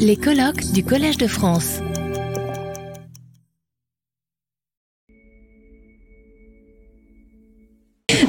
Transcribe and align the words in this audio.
Les 0.00 0.16
colloques 0.16 0.72
du 0.72 0.82
Collège 0.82 1.18
de 1.18 1.28
France. 1.28 1.78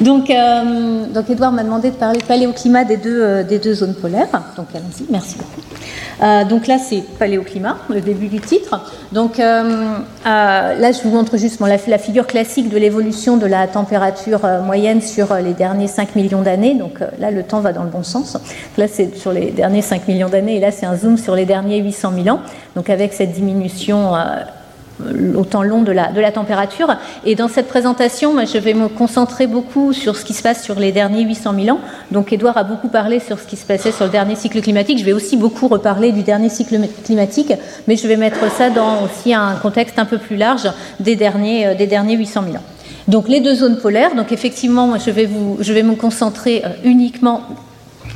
Donc, 0.08 0.30
euh, 0.30 1.04
Edouard 1.28 1.52
m'a 1.52 1.62
demandé 1.62 1.90
de 1.90 1.96
parler 1.96 2.20
paléoclimat 2.26 2.84
des 2.84 2.96
deux, 2.96 3.20
euh, 3.20 3.42
des 3.42 3.58
deux 3.58 3.74
zones 3.74 3.92
polaires. 3.92 4.30
Donc 4.56 4.68
allons-y, 4.74 5.04
merci 5.10 5.36
beaucoup. 5.36 5.60
Euh, 6.22 6.46
donc 6.46 6.66
là, 6.66 6.78
c'est 6.78 7.02
paléoclimat, 7.18 7.76
le 7.90 8.00
début 8.00 8.28
du 8.28 8.40
titre. 8.40 8.80
Donc 9.12 9.36
là, 9.36 9.92
je 10.24 11.02
vous 11.02 11.10
montre 11.10 11.36
juste 11.36 11.60
la, 11.60 11.76
la, 11.86 11.98
figure 11.98 12.26
classique 12.26 12.70
de 12.70 12.78
l'évolution 12.78 13.36
de 13.36 13.44
la 13.44 13.66
température 13.66 14.40
moyenne 14.64 15.02
sur 15.02 15.34
les 15.34 15.52
derniers 15.52 15.88
5 15.88 16.16
millions 16.16 16.40
d'années. 16.40 16.74
Donc 16.74 17.00
là, 17.18 17.30
le 17.30 17.42
temps 17.42 17.60
va 17.60 17.74
dans 17.74 17.84
le 17.84 17.90
bon 17.90 18.02
sens. 18.02 18.38
Là, 18.78 18.86
c'est 18.88 19.14
sur 19.14 19.32
les 19.32 19.50
derniers 19.50 19.82
5 19.82 20.08
millions 20.08 20.30
d'années, 20.30 20.56
et 20.56 20.60
là, 20.60 20.70
c'est 20.70 20.86
un 20.86 20.96
zoom 20.96 21.18
sur 21.18 21.34
les 21.34 21.44
derniers 21.44 21.82
800 21.82 22.12
000 22.24 22.34
ans. 22.34 22.40
Donc 22.76 22.88
avec 22.88 23.12
cette 23.12 23.32
diminution 23.32 24.14
au 25.36 25.44
temps 25.44 25.62
long 25.62 25.82
de 25.82 25.92
la, 25.92 26.12
de 26.12 26.20
la 26.20 26.32
température. 26.32 26.96
Et 27.24 27.34
dans 27.34 27.48
cette 27.48 27.68
présentation, 27.68 28.34
je 28.44 28.58
vais 28.58 28.74
me 28.74 28.88
concentrer 28.88 29.46
beaucoup 29.46 29.92
sur 29.92 30.16
ce 30.16 30.24
qui 30.24 30.34
se 30.34 30.42
passe 30.42 30.62
sur 30.62 30.78
les 30.78 30.92
derniers 30.92 31.24
800 31.24 31.54
000 31.64 31.76
ans. 31.76 31.80
Donc, 32.10 32.32
Edouard 32.32 32.56
a 32.56 32.64
beaucoup 32.64 32.88
parlé 32.88 33.20
sur 33.20 33.38
ce 33.38 33.46
qui 33.46 33.56
se 33.56 33.66
passait 33.66 33.92
sur 33.92 34.04
le 34.04 34.10
dernier 34.10 34.34
cycle 34.34 34.60
climatique. 34.60 34.98
Je 34.98 35.04
vais 35.04 35.12
aussi 35.12 35.36
beaucoup 35.36 35.68
reparler 35.68 36.12
du 36.12 36.22
dernier 36.22 36.48
cycle 36.48 36.78
climatique, 37.04 37.52
mais 37.86 37.96
je 37.96 38.06
vais 38.08 38.16
mettre 38.16 38.50
ça 38.52 38.70
dans 38.70 39.04
aussi 39.04 39.34
un 39.34 39.54
contexte 39.56 39.98
un 39.98 40.04
peu 40.04 40.18
plus 40.18 40.36
large 40.36 40.70
des 41.00 41.16
derniers, 41.16 41.66
euh, 41.66 41.74
des 41.74 41.86
derniers 41.86 42.16
800 42.16 42.42
000 42.44 42.56
ans. 42.56 42.62
Donc, 43.06 43.28
les 43.28 43.40
deux 43.40 43.54
zones 43.54 43.78
polaires. 43.78 44.14
Donc, 44.14 44.32
effectivement, 44.32 44.98
je 44.98 45.10
vais, 45.10 45.26
vous, 45.26 45.56
je 45.60 45.72
vais 45.72 45.82
me 45.82 45.94
concentrer 45.94 46.62
euh, 46.64 46.68
uniquement 46.84 47.42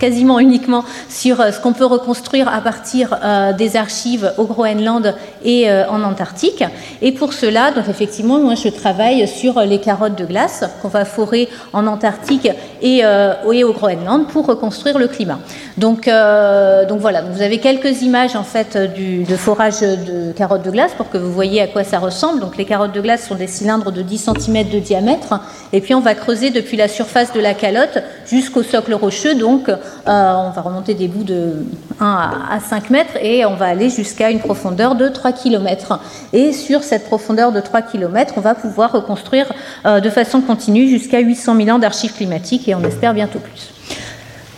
quasiment 0.03 0.41
uniquement 0.41 0.85
sur 1.09 1.41
euh, 1.41 1.53
ce 1.53 1.61
qu'on 1.61 1.73
peut 1.73 1.87
reconstruire 1.87 2.49
à 2.49 2.61
partir 2.61 3.17
euh, 3.23 3.53
des 3.53 3.77
archives 3.77 4.33
au 4.37 4.47
Groenland 4.47 5.15
et 5.45 5.71
euh, 5.71 5.89
en 5.89 6.03
Antarctique. 6.03 6.65
Et 7.03 7.13
pour 7.13 7.33
cela, 7.33 7.71
donc 7.71 7.89
effectivement, 7.89 8.41
moi 8.41 8.57
je 8.57 8.69
travaille 8.69 9.29
sur 9.29 9.61
les 9.61 9.79
carottes 9.79 10.19
de 10.19 10.25
glace 10.25 10.65
qu'on 10.81 10.89
va 10.89 11.05
forer 11.05 11.49
en 11.73 11.87
Antarctique 11.87 12.49
et, 12.83 13.05
au 13.05 13.73
Groenland 13.73 14.27
pour 14.27 14.47
reconstruire 14.47 14.99
le 14.99 15.07
climat. 15.07 15.39
Donc, 15.77 16.09
voilà, 16.09 17.23
vous 17.23 17.43
avez 17.43 17.59
quelques 17.59 18.03
images 18.03 18.35
en 18.35 18.43
fait 18.43 18.77
du, 18.97 19.23
de 19.23 19.37
forage 19.37 19.81
de 19.81 20.33
carottes 20.33 20.65
de 20.65 20.71
glace 20.71 20.93
pour 20.97 21.09
que 21.11 21.19
vous 21.19 21.33
voyez 21.33 21.61
à 21.61 21.69
quoi 21.69 21.85
ça 21.85 21.99
ressemble. 21.99 22.41
Donc 22.41 22.57
les 22.57 22.65
carottes 22.65 22.93
de 22.93 23.01
glace 23.01 23.27
sont 23.29 23.37
des 23.37 23.47
cylindres 23.47 23.93
de 23.93 24.03
10 24.03 24.31
cm 24.37 24.69
de 24.69 24.79
diamètre 24.79 25.41
et 25.73 25.81
puis 25.81 25.95
on 25.95 26.01
va 26.01 26.15
creuser 26.15 26.51
depuis 26.51 26.77
la 26.77 26.89
surface 26.89 27.33
de 27.33 27.41
la 27.41 27.55
calotte 27.55 27.99
jusqu'au 28.27 28.63
socle 28.63 28.95
rocheux, 28.95 29.35
donc 29.35 29.71
on 30.07 30.51
va 30.51 30.61
remonter 30.61 30.95
des 30.95 31.09
bouts 31.09 31.25
de 31.25 31.65
1 32.01 32.31
à 32.51 32.61
5 32.61 32.91
mètres 32.91 33.17
et 33.21 33.45
on 33.45 33.55
va 33.55 33.67
aller 33.67 33.91
jusqu'à 33.91 34.31
une 34.31 34.41
profondeur 34.41 34.95
de 34.95 35.09
3 35.09 35.33
km. 35.33 36.01
Et 36.33 36.53
sur 36.53 36.83
cette 36.83 37.05
profondeur 37.05 37.53
de 37.53 37.61
3 37.61 37.83
km, 37.83 38.35
on 38.37 38.41
va 38.41 38.55
pouvoir 38.55 38.93
reconstruire 38.93 39.53
euh, 39.87 40.01
de 40.01 40.11
façon 40.11 40.41
continue 40.41 40.89
jusqu'à 40.89 41.21
800 41.21 41.57
000 41.57 41.77
ans 41.77 41.79
d'archives 41.79 42.15
climatiques 42.15 42.69
et 42.69 42.75
on 42.75 42.83
espère 42.83 43.15
bientôt 43.15 43.39
plus. 43.39 43.73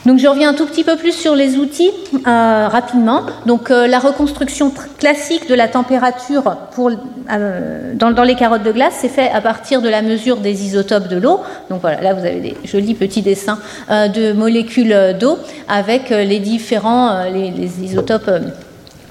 Donc 0.07 0.19
je 0.19 0.27
reviens 0.27 0.51
un 0.51 0.55
tout 0.55 0.67
petit 0.67 0.85
peu 0.85 0.97
plus 0.97 1.13
sur 1.13 1.35
les 1.35 1.57
outils 1.57 1.91
euh, 2.27 2.69
rapidement. 2.69 3.23
Donc 3.47 3.71
euh, 3.71 3.87
la 3.87 3.99
reconstruction 3.99 4.73
classique 4.99 5.49
de 5.49 5.55
la 5.55 5.67
température 5.67 6.57
euh, 6.79 7.95
dans, 7.95 8.23
les 8.23 8.35
carottes 8.35 8.63
de 8.63 8.73
glace, 8.73 8.99
c'est 9.01 9.09
fait 9.09 9.31
à 9.31 9.41
partir 9.41 9.81
de 9.81 9.89
la 9.89 10.03
mesure 10.03 10.39
des 10.39 10.65
isotopes 10.65 11.09
de 11.09 11.17
l'eau. 11.17 11.41
Donc 11.71 11.81
voilà, 11.81 12.03
là 12.03 12.13
vous 12.13 12.25
avez 12.25 12.41
des 12.41 12.57
jolis 12.65 12.95
petits 12.95 13.23
dessins 13.23 13.59
de 13.91 14.33
molécules 14.33 15.17
d'eau 15.19 15.39
avec 15.69 16.11
les 16.11 16.39
différents 16.39 17.25
les, 17.25 17.83
isotopes 17.83 18.31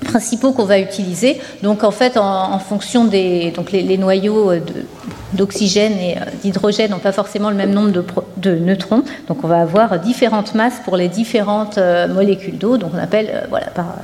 principaux 0.03 0.51
qu'on 0.51 0.65
va 0.65 0.79
utiliser. 0.79 1.39
Donc 1.61 1.83
en 1.83 1.91
fait, 1.91 2.17
en, 2.17 2.59
fonction 2.59 3.05
des 3.05 3.51
donc 3.51 3.71
les 3.71 3.97
noyaux 3.97 4.53
de, 4.53 4.85
d'oxygène 5.33 5.93
et 5.93 6.17
euh, 6.17 6.21
d'hydrogène 6.41 6.91
n'ont 6.91 6.99
pas 6.99 7.11
forcément 7.11 7.49
le 7.49 7.55
même 7.55 7.71
nombre 7.71 7.91
de, 8.37 8.55
neutrons. 8.55 9.03
Donc 9.27 9.43
on 9.43 9.47
va 9.47 9.61
avoir 9.61 9.99
différentes 9.99 10.55
masses 10.55 10.81
pour 10.85 10.97
les 10.97 11.07
différentes 11.07 11.77
euh, 11.77 12.07
molécules 12.07 12.57
d'eau. 12.57 12.77
Donc 12.77 12.91
on 12.93 12.97
appelle, 12.97 13.29
euh, 13.33 13.41
voilà, 13.49 13.67
par 13.67 13.95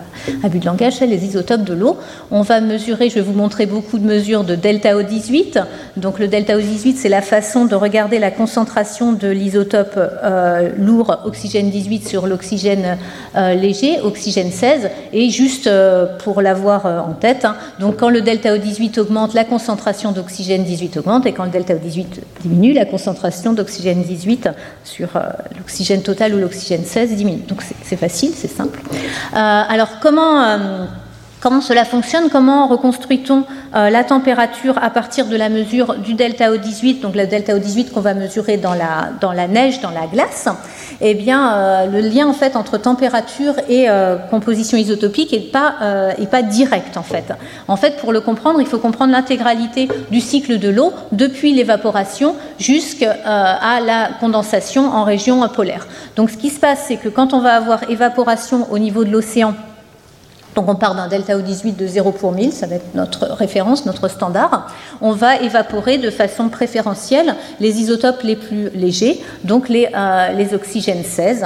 abus 0.43 0.59
de 0.59 0.65
langage, 0.65 0.99
les 1.01 1.25
isotopes 1.25 1.63
de 1.63 1.73
l'eau. 1.73 1.97
On 2.31 2.41
va 2.41 2.61
mesurer, 2.61 3.09
je 3.09 3.15
vais 3.15 3.21
vous 3.21 3.33
montrer 3.33 3.65
beaucoup 3.65 3.99
de 3.99 4.05
mesures 4.05 4.43
de 4.43 4.55
delta 4.55 4.95
O18. 4.95 5.63
Donc 5.97 6.19
le 6.19 6.27
delta 6.27 6.57
O18, 6.57 6.95
c'est 6.95 7.09
la 7.09 7.21
façon 7.21 7.65
de 7.65 7.75
regarder 7.75 8.19
la 8.19 8.31
concentration 8.31 9.13
de 9.13 9.27
l'isotope 9.27 9.99
lourd 10.77 11.17
oxygène 11.25 11.69
18 11.69 12.07
sur 12.07 12.27
l'oxygène 12.27 12.97
léger, 13.35 13.99
oxygène 14.01 14.51
16. 14.51 14.89
Et 15.13 15.29
juste 15.29 15.69
pour 16.23 16.41
l'avoir 16.41 16.85
en 16.85 17.13
tête, 17.13 17.45
hein, 17.45 17.55
donc 17.79 17.97
quand 17.97 18.09
le 18.09 18.21
delta 18.21 18.55
O18 18.55 18.99
augmente, 18.99 19.33
la 19.33 19.43
concentration 19.43 20.11
d'oxygène 20.11 20.63
18 20.63 20.97
augmente 20.97 21.25
et 21.25 21.33
quand 21.33 21.45
le 21.45 21.51
delta 21.51 21.73
O18 21.75 22.05
diminue, 22.41 22.73
la 22.73 22.85
concentration 22.85 23.53
d'oxygène 23.53 24.01
18 24.01 24.49
sur 24.83 25.15
euh, 25.15 25.21
l'oxygène 25.57 26.01
total 26.01 26.33
ou 26.33 26.39
l'oxygène 26.39 26.83
16 26.83 27.15
diminue. 27.15 27.43
Donc 27.47 27.61
c'est 27.83 27.95
facile, 27.95 28.31
c'est 28.35 28.49
simple. 28.49 28.79
Euh, 28.89 29.35
alors 29.35 29.99
comment 30.01 30.43
euh, 30.43 30.85
Comment 31.41 31.61
cela 31.61 31.85
fonctionne? 31.85 32.29
Comment 32.29 32.67
reconstruit-on 32.67 33.45
euh, 33.73 33.89
la 33.89 34.03
température 34.03 34.77
à 34.81 34.89
partir 34.89 35.27
de 35.27 35.37
la 35.37 35.47
mesure 35.47 35.95
du 35.95 36.13
delta 36.13 36.51
O18, 36.51 36.99
donc 36.99 37.15
le 37.15 37.27
delta 37.27 37.57
O18 37.57 37.91
qu'on 37.91 38.01
va 38.01 38.13
mesurer 38.13 38.57
dans 38.57 38.73
la, 38.73 39.47
neige, 39.47 39.79
dans 39.79 39.91
la 39.91 40.05
glace 40.07 40.49
Eh 40.99 41.13
bien, 41.13 41.53
euh, 41.53 41.85
le 41.85 42.01
lien 42.01 42.27
en 42.27 42.33
fait 42.33 42.57
entre 42.57 42.77
température 42.77 43.53
et 43.69 43.89
euh, 43.89 44.17
composition 44.17 44.77
isotopique 44.77 45.31
n'est 45.31 45.39
pas, 45.39 45.75
pas 46.29 46.41
direct 46.41 46.97
en 46.97 47.03
fait. 47.03 47.31
En 47.69 47.77
fait, 47.77 47.95
pour 47.97 48.11
le 48.11 48.19
comprendre, 48.19 48.59
il 48.59 48.67
faut 48.67 48.79
comprendre 48.79 49.13
l'intégralité 49.13 49.87
du 50.11 50.19
cycle 50.19 50.59
de 50.59 50.67
l'eau 50.67 50.91
depuis 51.13 51.53
l'évaporation 51.53 52.35
jusqu'à 52.59 53.15
la 53.79 54.09
condensation 54.19 54.89
en 54.89 55.05
région 55.05 55.47
polaire. 55.47 55.87
Donc, 56.17 56.31
ce 56.31 56.37
qui 56.37 56.49
se 56.49 56.59
passe, 56.59 56.83
c'est 56.89 56.97
que 56.97 57.07
quand 57.07 57.33
on 57.33 57.39
va 57.39 57.55
avoir 57.55 57.89
évaporation 57.89 58.67
au 58.71 58.77
niveau 58.77 59.05
de 59.05 59.11
l'océan, 59.11 59.53
donc 60.59 60.67
on 60.67 60.75
part 60.75 60.93
d'un 60.93 61.07
delta 61.07 61.37
O18 61.37 61.77
de 61.77 61.87
0 61.87 62.11
pour 62.11 62.33
1000, 62.33 62.51
ça 62.51 62.67
va 62.67 62.75
être 62.75 62.93
notre 62.93 63.27
référence, 63.27 63.85
notre 63.85 64.09
standard. 64.09 64.67
On 64.99 65.13
va 65.13 65.37
évaporer 65.37 65.97
de 65.97 66.09
façon 66.09 66.49
préférentielle 66.49 67.35
les 67.61 67.79
isotopes 67.79 68.23
les 68.23 68.35
plus 68.35 68.69
légers, 68.71 69.21
donc 69.45 69.69
les, 69.69 69.87
euh, 69.95 70.33
les 70.33 70.53
oxygènes 70.53 71.03
16 71.05 71.45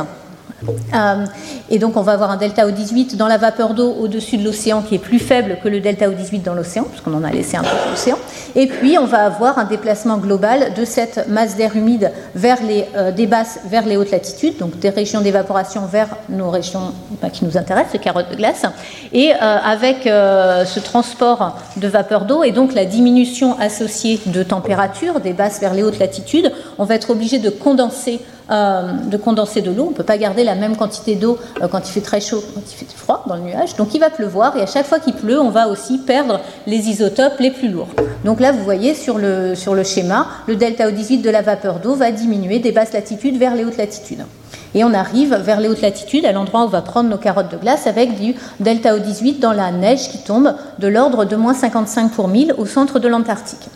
euh, 0.94 1.26
et 1.70 1.80
donc 1.80 1.98
on 1.98 2.02
va 2.02 2.14
avoir 2.14 2.32
un 2.32 2.38
delta 2.38 2.68
O18 2.68 3.16
dans 3.16 3.28
la 3.28 3.38
vapeur 3.38 3.74
d'eau 3.74 3.92
au-dessus 4.00 4.38
de 4.38 4.44
l'océan 4.44 4.82
qui 4.82 4.96
est 4.96 5.00
plus 5.00 5.20
faible 5.20 5.58
que 5.64 5.68
le 5.68 5.80
delta 5.80 6.08
O18 6.08 6.44
dans 6.44 6.54
l'océan, 6.54 6.84
puisqu'on 6.84 7.14
en 7.14 7.24
a 7.24 7.32
laissé 7.32 7.58
un 7.58 7.64
peu 7.64 7.76
l'océan. 7.90 8.18
Et 8.56 8.68
puis 8.68 8.98
on 8.98 9.06
va 9.06 9.26
avoir 9.26 9.58
un 9.58 9.66
déplacement 9.66 10.18
global 10.18 10.74
de 10.76 10.86
cette 10.86 11.28
masse 11.28 11.56
d'air 11.56 11.76
humide 11.76 12.12
vers 12.36 12.62
les, 12.64 12.86
euh, 12.96 13.12
des 13.12 13.28
basses 13.28 13.60
vers 13.66 13.86
les 13.86 13.98
hautes 13.98 14.12
latitudes, 14.12 14.58
donc 14.58 14.80
des 14.80 14.90
régions 14.90 15.22
d'évaporation 15.22 15.86
vers 15.86 16.10
nos 16.30 16.50
régions 16.50 16.94
bah, 17.22 17.30
qui 17.30 17.46
nous 17.46 17.58
intéressent, 17.58 17.94
les 17.94 18.00
carottes 18.00 18.30
de 18.32 18.36
glace. 18.36 18.64
Et 19.12 19.34
euh, 19.34 19.38
avec 19.40 20.04
ce 20.04 20.80
transport 20.80 21.58
de 21.78 21.88
vapeur 21.88 22.26
d'eau 22.26 22.44
et 22.44 22.52
donc 22.52 22.74
la 22.74 22.86
diminution 22.86 23.58
associée 23.60 24.20
de 24.26 24.44
température 24.44 25.20
des 25.20 25.34
basses 25.34 25.60
vers 25.60 25.74
les 25.74 25.84
hautes 25.84 26.00
latitudes, 26.00 26.52
on 26.78 26.86
va 26.86 26.96
être 26.96 27.10
obligé 27.10 27.40
de 27.40 27.50
condenser 27.50 28.20
euh, 28.20 28.33
de 28.50 29.18
condenser 29.18 29.62
de 29.62 29.72
l'eau. 29.72 29.86
On 29.88 29.90
ne 29.92 29.96
peut 29.96 30.04
pas 30.04 30.18
garder 30.18 30.44
la 30.44 30.56
même 30.56 30.76
quantité 30.76 31.16
d'eau 31.16 31.38
euh, 31.62 31.68
quand 31.68 31.88
il 31.88 31.92
fait 31.92 32.02
très 32.02 32.22
chaud, 32.22 32.44
quand 32.54 32.62
il 32.62 32.76
fait 32.76 32.86
froid 32.96 33.24
dans 33.28 33.36
le 33.36 33.42
nuage. 33.42 33.76
Donc 33.76 33.94
il 33.94 34.00
va 34.00 34.10
pleuvoir 34.10 34.56
et 34.58 34.62
à 34.62 34.66
chaque 34.66 34.86
fois 34.86 35.00
qu'il 35.00 35.14
pleut, 35.14 35.40
on 35.40 35.50
va 35.50 35.68
aussi 35.68 35.98
perdre 35.98 36.40
les 36.68 36.90
isotopes 36.90 37.40
les 37.40 37.52
plus 37.52 37.70
lourds. 37.70 37.90
Donc 38.26 38.40
là, 38.40 38.52
vous 38.52 38.64
voyez 38.64 38.94
sur 38.96 39.18
le, 39.18 39.56
sur 39.56 39.76
le 39.76 39.84
schéma, 39.84 40.28
le 40.48 40.56
delta 40.56 40.90
O18 40.90 41.22
de 41.22 41.30
la 41.30 41.42
vapeur 41.42 41.80
d'eau 41.80 41.96
va 41.96 42.12
diminuer 42.12 42.60
des 42.60 42.72
basses 42.72 42.94
latitudes 42.94 43.38
vers 43.38 43.56
les 43.56 43.66
hautes 43.66 43.78
latitudes. 43.78 44.26
Et 44.76 44.84
on 44.84 44.94
arrive 44.94 45.36
vers 45.36 45.60
les 45.60 45.70
hautes 45.70 45.82
latitudes, 45.82 46.26
à 46.26 46.32
l'endroit 46.32 46.62
où 46.62 46.66
on 46.66 46.70
va 46.70 46.82
prendre 46.82 47.10
nos 47.10 47.18
carottes 47.18 47.52
de 47.52 47.58
glace, 47.58 47.86
avec 47.86 48.20
du 48.20 48.34
delta 48.60 48.98
O18 48.98 49.40
dans 49.40 49.54
la 49.54 49.72
neige 49.72 50.10
qui 50.10 50.18
tombe 50.18 50.56
de 50.80 50.88
l'ordre 50.88 51.26
de 51.26 51.36
moins 51.36 51.54
55 51.54 52.12
pour 52.12 52.28
1000 52.28 52.56
au 52.58 52.66
centre 52.66 53.00
de 53.00 53.08
l'Antarctique. 53.08 53.68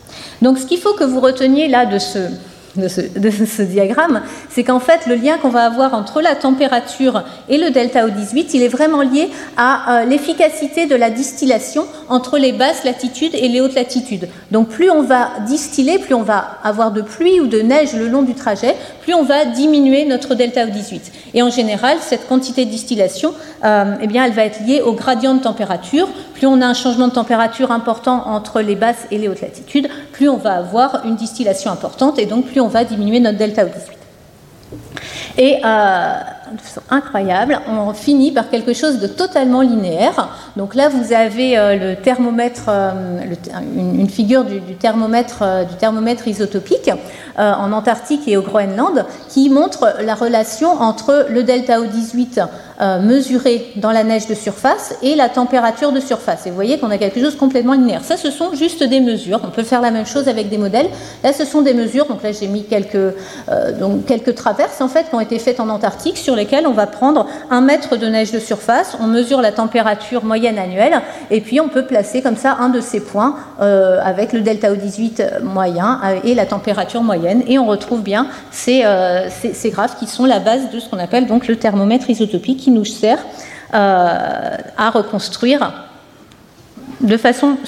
Donc 0.42 0.58
ce 0.58 0.66
qu'il 0.66 0.78
faut 0.78 0.94
que 0.94 1.04
vous 1.04 1.20
reteniez 1.20 1.68
là 1.68 1.86
de 1.86 1.98
ce, 1.98 2.18
de 2.76 2.88
ce, 2.88 3.62
diagramme, 3.62 4.22
c'est 4.50 4.64
qu'en 4.64 4.80
fait, 4.80 5.06
le 5.06 5.14
lien 5.14 5.38
qu'on 5.38 5.48
va 5.48 5.64
avoir 5.64 5.94
entre 5.94 6.20
la 6.20 6.34
température 6.34 7.24
et 7.48 7.56
le 7.56 7.70
delta 7.70 8.06
O18, 8.06 8.50
il 8.54 8.62
est 8.62 8.68
vraiment 8.68 9.02
lié 9.02 9.30
à 9.56 10.00
euh, 10.00 10.04
l'efficacité 10.04 10.86
de 10.86 10.94
la 10.94 11.10
distillation 11.10 11.86
entre 12.08 12.38
les 12.38 12.52
basses 12.52 12.84
latitudes 12.84 13.34
et 13.34 13.48
les 13.48 13.60
hautes 13.60 13.74
latitudes. 13.74 14.28
Donc, 14.50 14.68
plus 14.68 14.90
on 14.90 15.02
va 15.02 15.30
distiller, 15.46 15.98
plus 15.98 16.14
on 16.14 16.22
va 16.22 16.58
avoir 16.62 16.92
de 16.92 17.00
pluie 17.00 17.40
ou 17.40 17.46
de 17.46 17.60
neige 17.60 17.94
le 17.94 18.08
long 18.08 18.22
du 18.22 18.34
trajet, 18.34 18.76
plus 19.02 19.14
on 19.14 19.24
va 19.24 19.44
diminuer 19.46 20.04
notre 20.04 20.34
delta 20.34 20.66
O18. 20.66 21.00
Et 21.34 21.42
en 21.42 21.50
général, 21.50 21.98
cette 22.00 22.28
quantité 22.28 22.64
de 22.64 22.70
distillation, 22.70 23.32
euh, 23.64 23.94
eh 24.00 24.06
bien, 24.06 24.24
elle 24.24 24.32
va 24.32 24.44
être 24.44 24.60
liée 24.64 24.82
au 24.82 24.92
gradient 24.92 25.34
de 25.34 25.42
température. 25.42 26.08
Plus 26.34 26.46
on 26.46 26.60
a 26.60 26.66
un 26.66 26.74
changement 26.74 27.08
de 27.08 27.12
température 27.12 27.72
important 27.72 28.22
entre 28.26 28.60
les 28.60 28.76
basses 28.76 29.06
et 29.10 29.18
les 29.18 29.28
hautes 29.28 29.40
latitudes, 29.40 29.88
plus 30.12 30.28
on 30.28 30.36
va 30.36 30.54
avoir 30.54 31.04
une 31.04 31.16
distillation 31.16 31.70
importante 31.70 32.18
et 32.18 32.26
donc 32.26 32.46
plus 32.46 32.57
on 32.60 32.68
va 32.68 32.84
diminuer 32.84 33.20
notre 33.20 33.38
delta 33.38 33.64
O18. 33.64 33.98
Et 35.38 35.60
euh, 35.64 36.14
incroyable, 36.90 37.60
on 37.68 37.92
finit 37.92 38.32
par 38.32 38.50
quelque 38.50 38.72
chose 38.72 38.98
de 38.98 39.06
totalement 39.06 39.60
linéaire. 39.60 40.28
Donc 40.56 40.74
là, 40.74 40.88
vous 40.88 41.12
avez 41.12 41.56
le 41.76 41.94
thermomètre, 41.94 42.68
une, 43.76 44.08
figure 44.08 44.44
du, 44.44 44.60
thermomètre, 44.74 45.42
du 45.68 45.74
thermomètre 45.76 46.28
isotopique 46.28 46.90
en 47.36 47.72
Antarctique 47.72 48.26
et 48.26 48.36
au 48.36 48.42
Groenland, 48.42 49.04
qui 49.28 49.50
montre 49.50 49.96
la 50.02 50.14
relation 50.14 50.70
entre 50.70 51.26
le 51.30 51.42
delta 51.42 51.80
O18 51.80 52.46
euh, 52.80 53.00
mesurée 53.00 53.72
dans 53.74 53.90
la 53.90 54.04
neige 54.04 54.28
de 54.28 54.34
surface 54.34 54.94
et 55.02 55.16
la 55.16 55.28
température 55.28 55.90
de 55.90 55.98
surface. 55.98 56.46
Et 56.46 56.50
vous 56.50 56.54
voyez 56.54 56.78
qu'on 56.78 56.92
a 56.92 56.98
quelque 56.98 57.18
chose 57.18 57.34
de 57.34 57.38
complètement 57.38 57.72
linéaire. 57.72 58.04
Ça, 58.04 58.16
ce 58.16 58.30
sont 58.30 58.54
juste 58.54 58.84
des 58.84 59.00
mesures. 59.00 59.40
On 59.42 59.50
peut 59.50 59.64
faire 59.64 59.80
la 59.80 59.90
même 59.90 60.06
chose 60.06 60.28
avec 60.28 60.48
des 60.48 60.58
modèles. 60.58 60.88
Là, 61.24 61.32
ce 61.32 61.44
sont 61.44 61.62
des 61.62 61.74
mesures. 61.74 62.06
Donc 62.06 62.22
là, 62.22 62.30
j'ai 62.30 62.46
mis 62.46 62.64
euh, 62.72 63.10
quelques 64.06 64.34
traverses 64.36 64.80
en 64.80 64.86
fait 64.86 65.08
qui 65.08 65.14
ont 65.16 65.20
été 65.20 65.40
faites 65.40 65.58
en 65.58 65.68
Antarctique 65.70 66.16
sur 66.16 66.36
lesquelles 66.38 66.66
on 66.66 66.72
va 66.72 66.86
prendre 66.86 67.26
un 67.50 67.60
mètre 67.60 67.96
de 67.96 68.06
neige 68.06 68.32
de 68.32 68.38
surface. 68.38 68.96
On 69.00 69.06
mesure 69.06 69.42
la 69.42 69.52
température 69.52 70.24
moyenne 70.24 70.58
annuelle 70.58 71.02
et 71.30 71.42
puis 71.42 71.60
on 71.60 71.68
peut 71.68 71.84
placer 71.84 72.22
comme 72.22 72.36
ça 72.36 72.56
un 72.60 72.70
de 72.70 72.80
ces 72.80 73.00
points 73.00 73.36
euh, 73.60 74.00
avec 74.02 74.32
le 74.32 74.40
delta 74.40 74.72
O18 74.72 75.42
moyen 75.42 76.00
et 76.24 76.34
la 76.34 76.46
température 76.46 77.02
moyenne 77.02 77.42
et 77.46 77.58
on 77.58 77.66
retrouve 77.66 78.02
bien 78.02 78.28
ces, 78.50 78.84
ces, 79.52 79.70
graphes 79.70 79.98
qui 79.98 80.06
sont 80.06 80.24
la 80.24 80.38
base 80.38 80.70
de 80.72 80.80
ce 80.80 80.88
qu'on 80.88 80.98
appelle 80.98 81.26
donc 81.26 81.46
le 81.46 81.56
thermomètre 81.56 82.08
isotopique 82.08 82.66
nous 82.68 82.84
sert 82.84 83.18
euh, 83.74 84.56
à 84.78 84.88
reconstruire 84.90 85.72
de 87.02 87.16
façon 87.18 87.58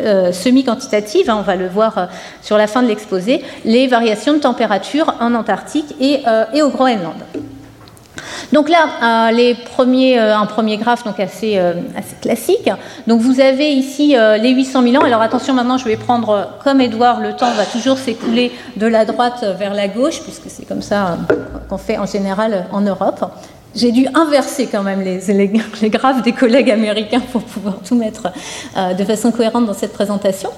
euh, 0.00 0.32
semi-quantitative, 0.32 1.28
hein, 1.28 1.36
on 1.38 1.42
va 1.42 1.56
le 1.56 1.68
voir 1.68 1.98
euh, 1.98 2.06
sur 2.40 2.56
la 2.56 2.66
fin 2.66 2.82
de 2.82 2.88
l'exposé, 2.88 3.44
les 3.66 3.86
variations 3.86 4.32
de 4.32 4.38
température 4.38 5.14
en 5.20 5.34
Antarctique 5.34 5.94
et, 6.00 6.22
au 6.62 6.70
Groenland. 6.70 7.18
Donc 8.52 8.68
là, 8.68 9.30
les 9.32 9.54
premiers, 9.54 10.18
un 10.18 10.46
premier 10.46 10.76
graphe 10.76 11.04
donc 11.04 11.18
assez, 11.18 11.58
assez, 11.58 12.16
classique. 12.20 12.70
Donc 13.06 13.20
vous 13.20 13.40
avez 13.40 13.72
ici 13.72 14.14
les 14.40 14.50
800 14.50 14.82
000 14.82 14.96
ans. 14.96 15.06
Alors 15.06 15.22
attention, 15.22 15.54
maintenant 15.54 15.78
je 15.78 15.86
vais 15.86 15.96
prendre, 15.96 16.48
comme 16.62 16.80
Edouard, 16.80 17.20
le 17.20 17.32
temps 17.32 17.50
va 17.52 17.64
toujours 17.64 17.96
s'écouler 17.96 18.52
de 18.76 18.86
la 18.86 19.04
droite 19.04 19.44
vers 19.58 19.72
la 19.72 19.88
gauche, 19.88 20.20
puisque 20.22 20.48
c'est 20.48 20.66
comme 20.66 20.82
ça 20.82 21.16
qu'on 21.68 21.78
fait 21.78 21.96
en 21.96 22.06
général 22.06 22.66
en 22.72 22.82
Europe. 22.82 23.24
J'ai 23.74 23.90
dû 23.90 24.06
inverser 24.14 24.68
quand 24.70 24.82
même 24.82 25.00
les, 25.00 25.18
les, 25.32 25.90
graphes 25.90 26.22
des 26.22 26.32
collègues 26.32 26.70
américains 26.70 27.22
pour 27.32 27.42
pouvoir 27.42 27.76
tout 27.86 27.94
mettre 27.94 28.28
euh, 28.76 28.92
de 28.92 29.04
façon 29.04 29.30
cohérente 29.30 29.66
dans 29.66 29.74
cette 29.74 29.94
présentation. 29.94 30.50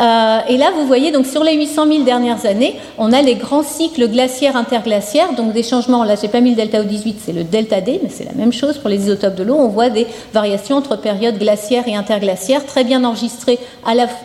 Euh, 0.00 0.38
et 0.48 0.56
là, 0.56 0.70
vous 0.74 0.86
voyez, 0.86 1.12
donc 1.12 1.26
sur 1.26 1.44
les 1.44 1.54
800 1.54 1.86
000 1.86 2.04
dernières 2.04 2.46
années, 2.46 2.76
on 2.96 3.12
a 3.12 3.20
les 3.20 3.34
grands 3.34 3.62
cycles 3.62 4.08
glaciaires 4.08 4.56
interglaciaires, 4.56 5.34
donc 5.34 5.52
des 5.52 5.62
changements. 5.62 6.04
Là, 6.04 6.14
j'ai 6.20 6.28
pas 6.28 6.40
mis 6.40 6.50
le 6.50 6.56
delta 6.56 6.82
O18, 6.82 7.16
c'est 7.22 7.32
le 7.32 7.44
delta 7.44 7.82
D, 7.82 8.00
mais 8.02 8.08
c'est 8.08 8.24
la 8.24 8.32
même 8.32 8.52
chose 8.52 8.78
pour 8.78 8.88
les 8.88 9.02
isotopes 9.02 9.34
de 9.34 9.42
l'eau. 9.42 9.56
On 9.56 9.68
voit 9.68 9.90
des 9.90 10.06
variations 10.32 10.76
entre 10.76 10.96
périodes 10.96 11.38
glaciaires 11.38 11.86
et 11.86 11.94
interglaciaires, 11.94 12.64
très 12.64 12.84
bien 12.84 13.04
enregistrées. 13.04 13.58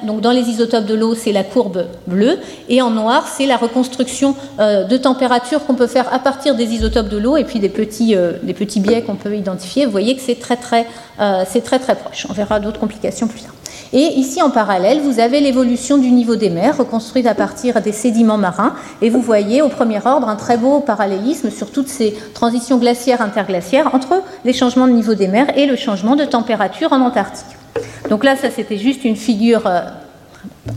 Donc 0.03 0.21
dans 0.21 0.31
les 0.31 0.49
isotopes 0.49 0.85
de 0.85 0.93
l'eau, 0.93 1.15
c'est 1.15 1.33
la 1.33 1.43
courbe 1.43 1.85
bleue, 2.07 2.39
et 2.69 2.81
en 2.81 2.91
noir, 2.91 3.27
c'est 3.27 3.45
la 3.45 3.57
reconstruction 3.57 4.35
euh, 4.59 4.85
de 4.85 4.95
température 4.95 5.65
qu'on 5.65 5.75
peut 5.75 5.87
faire 5.87 6.13
à 6.13 6.19
partir 6.19 6.55
des 6.55 6.73
isotopes 6.73 7.09
de 7.09 7.17
l'eau 7.17 7.35
et 7.35 7.43
puis 7.43 7.59
des 7.59 7.69
petits 7.69 8.15
des 8.43 8.53
petits 8.53 8.79
biais 8.79 9.01
qu'on 9.01 9.15
peut 9.15 9.35
identifier, 9.35 9.85
vous 9.85 9.91
voyez 9.91 10.15
que 10.15 10.21
c'est 10.21 10.39
très 10.39 10.57
très, 10.57 10.85
euh, 11.19 11.43
très 11.63 11.79
très 11.79 11.95
proche. 11.95 12.27
On 12.29 12.33
verra 12.33 12.59
d'autres 12.59 12.79
complications 12.79 13.27
plus 13.27 13.41
tard. 13.41 13.53
Et 13.93 13.99
ici, 13.99 14.41
en 14.41 14.49
parallèle, 14.49 14.99
vous 14.99 15.19
avez 15.19 15.39
l'évolution 15.39 15.97
du 15.97 16.11
niveau 16.11 16.35
des 16.35 16.49
mers, 16.49 16.77
reconstruite 16.77 17.25
à 17.25 17.33
partir 17.33 17.81
des 17.81 17.93
sédiments 17.93 18.37
marins. 18.37 18.73
Et 19.01 19.09
vous 19.09 19.21
voyez, 19.21 19.61
au 19.61 19.69
premier 19.69 19.99
ordre, 20.05 20.27
un 20.27 20.35
très 20.35 20.57
beau 20.57 20.81
parallélisme 20.81 21.49
sur 21.49 21.71
toutes 21.71 21.87
ces 21.87 22.13
transitions 22.33 22.77
glaciaires 22.77 23.21
interglaciaires 23.21 23.93
entre 23.95 24.21
les 24.43 24.53
changements 24.53 24.87
de 24.87 24.91
niveau 24.91 25.13
des 25.13 25.27
mers 25.27 25.57
et 25.57 25.65
le 25.65 25.75
changement 25.75 26.15
de 26.15 26.25
température 26.25 26.91
en 26.91 26.99
Antarctique. 26.99 27.45
Donc 28.09 28.23
là, 28.23 28.35
ça, 28.35 28.49
c'était 28.51 28.77
juste 28.77 29.05
une 29.05 29.15
figure 29.15 29.67
euh, 29.67 29.81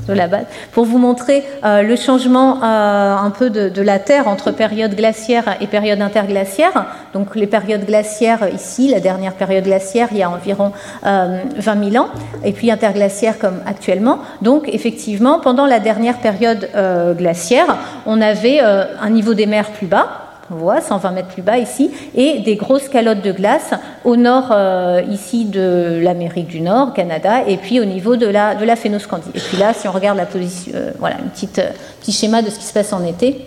de 0.09 0.13
la 0.13 0.29
pour 0.73 0.85
vous 0.85 0.99
montrer 0.99 1.45
euh, 1.65 1.83
le 1.83 1.97
changement 1.97 2.63
euh, 2.63 3.17
un 3.17 3.31
peu 3.31 3.51
de, 3.51 3.83
la 3.83 3.99
Terre 3.99 4.29
entre 4.29 4.51
période 4.51 4.95
glaciaire 4.95 5.57
et 5.61 5.67
période 5.67 6.01
interglaciaire. 6.01 6.87
Donc 7.13 7.35
les 7.35 7.47
périodes 7.47 7.85
glaciaires 7.85 8.49
ici, 8.55 8.89
la 8.89 9.01
dernière 9.01 9.35
période 9.35 9.65
glaciaire, 9.65 10.09
il 10.13 10.19
y 10.19 10.23
a 10.23 10.31
environ 10.31 10.73
20 11.03 11.09
euh, 11.09 11.91
000 11.91 12.05
ans, 12.05 12.09
et 12.45 12.53
puis 12.53 12.71
interglaciaire 12.71 13.39
comme 13.39 13.61
actuellement. 13.67 14.19
Donc 14.43 14.69
effectivement, 14.69 15.41
pendant 15.41 15.67
la 15.67 15.81
dernière 15.81 16.19
période 16.19 16.69
glaciaire, 17.17 17.77
on 18.07 18.21
avait 18.21 18.61
un 18.61 19.11
niveau 19.11 19.35
des 19.35 19.47
mers 19.47 19.71
plus 19.71 19.87
bas, 19.87 20.30
on 20.51 20.57
voit 20.57 20.81
120 20.81 21.11
mètres 21.13 21.29
plus 21.29 21.43
bas 21.43 21.59
ici, 21.59 21.91
et 22.15 22.41
des 22.41 22.57
grosses 22.57 22.89
calottes 22.89 23.23
de 23.23 23.33
glace 23.33 23.71
au 24.05 24.17
nord 24.17 24.49
euh, 24.51 25.03
ici 25.11 25.45
de 25.45 26.01
l'Amérique 26.03 26.49
du 26.49 26.61
Nord, 26.61 26.93
Canada, 26.93 27.45
et 27.47 27.57
puis 27.57 27.81
au 27.81 27.85
niveau 27.85 28.17
de 28.17 28.27
la, 28.27 28.55
de 28.55 28.65
la 28.65 28.77
Phénoscandie. 28.77 29.31
Et 29.35 29.41
puis 29.41 29.57
là, 29.57 29.73
si 29.73 29.87
on 29.89 29.93
regarde 29.93 30.17
la 30.17 30.27
position, 30.27 30.73
euh, 30.75 30.91
voilà, 30.99 31.17
un 31.17 31.29
petit, 31.29 31.49
euh, 31.59 31.71
petit 32.01 32.13
schéma 32.13 32.43
de 32.43 32.51
ce 32.51 32.59
qui 32.59 32.65
se 32.65 32.73
passe 32.73 32.93
en 32.93 33.05
été, 33.05 33.47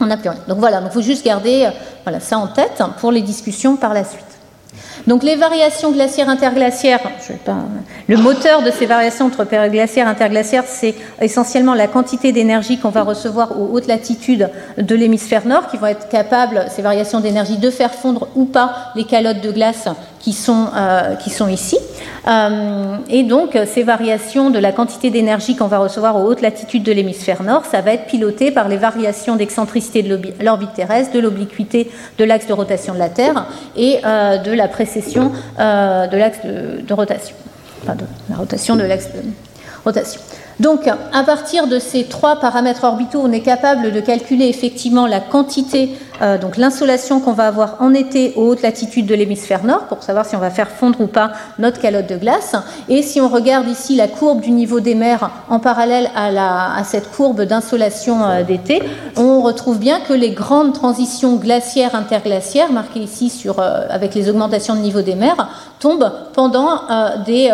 on 0.00 0.06
n'a 0.06 0.16
plus 0.16 0.30
rien. 0.30 0.40
Donc 0.48 0.58
voilà, 0.58 0.80
il 0.82 0.90
faut 0.90 1.02
juste 1.02 1.24
garder 1.24 1.68
voilà, 2.04 2.20
ça 2.20 2.38
en 2.38 2.46
tête 2.46 2.82
pour 3.00 3.12
les 3.12 3.20
discussions 3.20 3.76
par 3.76 3.92
la 3.92 4.04
suite. 4.04 4.29
Donc 5.06 5.22
les 5.22 5.36
variations 5.36 5.92
glaciaires 5.92 6.28
interglaciaires, 6.28 7.00
le 8.08 8.16
moteur 8.16 8.62
de 8.62 8.70
ces 8.70 8.86
variations 8.86 9.26
entre 9.26 9.44
glaciaires 9.44 10.08
interglaciaires, 10.08 10.64
c'est 10.66 10.94
essentiellement 11.20 11.74
la 11.74 11.86
quantité 11.86 12.32
d'énergie 12.32 12.78
qu'on 12.78 12.90
va 12.90 13.02
recevoir 13.02 13.58
aux 13.58 13.68
hautes 13.72 13.86
latitudes 13.86 14.50
de 14.78 14.94
l'hémisphère 14.94 15.46
nord, 15.46 15.68
qui 15.68 15.76
vont 15.76 15.86
être 15.86 16.08
capables, 16.08 16.66
ces 16.70 16.82
variations 16.82 17.20
d'énergie, 17.20 17.58
de 17.58 17.70
faire 17.70 17.94
fondre 17.94 18.28
ou 18.34 18.44
pas 18.44 18.92
les 18.94 19.04
calottes 19.04 19.40
de 19.40 19.50
glace 19.50 19.88
qui 20.20 20.32
sont, 20.32 20.68
euh, 20.76 21.16
qui 21.16 21.30
sont 21.30 21.48
ici. 21.48 21.78
Euh, 22.28 22.96
et 23.08 23.22
donc, 23.24 23.58
ces 23.66 23.82
variations 23.82 24.50
de 24.50 24.58
la 24.58 24.70
quantité 24.70 25.10
d'énergie 25.10 25.56
qu'on 25.56 25.66
va 25.66 25.78
recevoir 25.78 26.16
aux 26.16 26.26
hautes 26.26 26.42
latitudes 26.42 26.82
de 26.82 26.92
l'hémisphère 26.92 27.42
nord, 27.42 27.64
ça 27.64 27.80
va 27.80 27.94
être 27.94 28.06
piloté 28.06 28.50
par 28.50 28.68
les 28.68 28.76
variations 28.76 29.36
d'excentricité 29.36 30.02
de 30.02 30.18
l'orbite 30.44 30.74
terrestre, 30.74 31.12
de 31.12 31.20
l'obliquité 31.20 31.90
de 32.18 32.24
l'axe 32.24 32.46
de 32.46 32.52
rotation 32.52 32.94
de 32.94 32.98
la 32.98 33.08
Terre 33.08 33.46
et 33.76 33.98
euh, 34.04 34.36
de 34.36 34.52
la 34.52 34.68
précession 34.68 35.32
de 35.58 36.16
l'axe 36.16 36.44
de, 36.44 36.82
de, 36.86 36.94
rotation, 36.94 37.34
enfin 37.82 37.94
de 37.94 38.04
la 38.28 38.36
rotation 38.36 38.76
de 38.76 38.82
l'axe 38.82 39.06
de 39.06 39.22
rotation. 39.84 40.20
Donc, 40.60 40.86
à 40.86 41.22
partir 41.24 41.66
de 41.68 41.78
ces 41.78 42.04
trois 42.04 42.36
paramètres 42.36 42.84
orbitaux, 42.84 43.22
on 43.24 43.32
est 43.32 43.40
capable 43.40 43.92
de 43.92 44.00
calculer 44.00 44.44
effectivement 44.44 45.06
la 45.06 45.20
quantité, 45.20 45.88
euh, 46.22 46.38
donc 46.38 46.56
l'insolation 46.56 47.20
qu'on 47.20 47.32
va 47.32 47.46
avoir 47.46 47.76
en 47.80 47.94
été 47.94 48.32
aux 48.36 48.48
hautes 48.48 48.62
latitudes 48.62 49.06
de 49.06 49.14
l'hémisphère 49.14 49.64
nord, 49.64 49.86
pour 49.86 50.02
savoir 50.02 50.26
si 50.26 50.36
on 50.36 50.38
va 50.38 50.50
faire 50.50 50.68
fondre 50.68 51.00
ou 51.00 51.06
pas 51.06 51.32
notre 51.58 51.80
calotte 51.80 52.08
de 52.08 52.16
glace. 52.16 52.56
Et 52.88 53.02
si 53.02 53.20
on 53.20 53.28
regarde 53.28 53.68
ici 53.68 53.96
la 53.96 54.08
courbe 54.08 54.40
du 54.40 54.50
niveau 54.50 54.80
des 54.80 54.94
mers 54.94 55.30
en 55.48 55.58
parallèle 55.58 56.10
à, 56.14 56.82
cette 56.84 57.10
courbe 57.10 57.42
d'insolation 57.42 58.24
euh, 58.24 58.42
d'été, 58.42 58.82
on 59.16 59.40
retrouve 59.40 59.78
bien 59.78 60.00
que 60.00 60.12
les 60.12 60.30
grandes 60.30 60.72
transitions 60.72 61.36
glaciaires 61.36 61.94
interglaciaires, 61.94 62.72
marquées 62.72 63.00
ici 63.00 63.32
euh, 63.46 63.86
avec 63.88 64.14
les 64.14 64.28
augmentations 64.28 64.74
de 64.74 64.80
niveau 64.80 65.02
des 65.02 65.14
mers, 65.14 65.48
tombent 65.78 66.12
pendant 66.34 66.82
des, 67.24 67.50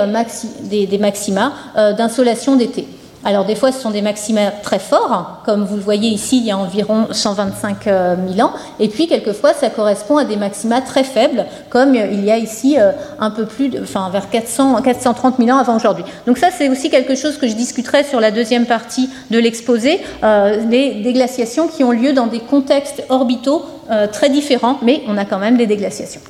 maxima 0.99 1.52
d'insolation 1.97 2.57
d'été. 2.57 2.88
Alors 3.25 3.44
des 3.44 3.56
fois, 3.56 3.73
ce 3.73 3.80
sont 3.80 3.90
des 3.90 4.02
maxima 4.02 4.50
très 4.50 4.78
forts, 4.78 5.40
comme 5.44 5.64
vous 5.64 5.76
le 5.76 5.82
voyez 5.82 6.08
ici, 6.08 6.38
il 6.38 6.44
y 6.44 6.50
a 6.50 6.58
environ 6.58 7.08
125 7.11 7.85
000 7.85 7.96
euh, 7.96 8.40
ans, 8.40 8.52
et 8.78 8.88
puis 8.88 9.08
quelquefois, 9.08 9.52
ça 9.52 9.68
correspond 9.68 10.16
à 10.16 10.25
des 10.25 10.37
maxima 10.37 10.80
très 10.80 11.02
faibles, 11.02 11.44
comme 11.68 11.94
il 11.94 12.25
y 12.25 12.30
a 12.30 12.38
ici 12.38 12.78
euh, 12.78 12.92
un 13.18 13.30
peu 13.30 13.46
plus, 13.46 13.68
de, 13.68 13.82
enfin 13.82 14.11
vers 14.11 14.30
400, 14.30 14.80
430 14.82 15.38
000 15.38 15.50
ans 15.50 15.61
avant 15.61 15.75
aujourd'hui. 15.76 16.04
Donc 16.26 16.38
ça, 16.38 16.49
c'est 16.56 16.68
aussi 16.68 16.88
quelque 16.88 17.16
chose 17.16 17.37
que 17.37 17.49
je 17.49 17.54
discuterai 17.54 18.04
sur 18.04 18.20
la 18.20 18.30
deuxième 18.30 18.66
partie 18.66 19.11
de 19.30 19.38
l'exposé, 19.38 20.00
euh, 20.23 20.64
des 20.66 20.94
déglaciations 21.02 21.66
qui 21.66 21.82
ont 21.82 21.92
lieu 21.92 22.12
dans 22.12 22.28
des 22.28 22.40
contextes 22.40 23.02
orbitaux 23.08 23.64
très 24.12 24.30
différents, 24.30 24.78
mais 24.82 25.02
on 25.06 25.16
a 25.16 25.25
quand 25.25 25.38
même 25.38 25.56
des 25.56 25.66
déglaciations. 25.66 26.20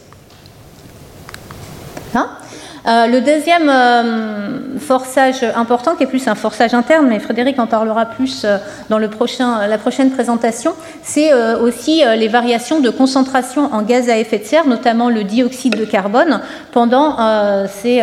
Hein? 2.14 2.28
Euh, 2.86 3.06
le 3.08 3.20
deuxième 3.20 3.68
euh, 3.68 4.78
forçage 4.78 5.42
important, 5.56 5.96
qui 5.96 6.04
est 6.04 6.06
plus 6.06 6.28
un 6.28 6.36
forçage 6.36 6.72
interne, 6.72 7.08
mais 7.08 7.18
Frédéric 7.18 7.58
en 7.58 7.66
parlera 7.66 8.06
plus 8.06 8.42
euh, 8.44 8.58
dans 8.90 8.98
la 8.98 9.08
prochaine 9.08 10.10
présentation, 10.10 10.72
c'est 11.02 11.32
aussi 11.60 12.02
les 12.16 12.28
variations 12.28 12.80
de 12.80 12.90
concentration 12.90 13.72
en 13.72 13.82
gaz 13.82 14.08
à 14.08 14.18
effet 14.18 14.38
de 14.38 14.44
serre, 14.44 14.66
notamment 14.66 15.08
le 15.08 15.24
dioxyde 15.24 15.76
de 15.76 15.84
carbone, 15.84 16.40
pendant, 16.72 17.16
ces, 17.68 18.02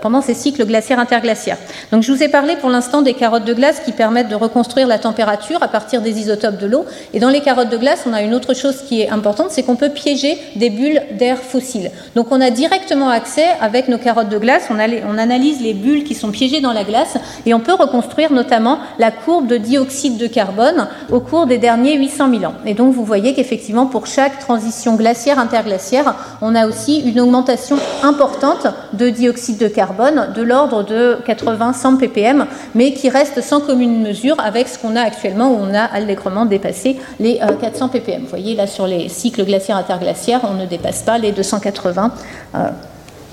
pendant 0.00 0.20
ces 0.20 0.34
cycles 0.34 0.64
glaciaires 0.64 0.98
interglaciaires. 0.98 1.56
Donc 1.92 2.02
je 2.02 2.12
vous 2.12 2.22
ai 2.22 2.28
parlé 2.28 2.56
pour 2.56 2.70
l'instant 2.70 3.02
des 3.02 3.14
carottes 3.14 3.44
de 3.44 3.54
glace 3.54 3.80
qui 3.80 3.92
permettent 3.92 4.28
de 4.28 4.34
reconstruire 4.34 4.86
la 4.86 4.98
température 4.98 5.62
à 5.62 5.68
partir 5.68 6.00
des 6.00 6.18
isotopes 6.18 6.58
de 6.58 6.66
l'eau. 6.66 6.84
Et 7.12 7.20
dans 7.20 7.30
les 7.30 7.40
carottes 7.40 7.70
de 7.70 7.76
glace, 7.76 8.04
on 8.06 8.12
a 8.12 8.22
une 8.22 8.34
autre 8.34 8.54
chose 8.54 8.82
qui 8.86 9.02
est 9.02 9.10
importante, 9.10 9.50
c'est 9.50 9.62
qu'on 9.62 9.76
peut 9.76 9.90
piéger 9.90 10.38
des 10.56 10.70
bulles 10.70 11.02
d'air 11.12 11.38
fossile. 11.38 11.90
Donc 12.14 12.28
on 12.30 12.40
a 12.40 12.50
directement 12.50 13.08
accès 13.08 13.46
avec 13.60 13.88
nos 13.88 13.98
carottes 13.98 14.13
de 14.22 14.38
glace, 14.38 14.68
on, 14.70 14.78
analyse 15.18 15.60
les 15.60 15.74
bulles 15.74 16.04
qui 16.04 16.14
sont 16.14 16.30
piégées 16.30 16.60
dans 16.60 16.72
la 16.72 16.84
glace 16.84 17.16
et 17.46 17.54
on 17.54 17.60
peut 17.60 17.74
reconstruire 17.74 18.32
notamment 18.32 18.78
la 18.98 19.10
courbe 19.10 19.48
de 19.48 19.56
dioxyde 19.56 20.16
de 20.16 20.28
carbone 20.28 20.86
au 21.10 21.18
cours 21.18 21.46
des 21.46 21.58
derniers 21.58 21.98
800 21.98 22.30
000 22.30 22.44
ans. 22.44 22.54
Et 22.64 22.74
donc 22.74 22.94
vous 22.94 23.04
voyez 23.04 23.34
qu'effectivement 23.34 23.86
pour 23.86 24.06
chaque 24.06 24.38
transition 24.38 24.94
glaciaire 24.94 25.38
interglaciaire, 25.38 26.14
on 26.40 26.54
a 26.54 26.68
aussi 26.68 27.00
une 27.00 27.18
augmentation 27.20 27.76
importante 28.02 28.68
de 28.92 29.08
dioxyde 29.10 29.58
de 29.58 29.68
carbone 29.68 30.28
de 30.34 30.42
l'ordre 30.42 30.84
de 30.84 31.18
80-100 31.26 31.96
ppm, 31.98 32.46
mais 32.74 32.92
qui 32.92 33.08
reste 33.08 33.40
sans 33.40 33.60
commune 33.60 34.02
mesure 34.02 34.36
avec 34.38 34.68
ce 34.68 34.78
qu'on 34.78 34.94
a 34.94 35.00
actuellement 35.00 35.50
où 35.50 35.58
on 35.60 35.74
a 35.74 35.82
allègrement 35.82 36.44
dépassé 36.44 36.96
les 37.18 37.40
400 37.60 37.88
ppm. 37.88 38.22
Vous 38.22 38.28
voyez 38.28 38.54
là 38.54 38.66
sur 38.66 38.86
les 38.86 39.08
cycles 39.08 39.44
glaciaires 39.44 39.76
interglaciaires, 39.76 40.40
on 40.44 40.54
ne 40.54 40.66
dépasse 40.66 41.02
pas 41.02 41.18
les 41.18 41.32
280, 41.32 42.12
euh, 42.54 42.68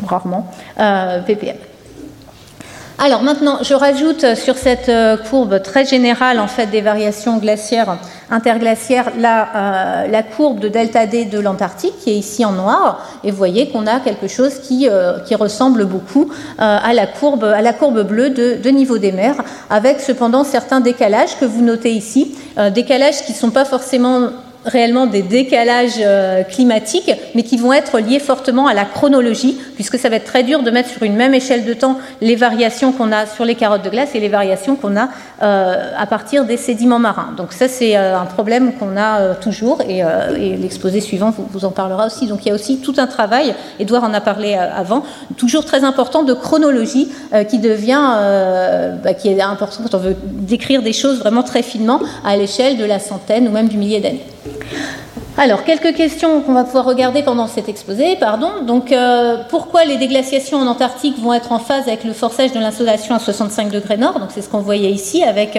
rarement, 0.05 0.48
euh, 0.79 1.20
ppm. 1.22 1.58
Alors 3.03 3.24
maintenant, 3.24 3.63
je 3.63 3.74
rajoute 3.74 4.36
sur 4.36 4.58
cette 4.58 4.89
euh, 4.89 5.17
courbe 5.17 5.63
très 5.63 5.86
générale 5.86 6.39
en 6.39 6.48
fait 6.48 6.67
des 6.67 6.81
variations 6.81 7.38
glaciaires 7.38 7.98
interglaciaires 8.29 9.12
la, 9.17 10.24
courbe 10.38 10.60
de 10.60 10.67
delta 10.67 11.08
D 11.08 11.25
de 11.25 11.39
l'Antarctique 11.39 11.98
qui 12.00 12.12
est 12.12 12.15
ici 12.15 12.46
en 12.46 12.51
noir 12.51 13.03
et 13.24 13.31
vous 13.31 13.38
voyez 13.38 13.70
qu'on 13.70 13.88
a 13.88 14.00
quelque 14.00 14.27
chose 14.27 14.60
qui, 14.60 14.88
ressemble 15.36 15.86
beaucoup 15.86 16.31
à, 16.60 16.93
la 16.93 17.08
courbe, 17.08 18.03
bleue 18.03 18.29
de, 18.29 18.70
niveau 18.70 19.00
des 19.00 19.12
mers 19.12 19.36
avec 19.72 20.00
cependant 20.00 20.43
certains 20.43 20.79
décalages 20.79 21.39
que 21.39 21.46
vous 21.46 21.63
notez 21.63 21.93
ici, 21.93 22.36
décalages 22.74 23.24
qui 23.25 23.31
ne 23.31 23.38
sont 23.38 23.51
pas 23.51 23.65
forcément 23.65 24.29
réellement 24.65 25.08
des 25.08 25.22
décalages 25.22 26.00
euh, 26.00 26.44
climatiques, 26.44 27.12
mais 27.36 27.44
qui 27.44 27.58
vont 27.58 27.74
être 27.74 28.00
liés 28.00 28.20
fortement 28.20 28.68
à 28.68 28.74
la 28.74 28.86
chronologie, 28.86 29.58
puisque 29.75 29.98
ça 29.98 30.10
va 30.10 30.18
être 30.18 30.25
très 30.25 30.44
dur 30.44 30.63
de 30.63 30.72
mettre 30.72 30.89
sur 30.89 31.03
une 31.03 31.15
même 31.15 31.34
échelle 31.34 31.65
de 31.65 31.74
temps 31.74 31.98
les 32.22 32.36
variations 32.36 32.91
qu'on 32.91 33.12
a 33.12 33.25
sur 33.25 33.46
les 33.46 33.56
carottes 33.56 33.84
de 33.84 33.89
glace 33.89 34.10
et 34.13 34.20
les 34.20 34.30
variations 34.30 34.75
qu'on 34.75 34.96
a 34.98 35.10
euh, 35.41 35.91
à 35.98 36.06
partir 36.06 36.46
des 36.46 36.58
sédiments 36.58 37.00
marins. 37.00 37.34
Donc 37.38 37.53
ça, 37.53 37.68
c'est 37.68 37.98
euh, 37.98 38.20
un 38.20 38.25
problème 38.25 38.74
qu'on 38.74 38.98
a 38.98 39.36
toujours, 39.36 39.82
et, 39.82 40.03
l'exposé 40.58 41.01
suivant 41.01 41.34
vous, 41.36 41.65
en 41.65 41.72
parlera 41.72 42.08
aussi. 42.08 42.27
Donc 42.27 42.46
il 42.46 42.50
y 42.50 42.51
a 42.51 42.56
aussi 42.56 42.77
tout 42.77 42.94
un 42.98 43.08
travail, 43.08 43.56
Edouard 43.80 44.03
en 44.03 44.13
a 44.13 44.22
parlé 44.22 44.53
avant, 44.53 45.03
toujours 45.38 45.65
très 45.65 45.84
important 45.84 46.24
de 46.24 46.34
chronologie, 46.34 47.10
qui 47.50 47.60
devient, 47.60 48.01
bah, 49.03 49.13
qui 49.13 49.30
est 49.30 49.41
important 49.41 49.84
quand 49.84 49.96
on 49.96 50.01
veut 50.01 50.15
décrire 50.24 50.82
des 50.82 50.94
choses 50.94 51.20
vraiment 51.20 51.44
très 51.44 51.63
finement 51.63 52.00
à 52.25 52.36
l'échelle 52.38 52.77
de 52.77 52.86
la 52.86 53.00
centaine 53.00 53.48
ou 53.48 53.51
même 53.51 53.68
du 53.68 53.77
millier 53.77 54.00
d'années. 54.00 54.25
Alors, 55.38 55.63
quelques 55.63 55.95
questions 55.95 56.41
qu'on 56.41 56.53
va 56.53 56.63
pouvoir 56.63 56.86
regarder 56.86 57.24
pendant 57.24 57.48
cet 57.48 57.69
exposé. 57.69 58.15
Pardon. 58.17 58.63
Donc, 58.67 58.91
euh, 58.91 59.38
pourquoi 59.50 59.86
les 59.86 59.98
déglaciations 59.98 60.57
en 60.57 60.67
Antarctique 60.67 61.17
vont 61.19 61.33
être 61.33 61.51
en 61.51 61.60
phase 61.60 61.88
avec 61.88 62.03
le 62.03 62.13
forçage 62.13 62.51
de 62.51 62.60
l'insolation 62.60 63.15
à 63.15 63.19
65 63.19 63.71
degrés 63.71 63.98
nord? 63.98 64.19
Donc, 64.19 64.29
c'est 64.33 64.41
ce 64.41 64.50
qu'on 64.50 64.60
voyait 64.60 64.91
ici, 64.91 65.24
avec 65.24 65.57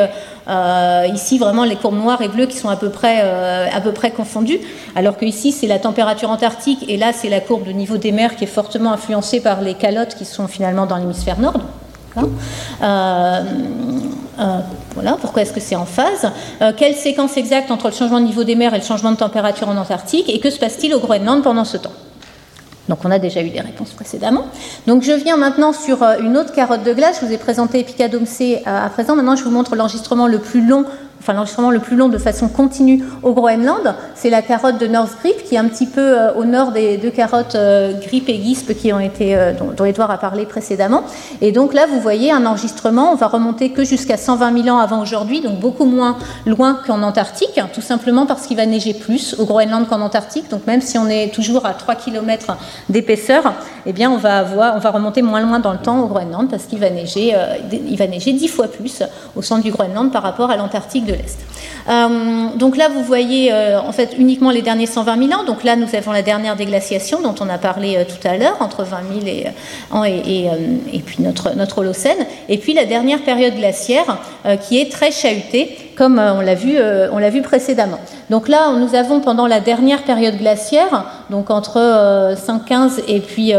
euh, 0.48 1.06
ici 1.12 1.38
vraiment 1.38 1.64
les 1.64 1.76
courbes 1.76 1.98
noires 1.98 2.20
et 2.20 2.28
bleues 2.28 2.46
qui 2.46 2.56
sont 2.56 2.68
à 2.68 2.76
peu 2.76 2.90
près, 2.90 3.20
euh, 3.22 3.66
à 3.72 3.80
peu 3.80 3.92
près 3.92 4.10
confondues, 4.10 4.60
alors 4.96 5.16
que 5.16 5.24
ici 5.24 5.52
c'est 5.52 5.68
la 5.68 5.78
température 5.78 6.30
antarctique 6.30 6.84
et 6.88 6.96
là 6.96 7.12
c'est 7.12 7.28
la 7.28 7.40
courbe 7.40 7.64
de 7.64 7.72
niveau 7.72 7.96
des 7.96 8.12
mers 8.12 8.34
qui 8.34 8.44
est 8.44 8.48
fortement 8.48 8.92
influencée 8.92 9.40
par 9.40 9.60
les 9.60 9.74
calottes 9.74 10.16
qui 10.16 10.24
sont 10.24 10.48
finalement 10.48 10.86
dans 10.86 10.96
l'hémisphère 10.96 11.38
nord. 11.38 11.60
Euh, 14.38 14.61
voilà, 14.95 15.16
pourquoi 15.21 15.42
est-ce 15.42 15.52
que 15.52 15.61
c'est 15.61 15.76
en 15.76 15.85
phase 15.85 16.31
euh, 16.62 16.73
Quelle 16.76 16.95
séquence 16.95 17.37
exacte 17.37 17.71
entre 17.71 17.88
le 17.88 17.92
changement 17.92 18.21
de 18.21 18.25
niveau 18.25 18.45
des 18.45 18.54
mers 18.54 18.73
et 18.75 18.78
le 18.78 18.85
changement 18.85 19.12
de 19.12 19.16
température 19.16 19.69
en 19.69 19.76
Antarctique 19.76 20.28
Et 20.28 20.40
que 20.40 20.50
se 20.50 20.59
passe-t-il 20.59 20.95
au 20.95 21.00
Groenland 21.00 21.42
pendant 21.42 21.64
ce 21.64 21.76
temps 21.76 21.92
donc 22.88 22.99
on 23.04 23.12
a 23.12 23.21
déjà 23.21 23.40
eu 23.42 23.49
des 23.49 23.61
réponses 23.61 23.90
précédemment. 23.90 24.47
Donc 24.88 25.04
je 25.04 25.12
viens 25.12 25.37
maintenant 25.37 25.73
sur 25.73 26.02
euh, 26.02 26.16
une 26.21 26.37
autre 26.37 26.52
carotte 26.52 26.83
de 26.83 26.92
glace. 26.92 27.21
Je 27.21 27.26
vous 27.26 27.33
ai 27.33 27.38
présenté 27.38 27.78
Epicadomc 27.78 28.26
à 28.66 28.90
présent. 28.90 29.14
Maintenant 29.14 29.37
je 29.37 29.45
vous 29.45 29.52
montre 29.52 29.76
l'enregistrement 29.76 30.26
le 30.26 30.40
plus 30.40 30.66
long 30.66 30.85
enfin 31.23 31.35
l'enregistrement 31.35 31.71
le 31.71 31.79
plus 31.79 31.97
long 31.97 32.09
de 32.09 32.19
façon 32.19 32.49
continue 32.49 33.05
au 33.23 33.33
Groenland, 33.33 33.95
c'est 34.17 34.29
la 34.29 34.43
carotte 34.43 34.79
de 34.79 34.88
North 34.88 35.12
Grip, 35.23 35.45
qui 35.45 35.55
est 35.55 35.59
un 35.59 35.69
petit 35.69 35.87
peu 35.87 36.00
euh, 36.00 36.35
au 36.35 36.45
nord 36.45 36.73
des 36.73 36.97
deux 36.97 37.11
carottes 37.11 37.55
euh, 37.55 37.93
Grip 38.00 38.29
et 38.29 38.43
Gisp 38.43 38.75
qui 38.75 38.93
ont 38.93 38.99
été, 38.99 39.37
euh, 39.37 39.52
dont, 39.52 39.85
Edouard 39.85 40.11
a 40.11 40.19
parlé 40.19 40.47
précédemment. 40.47 41.05
Et 41.41 41.52
donc 41.52 41.75
là, 41.75 41.87
vous 41.87 42.00
voyez 42.00 42.33
un 42.33 42.45
enregistrement, 42.45 43.12
on 43.12 43.14
va 43.14 43.29
remonter 43.29 43.71
que 43.71 43.85
jusqu'à 43.85 44.17
120 44.17 44.64
000 44.64 44.76
ans 44.76 44.81
avant 44.81 45.00
aujourd'hui, 45.00 45.41
donc 45.41 45.61
beaucoup 45.61 45.85
moins 45.85 46.17
loin 46.45 46.79
qu'en 46.87 47.02
Antarctique, 47.02 47.61
tout 47.73 47.81
simplement 47.81 48.26
parce 48.26 48.49
qu'il 48.49 48.57
va 48.57 48.67
neiger 48.67 48.93
plus 48.93 49.37
au 49.38 49.45
Groenland 49.45 49.87
qu'en 49.88 50.00
Antarctique. 50.00 50.50
Donc 50.50 50.67
même 50.67 50.81
si 50.81 50.99
on 50.99 51.09
est 51.09 51.33
toujours 51.33 51.67
à 51.67 51.75
3 51.75 51.95
km 51.95 52.57
d'épaisseur, 52.88 53.55
eh 53.87 53.93
bien 53.93 54.11
on 54.11 54.17
va, 54.17 54.38
avoir, 54.38 54.75
on 54.75 54.81
va 54.81 54.91
remonter 54.91 55.23
moins 55.23 55.41
loin 55.41 55.61
dans 55.61 55.73
le 55.73 55.79
temps 55.79 56.00
au 56.00 56.09
Groenland 56.09 56.50
parce 56.50 56.64
qu'il 56.64 56.81
va 56.81 56.91
neiger, 56.91 57.33
il 57.73 57.97
va 57.97 58.09
neiger 58.09 58.33
10 58.33 58.49
fois 58.49 58.67
plus 58.67 59.05
au 59.37 59.43
centre 59.43 59.62
du 59.62 59.71
Groenland 59.71 60.11
par 60.11 60.23
rapport 60.23 60.50
à 60.50 60.57
l'Antarctique 60.57 61.12
l'Est. 61.14 61.38
Euh, 61.88 62.49
donc 62.57 62.76
là, 62.76 62.88
vous 62.88 63.02
voyez 63.02 63.52
euh, 63.52 63.81
en 63.81 63.92
fait 63.92 64.14
uniquement 64.19 64.50
les 64.50 64.62
derniers 64.62 64.87
120 64.87 65.28
000 65.28 65.40
ans. 65.40 65.45
Donc 65.45 65.64
là, 65.64 65.76
nous 65.76 65.95
avons 65.95 66.12
la 66.12 66.23
dernière 66.23 66.57
déglaciation 66.57 67.21
dont 67.21 67.35
on 67.40 67.49
a 67.49 67.59
parlé 67.59 67.97
euh, 67.97 68.04
tout 68.04 68.26
à 68.26 68.37
l'heure, 68.37 68.57
entre 68.61 68.85
20 68.85 68.99
000 69.23 69.26
et, 70.07 70.47
et, 70.92 70.99
puis 71.00 71.16
notre, 71.21 71.54
notre 71.57 71.78
Holocène. 71.78 72.26
Et 72.49 72.59
puis 72.59 72.75
la 72.75 72.85
dernière 72.85 73.23
période 73.23 73.54
glaciaire 73.54 74.19
qui 74.62 74.81
est 74.81 74.90
très 74.90 75.11
chahutée, 75.11 75.76
comme 75.96 76.18
on 76.18 76.40
l'a 76.40 76.54
vu, 76.54 76.78
on 77.12 77.18
l'a 77.18 77.30
vu 77.30 77.42
précédemment. 77.42 77.99
Donc 78.30 78.49
là, 78.49 78.72
nous 78.72 78.94
avons 78.94 79.20
pendant 79.20 79.46
la 79.46 79.61
dernière 79.61 80.02
période 80.02 80.37
glaciaire, 80.37 81.04
donc 81.30 81.50
entre 81.50 82.34
515 82.37 83.02
et 83.08 83.20
puis 83.20 83.52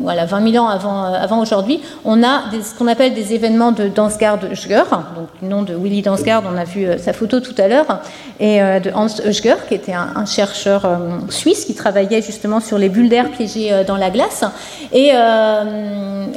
voilà 0.00 0.26
20 0.26 0.52
000 0.52 0.64
ans 0.64 0.68
avant, 0.68 1.40
aujourd'hui, 1.40 1.80
on 2.04 2.22
a 2.22 2.42
ce 2.52 2.76
qu'on 2.78 2.88
appelle 2.88 3.14
des 3.14 3.34
événements 3.34 3.72
de 3.72 3.88
Dansgaard-Hugger, 3.88 4.84
donc 5.16 5.28
du 5.40 5.48
nom 5.48 5.62
de 5.62 5.74
Willy 5.74 6.02
Dansgaard, 6.02 6.42
on 6.52 6.56
a 6.56 6.64
vu 6.64 6.86
sa 6.98 7.12
photo 7.12 7.40
tout 7.40 7.54
à 7.58 7.68
l'heure, 7.68 8.00
et 8.40 8.60
euh, 8.60 8.80
de 8.80 8.90
Hans 8.90 9.06
Hugger, 9.24 9.54
qui 9.68 9.74
était 9.74 9.92
un, 9.92 10.26
chercheur 10.26 10.84
euh, 10.84 10.96
suisse 11.28 11.64
qui 11.64 11.74
travaillait 11.74 12.22
justement 12.22 12.60
sur 12.60 12.76
les 12.78 12.88
bulles 12.88 13.08
d'air 13.08 13.30
piégées 13.30 13.72
euh, 13.72 13.84
dans 13.84 13.96
la 13.96 14.10
glace. 14.10 14.44
Et, 14.92 15.12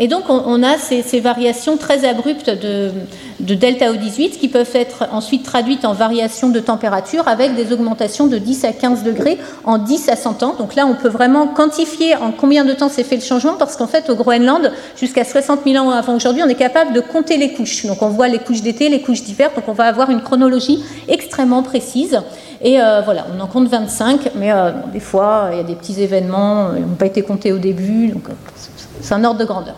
donc, 0.07 0.29
on, 0.29 0.63
a 0.63 0.77
ces, 0.77 1.01
ces, 1.01 1.19
variations 1.19 1.77
très 1.77 2.07
abruptes 2.07 2.49
de, 2.49 2.91
de 3.39 3.55
delta 3.55 3.91
O18 3.91 4.37
qui 4.37 4.49
peuvent 4.49 4.75
être 4.75 5.07
ensuite 5.25 5.43
traduites 5.43 5.85
en 5.85 5.93
variations 5.93 6.49
de 6.49 6.59
température 6.59 7.27
avec 7.27 7.55
des 7.55 7.73
augmentations 7.73 8.27
de 8.27 8.37
10 8.37 8.63
à 8.63 8.73
15 8.73 9.01
degrés 9.01 9.39
en 9.63 9.79
10 9.79 10.09
à 10.09 10.15
100 10.15 10.43
ans. 10.43 10.55
Donc 10.55 10.75
là, 10.75 10.85
on 10.85 10.93
peut 10.93 11.09
vraiment 11.09 11.47
quantifier 11.47 12.15
en 12.15 12.31
combien 12.31 12.63
de 12.63 12.73
temps 12.73 12.89
s'est 12.89 13.03
fait 13.03 13.15
le 13.15 13.23
changement 13.23 13.55
parce 13.57 13.75
qu'en 13.75 13.87
fait, 13.87 14.07
au 14.11 14.15
Groenland, 14.15 14.71
jusqu'à 14.95 15.23
60 15.23 15.61
000 15.65 15.83
ans 15.83 15.89
avant 15.89 16.13
aujourd'hui, 16.13 16.43
on 16.45 16.47
est 16.47 16.53
capable 16.53 16.93
de 16.93 16.99
compter 16.99 17.37
les 17.37 17.53
couches. 17.53 17.87
Donc 17.87 18.03
on 18.03 18.09
voit 18.09 18.27
les 18.27 18.37
couches 18.37 18.61
d'été, 18.61 18.87
les 18.87 19.01
couches 19.01 19.23
d'hiver, 19.23 19.49
donc 19.55 19.67
on 19.67 19.73
va 19.73 19.85
avoir 19.85 20.11
une 20.11 20.21
chronologie 20.21 20.83
extrêmement 21.07 21.63
précise. 21.63 22.21
Et 22.61 22.79
euh, 22.79 23.01
voilà, 23.03 23.25
on 23.35 23.41
en 23.41 23.47
compte 23.47 23.67
25, 23.67 24.29
mais 24.35 24.51
euh, 24.51 24.73
des 24.93 24.99
fois, 24.99 25.49
il 25.53 25.57
y 25.57 25.59
a 25.59 25.63
des 25.63 25.75
petits 25.75 25.99
événements, 26.03 26.75
ils 26.75 26.85
n'ont 26.85 26.95
pas 26.95 27.07
été 27.07 27.23
comptés 27.23 27.51
au 27.51 27.57
début, 27.57 28.09
donc 28.09 28.29
euh, 28.29 28.33
c'est 29.01 29.13
un 29.15 29.23
ordre 29.23 29.39
de 29.39 29.45
grandeur. 29.45 29.75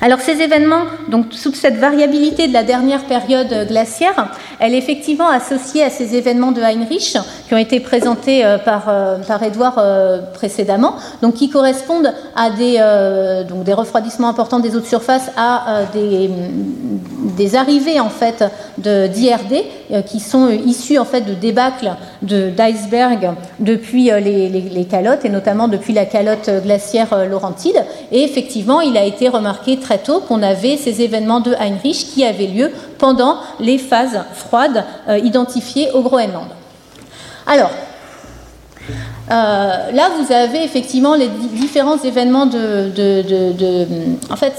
Alors 0.00 0.20
ces 0.20 0.40
événements, 0.40 0.84
donc 1.08 1.30
toute 1.30 1.56
cette 1.56 1.76
variabilité 1.76 2.48
de 2.48 2.52
la 2.52 2.62
dernière 2.62 3.04
période 3.04 3.66
glaciaire, 3.68 4.28
elle 4.60 4.74
est 4.74 4.78
effectivement 4.78 5.28
associée 5.28 5.82
à 5.82 5.90
ces 5.90 6.14
événements 6.14 6.52
de 6.52 6.60
Heinrich 6.60 7.16
qui 7.46 7.54
ont 7.54 7.58
été 7.58 7.80
présentés 7.80 8.44
euh, 8.44 8.58
par, 8.58 8.88
euh, 8.88 9.18
par 9.18 9.42
Edouard 9.42 9.76
euh, 9.78 10.20
précédemment, 10.32 10.94
donc 11.22 11.34
qui 11.34 11.48
correspondent 11.48 12.12
à 12.36 12.50
des, 12.50 12.80
refroidissements 13.74 14.28
importants 14.28 14.60
des 14.60 14.76
eaux 14.76 14.80
de 14.80 14.86
surface, 14.86 15.30
à 15.36 15.82
des, 15.92 17.56
arrivées 17.56 18.00
en 18.00 18.08
fait 18.08 18.44
d'IRD 18.78 20.04
qui 20.06 20.20
sont 20.20 20.48
issues 20.48 20.98
en 20.98 21.04
fait 21.04 21.22
de 21.22 21.34
débâcles 21.34 21.92
d'iceberg 22.22 23.32
depuis 23.58 24.04
les, 24.04 24.48
les, 24.48 24.60
les, 24.60 24.84
calottes 24.84 25.24
et 25.24 25.28
notamment 25.28 25.68
depuis 25.68 25.92
la 25.92 26.04
calotte 26.04 26.50
glaciaire 26.64 27.26
Laurentide. 27.28 27.84
Et 28.12 28.22
effectivement, 28.22 28.80
il 28.80 28.96
a 28.96 29.04
été 29.04 29.28
remarqué 29.28 29.63
très 29.80 29.98
tôt 29.98 30.20
qu'on 30.20 30.42
avait 30.42 30.76
ces 30.76 31.02
événements 31.02 31.40
de 31.40 31.54
Heinrich 31.54 32.06
qui 32.12 32.24
avaient 32.24 32.46
lieu 32.46 32.70
pendant 32.98 33.38
les 33.60 33.78
phases 33.78 34.20
froides 34.34 34.84
euh, 35.08 35.18
identifiées 35.18 35.90
au 35.92 36.02
Groenland. 36.02 36.48
Alors, 37.46 37.70
euh, 39.30 39.90
là, 39.92 40.10
vous 40.18 40.32
avez 40.32 40.62
effectivement 40.62 41.14
les 41.14 41.28
différents 41.28 42.00
événements 42.02 42.46
de, 42.46 42.90
de 42.94 43.86
en 44.30 44.36
fait, 44.36 44.54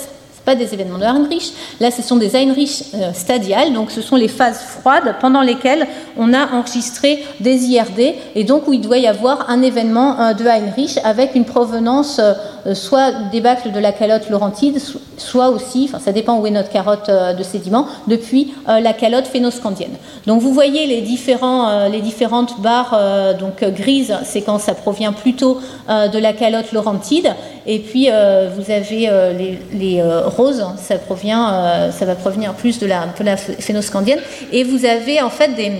pas 0.46 0.56
des 0.56 0.74
événements 0.74 1.00
de 1.00 1.04
Heinrich. 1.04 1.54
Là, 1.80 1.92
ce 1.92 2.02
sont 2.02 2.18
des 2.18 2.36
Heinrich 2.36 2.86
euh, 2.94 3.12
stadiales, 3.14 3.74
donc 3.74 3.92
ce 3.92 4.02
sont 4.02 4.16
les 4.16 4.28
phases 4.28 4.62
froides 4.62 5.16
pendant 5.20 5.42
lesquelles 5.42 5.88
on 6.18 6.34
a 6.34 6.52
enregistré 6.54 7.24
des 7.40 7.66
IRD 7.66 8.14
et 8.36 8.44
donc 8.44 8.68
où 8.68 8.74
il 8.74 8.82
doit 8.82 9.00
y 9.00 9.08
avoir 9.08 9.50
un 9.50 9.62
événement 9.64 10.20
euh, 10.20 10.34
de 10.34 10.46
Heinrich 10.46 11.00
avec 11.04 11.36
une 11.36 11.46
provenance 11.46 12.20
euh, 12.20 12.76
soit 12.76 13.12
des 13.32 13.42
bâcles 13.42 13.72
de 13.72 13.80
la 13.80 13.92
calotte 13.92 14.30
laurentide 14.30 14.80
soit 15.18 15.50
aussi, 15.50 15.88
enfin 15.88 16.00
ça 16.00 16.12
dépend 16.12 16.40
où 16.40 16.46
est 16.46 16.52
notre 16.52 16.70
carotte 16.70 17.10
de 17.10 17.44
sédiments, 17.44 17.88
depuis 18.08 18.54
la 18.68 18.92
calotte 18.92 19.28
phénoscandienne. 19.28 19.94
Donc 20.26 20.42
vous 20.42 20.52
voyez 20.52 20.88
les 20.88 21.02
différentes 21.02 22.60
barres 22.60 23.36
donc, 23.40 23.64
grises, 23.64 24.14
c'est 24.24 24.42
quand 24.42 24.60
ça 24.60 24.74
provient 24.74 25.14
plutôt 25.14 25.60
de 25.88 26.18
la 26.18 26.34
calotte 26.34 26.72
laurentide, 26.74 27.34
et 27.66 27.80
puis 27.80 28.08
vous 28.08 28.72
avez 28.72 29.10
les, 29.38 29.60
les 29.74 30.04
ça, 30.78 30.98
provient, 30.98 31.92
ça 31.92 32.06
va 32.06 32.16
provenir 32.16 32.54
plus 32.54 32.80
de 32.80 32.88
la, 32.88 33.38
phénoscandienne, 33.38 34.20
et 34.52 34.64
vous 34.64 34.86
avez 34.86 35.22
en 35.22 35.30
fait 35.30 35.56
des 35.56 35.72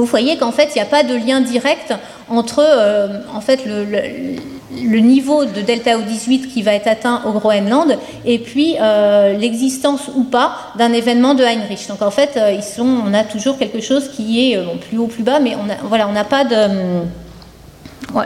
vous 0.00 0.06
voyez 0.06 0.36
qu'en 0.36 0.52
fait, 0.52 0.70
il 0.74 0.78
n'y 0.78 0.82
a 0.82 0.86
pas 0.86 1.02
de 1.02 1.14
lien 1.14 1.40
direct 1.40 1.94
entre 2.28 2.64
euh, 2.66 3.20
en 3.32 3.40
fait, 3.40 3.60
le, 3.64 4.98
niveau 4.98 5.44
de 5.44 5.60
delta 5.60 5.96
O18 5.96 6.48
qui 6.48 6.62
va 6.62 6.74
être 6.74 6.88
atteint 6.88 7.22
au 7.26 7.32
Groenland 7.32 7.96
et 8.24 8.38
puis 8.40 8.76
euh, 8.80 9.36
l'existence 9.36 10.10
ou 10.16 10.24
pas 10.24 10.56
d'un 10.76 10.92
événement 10.92 11.34
de 11.34 11.44
Heinrich. 11.44 11.86
Donc 11.88 12.02
en 12.02 12.10
fait, 12.10 12.36
euh, 12.36 12.60
on 12.80 13.14
a 13.14 13.22
toujours 13.22 13.56
quelque 13.56 13.80
chose 13.80 14.08
qui 14.08 14.52
est 14.52 14.58
plus 14.88 14.98
haut, 14.98 15.06
plus 15.06 15.22
bas, 15.22 15.38
mais 15.38 15.54
on 15.54 15.86
voilà, 15.86 16.08
on 16.08 16.12
n'a 16.12 16.24
pas 16.24 16.44
de... 16.44 17.02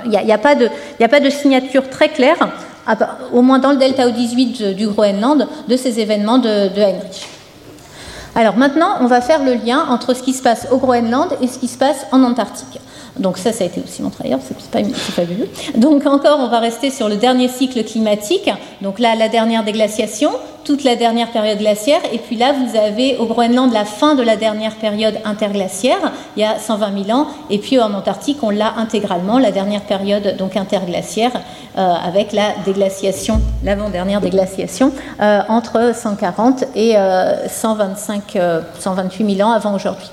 Il 0.04 0.10
n'y 0.10 0.32
a 0.32 0.38
pas 0.38 0.54
de 1.20 1.30
signature 1.30 1.88
très 1.88 2.08
claire, 2.08 2.36
au 3.32 3.42
moins 3.42 3.58
dans 3.58 3.70
le 3.70 3.76
delta 3.76 4.08
O18 4.08 4.74
du 4.74 4.88
Groenland, 4.88 5.46
de 5.68 5.76
ces 5.76 6.00
événements 6.00 6.38
de, 6.38 6.48
Heinrich. 6.48 7.28
Alors 8.34 8.56
maintenant, 8.56 8.98
on 9.00 9.06
va 9.06 9.20
faire 9.20 9.44
le 9.44 9.54
lien 9.54 9.84
entre 9.88 10.14
ce 10.14 10.22
qui 10.22 10.32
se 10.32 10.42
passe 10.42 10.68
au 10.70 10.78
Groenland 10.78 11.28
et 11.42 11.46
ce 11.46 11.58
qui 11.58 11.68
se 11.68 11.76
passe 11.76 12.06
en 12.12 12.22
Antarctique. 12.22 12.80
Donc 13.18 13.36
ça, 13.36 13.52
ça 13.52 13.64
a 13.64 13.66
été 13.66 13.82
aussi 13.84 14.00
montré 14.00 14.26
ailleurs, 14.26 14.38
c'est 14.46 14.56
pas, 14.70 14.88
fabuleux. 14.94 15.48
Donc 15.74 16.06
encore, 16.06 16.38
on 16.40 16.48
va 16.48 16.60
rester 16.60 16.90
sur 16.90 17.08
le 17.08 17.16
dernier 17.16 17.48
cycle 17.48 17.82
climatique. 17.82 18.50
Donc 18.80 19.00
là, 19.00 19.16
la 19.16 19.28
dernière 19.28 19.64
déglaciation, 19.64 20.30
toute 20.68 20.84
la 20.84 20.96
dernière 20.96 21.30
période 21.30 21.56
glaciaire, 21.56 22.00
et 22.12 22.18
puis 22.18 22.36
là, 22.36 22.52
vous 22.52 22.76
avez 22.76 23.16
au 23.16 23.24
Groenland 23.24 23.72
la 23.72 23.86
fin 23.86 24.14
de 24.14 24.22
la 24.22 24.36
dernière 24.36 24.74
période 24.74 25.14
interglaciaire, 25.24 26.12
il 26.36 26.42
y 26.42 26.44
a 26.44 26.58
120 26.58 27.06
000 27.06 27.18
ans, 27.18 27.26
et 27.48 27.56
puis 27.56 27.80
en 27.80 27.94
Antarctique, 27.94 28.36
on 28.42 28.50
l'a 28.50 28.74
intégralement, 28.76 29.38
la 29.38 29.50
dernière 29.50 29.80
période 29.80 30.36
donc 30.36 30.58
interglaciaire, 30.58 31.32
euh, 31.78 31.94
avec 32.06 32.34
la 32.34 32.52
déglaciation, 32.66 33.40
l'avant-dernière 33.64 34.20
déglaciation, 34.20 34.92
euh, 35.22 35.40
entre 35.48 35.94
140 35.94 36.64
et 36.76 36.96
125, 37.48 38.36
euh, 38.36 38.60
128 38.78 39.36
000 39.36 39.48
ans 39.48 39.52
avant 39.52 39.74
aujourd'hui. 39.74 40.10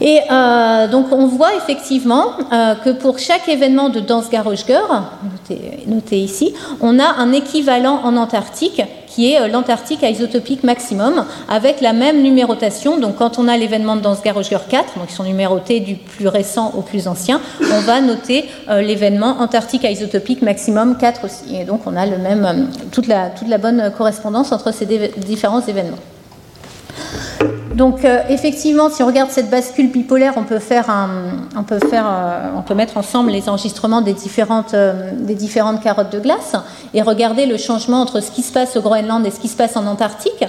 Et 0.00 0.20
euh, 0.30 0.88
donc 0.88 1.12
on 1.12 1.26
voit 1.26 1.54
effectivement 1.56 2.32
que 2.82 2.92
pour 2.92 3.18
chaque 3.18 3.46
événement 3.46 3.90
de 3.90 4.00
Dansgaroshger, 4.00 4.80
noté, 5.22 5.84
noté, 5.86 6.16
ici, 6.16 6.54
on 6.80 6.98
a 6.98 7.04
un 7.18 7.32
équivalent 7.32 8.00
en 8.04 8.16
Antarctique 8.16 8.80
qui 9.20 9.36
euh, 9.36 9.48
l'Antarctique 9.48 10.02
à 10.02 10.10
isotopique 10.10 10.62
maximum, 10.64 11.26
avec 11.48 11.80
la 11.80 11.92
même 11.92 12.22
numérotation. 12.22 12.98
Donc 12.98 13.16
quand 13.16 13.38
on 13.38 13.48
a 13.48 13.56
l'événement 13.56 13.96
de 13.96 14.00
Dansgaroshger 14.00 14.58
4, 14.68 14.98
donc 14.98 15.08
ils 15.10 15.14
sont 15.14 15.24
numérotés 15.24 15.80
du 15.80 15.96
plus 15.96 16.28
récent 16.28 16.72
au 16.76 16.80
plus 16.80 17.06
ancien, 17.06 17.40
on 17.60 17.80
va 17.80 18.00
noter 18.00 18.46
l'événement 18.68 19.40
Antarctique 19.40 19.84
à 19.84 19.90
isotopique 19.90 20.42
maximum 20.42 20.96
4 20.96 21.24
aussi. 21.24 21.56
Et 21.56 21.64
donc 21.64 21.82
on 21.86 21.96
a 21.96 22.06
le 22.06 22.18
même, 22.18 22.68
toute, 22.92 23.06
la, 23.06 23.28
toute 23.30 23.48
la 23.48 23.58
bonne 23.58 23.92
correspondance 23.96 24.52
entre 24.52 24.72
ces 24.72 24.86
différents 25.18 25.60
événements. 25.60 25.98
Donc 27.74 28.04
euh, 28.04 28.22
effectivement, 28.28 28.90
si 28.90 29.02
on 29.02 29.06
regarde 29.06 29.30
cette 29.30 29.48
bascule 29.48 29.90
bipolaire, 29.90 30.32
on 30.36 30.42
peut 30.42 30.58
faire, 30.58 30.86
on 31.56 31.62
peut 31.62 31.78
faire, 31.78 32.04
euh, 32.08 32.48
on 32.56 32.62
peut 32.62 32.74
mettre 32.74 32.96
ensemble 32.96 33.30
les 33.30 33.48
enregistrements 33.48 34.00
des 34.00 34.12
différentes, 34.12 34.74
euh, 34.74 35.12
des 35.14 35.36
différentes 35.36 35.80
carottes 35.80 36.10
de 36.10 36.18
glace 36.18 36.56
et 36.94 37.02
regarder 37.02 37.46
le 37.46 37.56
changement 37.58 38.00
entre 38.00 38.20
ce 38.20 38.32
qui 38.32 38.42
se 38.42 38.52
passe 38.52 38.76
au 38.76 38.80
Groenland 38.80 39.24
et 39.24 39.30
ce 39.30 39.38
qui 39.38 39.46
se 39.46 39.56
passe 39.56 39.76
en 39.76 39.86
Antarctique. 39.86 40.44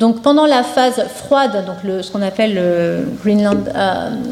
Donc 0.00 0.20
pendant 0.20 0.44
la 0.44 0.62
phase 0.62 1.02
froide, 1.14 1.64
donc 1.64 1.76
le, 1.82 2.02
ce 2.02 2.12
qu'on 2.12 2.20
appelle 2.20 2.54
le 2.54 3.08
Greenland, 3.22 3.72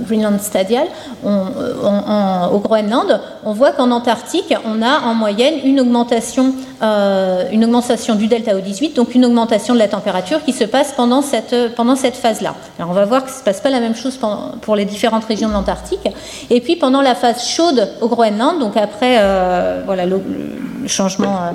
Greenland 0.06 0.38
stadial, 0.38 0.86
au 1.24 2.58
Groenland, 2.58 3.20
on 3.46 3.52
voit 3.52 3.72
qu'en 3.72 3.90
Antarctique, 3.90 4.54
on 4.66 4.82
a 4.82 5.00
en 5.06 5.14
moyenne 5.14 5.54
une 5.64 5.80
augmentation, 5.80 6.52
une 6.82 7.64
augmentation 7.64 8.14
du 8.14 8.26
delta 8.26 8.54
O18, 8.54 8.94
donc 8.94 9.14
une 9.14 9.24
augmentation 9.24 9.72
de 9.72 9.78
la 9.78 9.88
température 9.88 10.44
qui 10.44 10.52
se 10.52 10.64
passe 10.64 10.92
pendant 10.92 11.22
cette, 11.22 11.74
pendant 11.74 11.96
cette 11.96 12.16
phase 12.16 12.33
là 12.40 12.54
Alors 12.78 12.90
on 12.90 12.94
va 12.94 13.04
voir 13.04 13.24
que 13.24 13.30
ça 13.30 13.36
ne 13.36 13.40
se 13.40 13.44
passe 13.44 13.60
pas 13.60 13.70
la 13.70 13.80
même 13.80 13.94
chose 13.94 14.18
pour 14.62 14.76
les 14.76 14.84
différentes 14.84 15.24
régions 15.24 15.48
de 15.48 15.54
l'Antarctique. 15.54 16.08
Et 16.50 16.60
puis 16.60 16.76
pendant 16.76 17.00
la 17.00 17.14
phase 17.14 17.44
chaude 17.46 17.88
au 18.00 18.08
Groenland, 18.08 18.58
donc 18.58 18.76
après 18.76 19.16
euh, 19.18 19.82
voilà, 19.84 20.06
le, 20.06 20.20
changement 20.86 21.36
euh, 21.36 21.50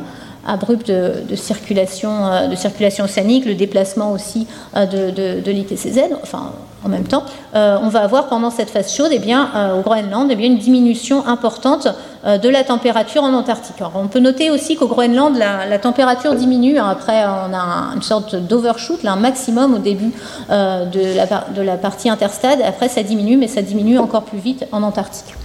abrupt 0.47 0.87
de, 0.87 1.35
circulation, 1.35 2.27
euh, 2.27 2.47
de 2.47 2.55
circulation 2.55 3.05
océanique, 3.05 3.45
le 3.45 3.55
déplacement 3.55 4.11
aussi 4.11 4.47
de, 4.75 5.11
de, 5.41 5.51
l'ITCZ, 5.51 5.99
enfin 6.23 6.51
en 6.83 6.89
même 6.89 7.03
temps, 7.03 7.23
on 7.53 7.89
va 7.89 8.01
avoir 8.01 8.27
pendant 8.27 8.49
cette 8.51 8.69
phase 8.69 8.93
chaude, 8.93 9.11
eh 9.11 9.19
bien, 9.19 9.49
au 9.77 9.81
Groenland, 9.81 10.29
eh 10.31 10.35
bien, 10.35 10.47
une 10.47 10.57
diminution 10.57 11.27
importante 11.27 11.87
de 12.25 12.49
la 12.49 12.63
température 12.63 13.23
en 13.23 13.33
Antarctique. 13.33 13.77
On 13.95 14.07
peut 14.07 14.19
noter 14.19 14.49
aussi 14.49 14.75
qu'au 14.75 14.87
Groenland, 14.87 15.35
la, 15.37 15.79
température 15.79 16.35
diminue. 16.35 16.77
Après, 16.77 17.25
on 17.25 17.53
a 17.53 17.93
une 17.95 18.01
sorte 18.01 18.35
d'overshoot, 18.35 19.03
un 19.03 19.15
maximum 19.15 19.73
au 19.73 19.79
début 19.79 20.13
de 20.49 21.61
la 21.61 21.77
partie 21.77 22.09
interstade. 22.09 22.59
Après, 22.65 22.87
ça 22.87 23.03
diminue, 23.03 23.37
mais 23.37 23.47
ça 23.47 23.61
diminue 23.61 23.99
encore 23.99 24.23
plus 24.23 24.39
vite 24.39 24.65
en 24.71 24.83
Antarctique. 24.83 25.35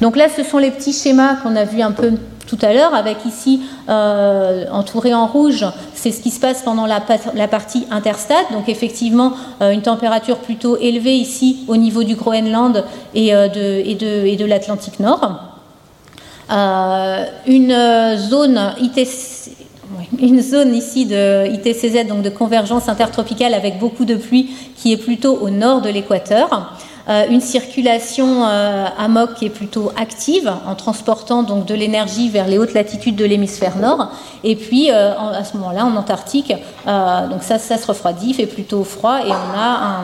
Donc 0.00 0.16
là, 0.16 0.28
ce 0.34 0.42
sont 0.42 0.58
les 0.58 0.70
petits 0.70 0.92
schémas 0.92 1.36
qu'on 1.36 1.56
a 1.56 1.64
vus 1.64 1.82
un 1.82 1.92
peu 1.92 2.12
tout 2.48 2.58
à 2.62 2.72
l'heure, 2.72 2.94
avec 2.94 3.24
ici 3.26 3.60
euh, 3.88 4.64
entouré 4.72 5.12
en 5.14 5.26
rouge, 5.26 5.66
c'est 5.94 6.10
ce 6.10 6.20
qui 6.20 6.30
se 6.30 6.40
passe 6.40 6.62
pendant 6.62 6.86
la, 6.86 7.00
partie 7.48 7.86
interstade. 7.90 8.46
Donc 8.52 8.68
effectivement, 8.68 9.34
euh, 9.60 9.70
une 9.70 9.82
température 9.82 10.38
plutôt 10.38 10.78
élevée 10.78 11.16
ici 11.16 11.64
au 11.68 11.76
niveau 11.76 12.02
du 12.02 12.14
Groenland 12.14 12.84
et, 13.14 13.34
euh, 13.34 13.48
de 13.48 14.44
l'Atlantique 14.44 14.98
Nord. 14.98 15.40
une 17.46 18.16
zone 18.16 18.72
une 20.20 20.42
zone 20.42 20.74
ici 20.74 21.06
de 21.06 21.46
ITCZ, 21.52 22.06
donc 22.06 22.22
de 22.22 22.30
convergence 22.30 22.88
intertropicale 22.88 23.54
avec 23.54 23.78
beaucoup 23.78 24.04
de 24.04 24.16
pluie, 24.16 24.50
qui 24.76 24.92
est 24.92 24.96
plutôt 24.96 25.36
au 25.36 25.50
nord 25.50 25.80
de 25.80 25.88
l'équateur. 25.88 26.74
Euh, 27.08 27.24
une 27.30 27.40
circulation 27.40 28.44
euh, 28.44 28.84
à 28.98 29.08
MOC 29.08 29.34
qui 29.34 29.46
est 29.46 29.50
plutôt 29.50 29.90
active 29.96 30.52
en 30.66 30.74
transportant 30.74 31.42
donc 31.42 31.64
de 31.64 31.74
l'énergie 31.74 32.28
vers 32.28 32.46
les 32.46 32.58
hautes 32.58 32.74
latitudes 32.74 33.16
de 33.16 33.24
l'hémisphère 33.24 33.78
nord. 33.78 34.12
Et 34.44 34.56
puis 34.56 34.90
euh, 34.90 35.14
à 35.16 35.42
ce 35.42 35.56
moment-là, 35.56 35.86
en 35.86 35.96
Antarctique, 35.96 36.52
donc 36.84 37.42
ça, 37.42 37.58
se 37.58 37.86
refroidit, 37.86 38.34
fait 38.34 38.46
plutôt 38.46 38.84
froid 38.84 39.20
et 39.20 39.30
on 39.30 39.58
a 39.58 40.02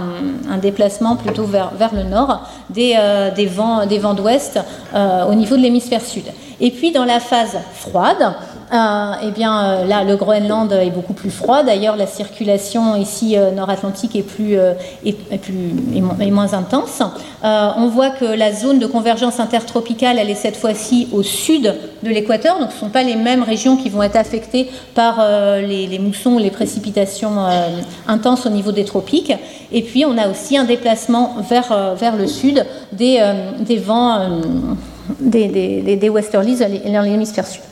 un, 0.50 0.58
déplacement 0.58 1.16
plutôt 1.16 1.44
vers, 1.44 1.72
le 1.94 2.04
nord 2.04 2.42
des, 2.70 2.96
vents, 3.46 4.14
d'ouest 4.14 4.58
au 4.94 5.34
niveau 5.34 5.56
de 5.56 5.62
l'hémisphère 5.62 6.00
sud. 6.00 6.24
Et 6.60 6.70
puis 6.70 6.92
dans 6.92 7.04
la 7.04 7.20
phase 7.20 7.58
froide, 7.74 8.16
euh, 8.20 8.30
eh 8.70 9.30
bien, 9.30 9.64
euh, 9.64 9.84
là, 9.84 10.04
le 10.04 10.16
Groenland 10.16 10.72
est 10.72 10.90
beaucoup 10.90 11.12
plus 11.12 11.30
froid. 11.30 11.62
D'ailleurs, 11.62 11.96
la 11.96 12.06
circulation 12.06 12.96
ici 12.96 13.36
euh, 13.36 13.50
nord-atlantique 13.50 14.16
est, 14.16 14.26
est, 15.04 15.16
est, 15.32 16.30
moins 16.30 16.52
intense. 16.52 17.02
on 17.42 17.88
voit 17.88 18.10
que 18.10 18.24
la 18.24 18.52
zone 18.52 18.78
de 18.78 18.86
convergence 18.86 19.40
intertropicale, 19.40 20.18
elle 20.18 20.30
est 20.30 20.34
cette 20.34 20.56
fois-ci 20.56 21.08
au 21.12 21.22
sud 21.22 21.74
de 22.02 22.08
l'équateur. 22.08 22.58
Donc, 22.58 22.70
ce 22.70 22.76
ne 22.76 22.80
sont 22.80 22.88
pas 22.90 23.02
les 23.02 23.16
mêmes 23.16 23.42
régions 23.42 23.76
qui 23.76 23.88
vont 23.88 24.02
être 24.02 24.16
affectées 24.16 24.70
par 24.94 25.18
les, 25.60 25.86
les, 25.86 25.98
moussons, 25.98 26.38
les 26.38 26.50
précipitations 26.50 27.46
intenses 28.06 28.46
au 28.46 28.50
niveau 28.50 28.72
des 28.72 28.84
tropiques. 28.84 29.32
Et 29.72 29.82
puis, 29.82 30.04
on 30.04 30.16
a 30.18 30.28
aussi 30.28 30.56
un 30.56 30.64
déplacement 30.64 31.36
vers, 31.48 31.94
vers 31.94 32.16
le 32.16 32.26
sud 32.26 32.64
des, 32.92 33.20
des 33.60 33.78
vents, 33.78 34.40
des, 35.20 35.48
des, 35.48 35.96
des 35.96 36.08
westerlies 36.08 36.56
dans 36.56 37.02
l'hémisphère 37.02 37.46
sud. 37.46 37.62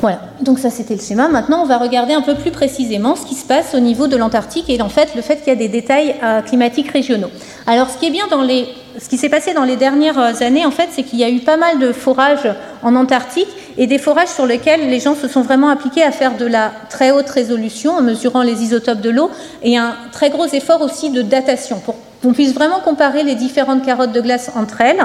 Voilà, 0.00 0.20
donc 0.42 0.60
ça 0.60 0.70
c'était 0.70 0.94
le 0.94 1.00
schéma. 1.00 1.28
Maintenant, 1.28 1.62
on 1.62 1.66
va 1.66 1.76
regarder 1.76 2.14
un 2.14 2.22
peu 2.22 2.36
plus 2.36 2.52
précisément 2.52 3.16
ce 3.16 3.26
qui 3.26 3.34
se 3.34 3.44
passe 3.44 3.74
au 3.74 3.80
niveau 3.80 4.06
de 4.06 4.16
l'Antarctique 4.16 4.70
et 4.70 4.80
en 4.80 4.88
fait 4.88 5.16
le 5.16 5.22
fait 5.22 5.38
qu'il 5.38 5.48
y 5.48 5.50
a 5.50 5.56
des 5.56 5.68
détails 5.68 6.14
euh, 6.22 6.40
climatiques 6.40 6.90
régionaux. 6.92 7.30
Alors, 7.66 7.90
ce 7.90 7.98
qui 7.98 8.06
est 8.06 8.10
bien 8.10 8.28
dans 8.30 8.42
les, 8.42 8.68
ce 9.00 9.08
qui 9.08 9.18
s'est 9.18 9.28
passé 9.28 9.54
dans 9.54 9.64
les 9.64 9.74
dernières 9.74 10.18
euh, 10.18 10.32
années, 10.40 10.64
en 10.64 10.70
fait, 10.70 10.88
c'est 10.92 11.02
qu'il 11.02 11.18
y 11.18 11.24
a 11.24 11.30
eu 11.30 11.40
pas 11.40 11.56
mal 11.56 11.80
de 11.80 11.92
forages 11.92 12.48
en 12.84 12.94
Antarctique 12.94 13.48
et 13.76 13.88
des 13.88 13.98
forages 13.98 14.28
sur 14.28 14.46
lesquels 14.46 14.88
les 14.88 15.00
gens 15.00 15.16
se 15.16 15.26
sont 15.26 15.42
vraiment 15.42 15.68
appliqués 15.68 16.04
à 16.04 16.12
faire 16.12 16.36
de 16.36 16.46
la 16.46 16.70
très 16.90 17.10
haute 17.10 17.28
résolution 17.28 17.92
en 17.92 18.02
mesurant 18.02 18.42
les 18.42 18.62
isotopes 18.62 19.00
de 19.00 19.10
l'eau 19.10 19.30
et 19.64 19.76
un 19.76 19.96
très 20.12 20.30
gros 20.30 20.46
effort 20.46 20.80
aussi 20.80 21.10
de 21.10 21.22
datation 21.22 21.80
pour 21.80 21.96
qu'on 22.22 22.32
puisse 22.32 22.54
vraiment 22.54 22.80
comparer 22.80 23.24
les 23.24 23.34
différentes 23.34 23.84
carottes 23.84 24.12
de 24.12 24.20
glace 24.20 24.50
entre 24.56 24.80
elles. 24.80 25.04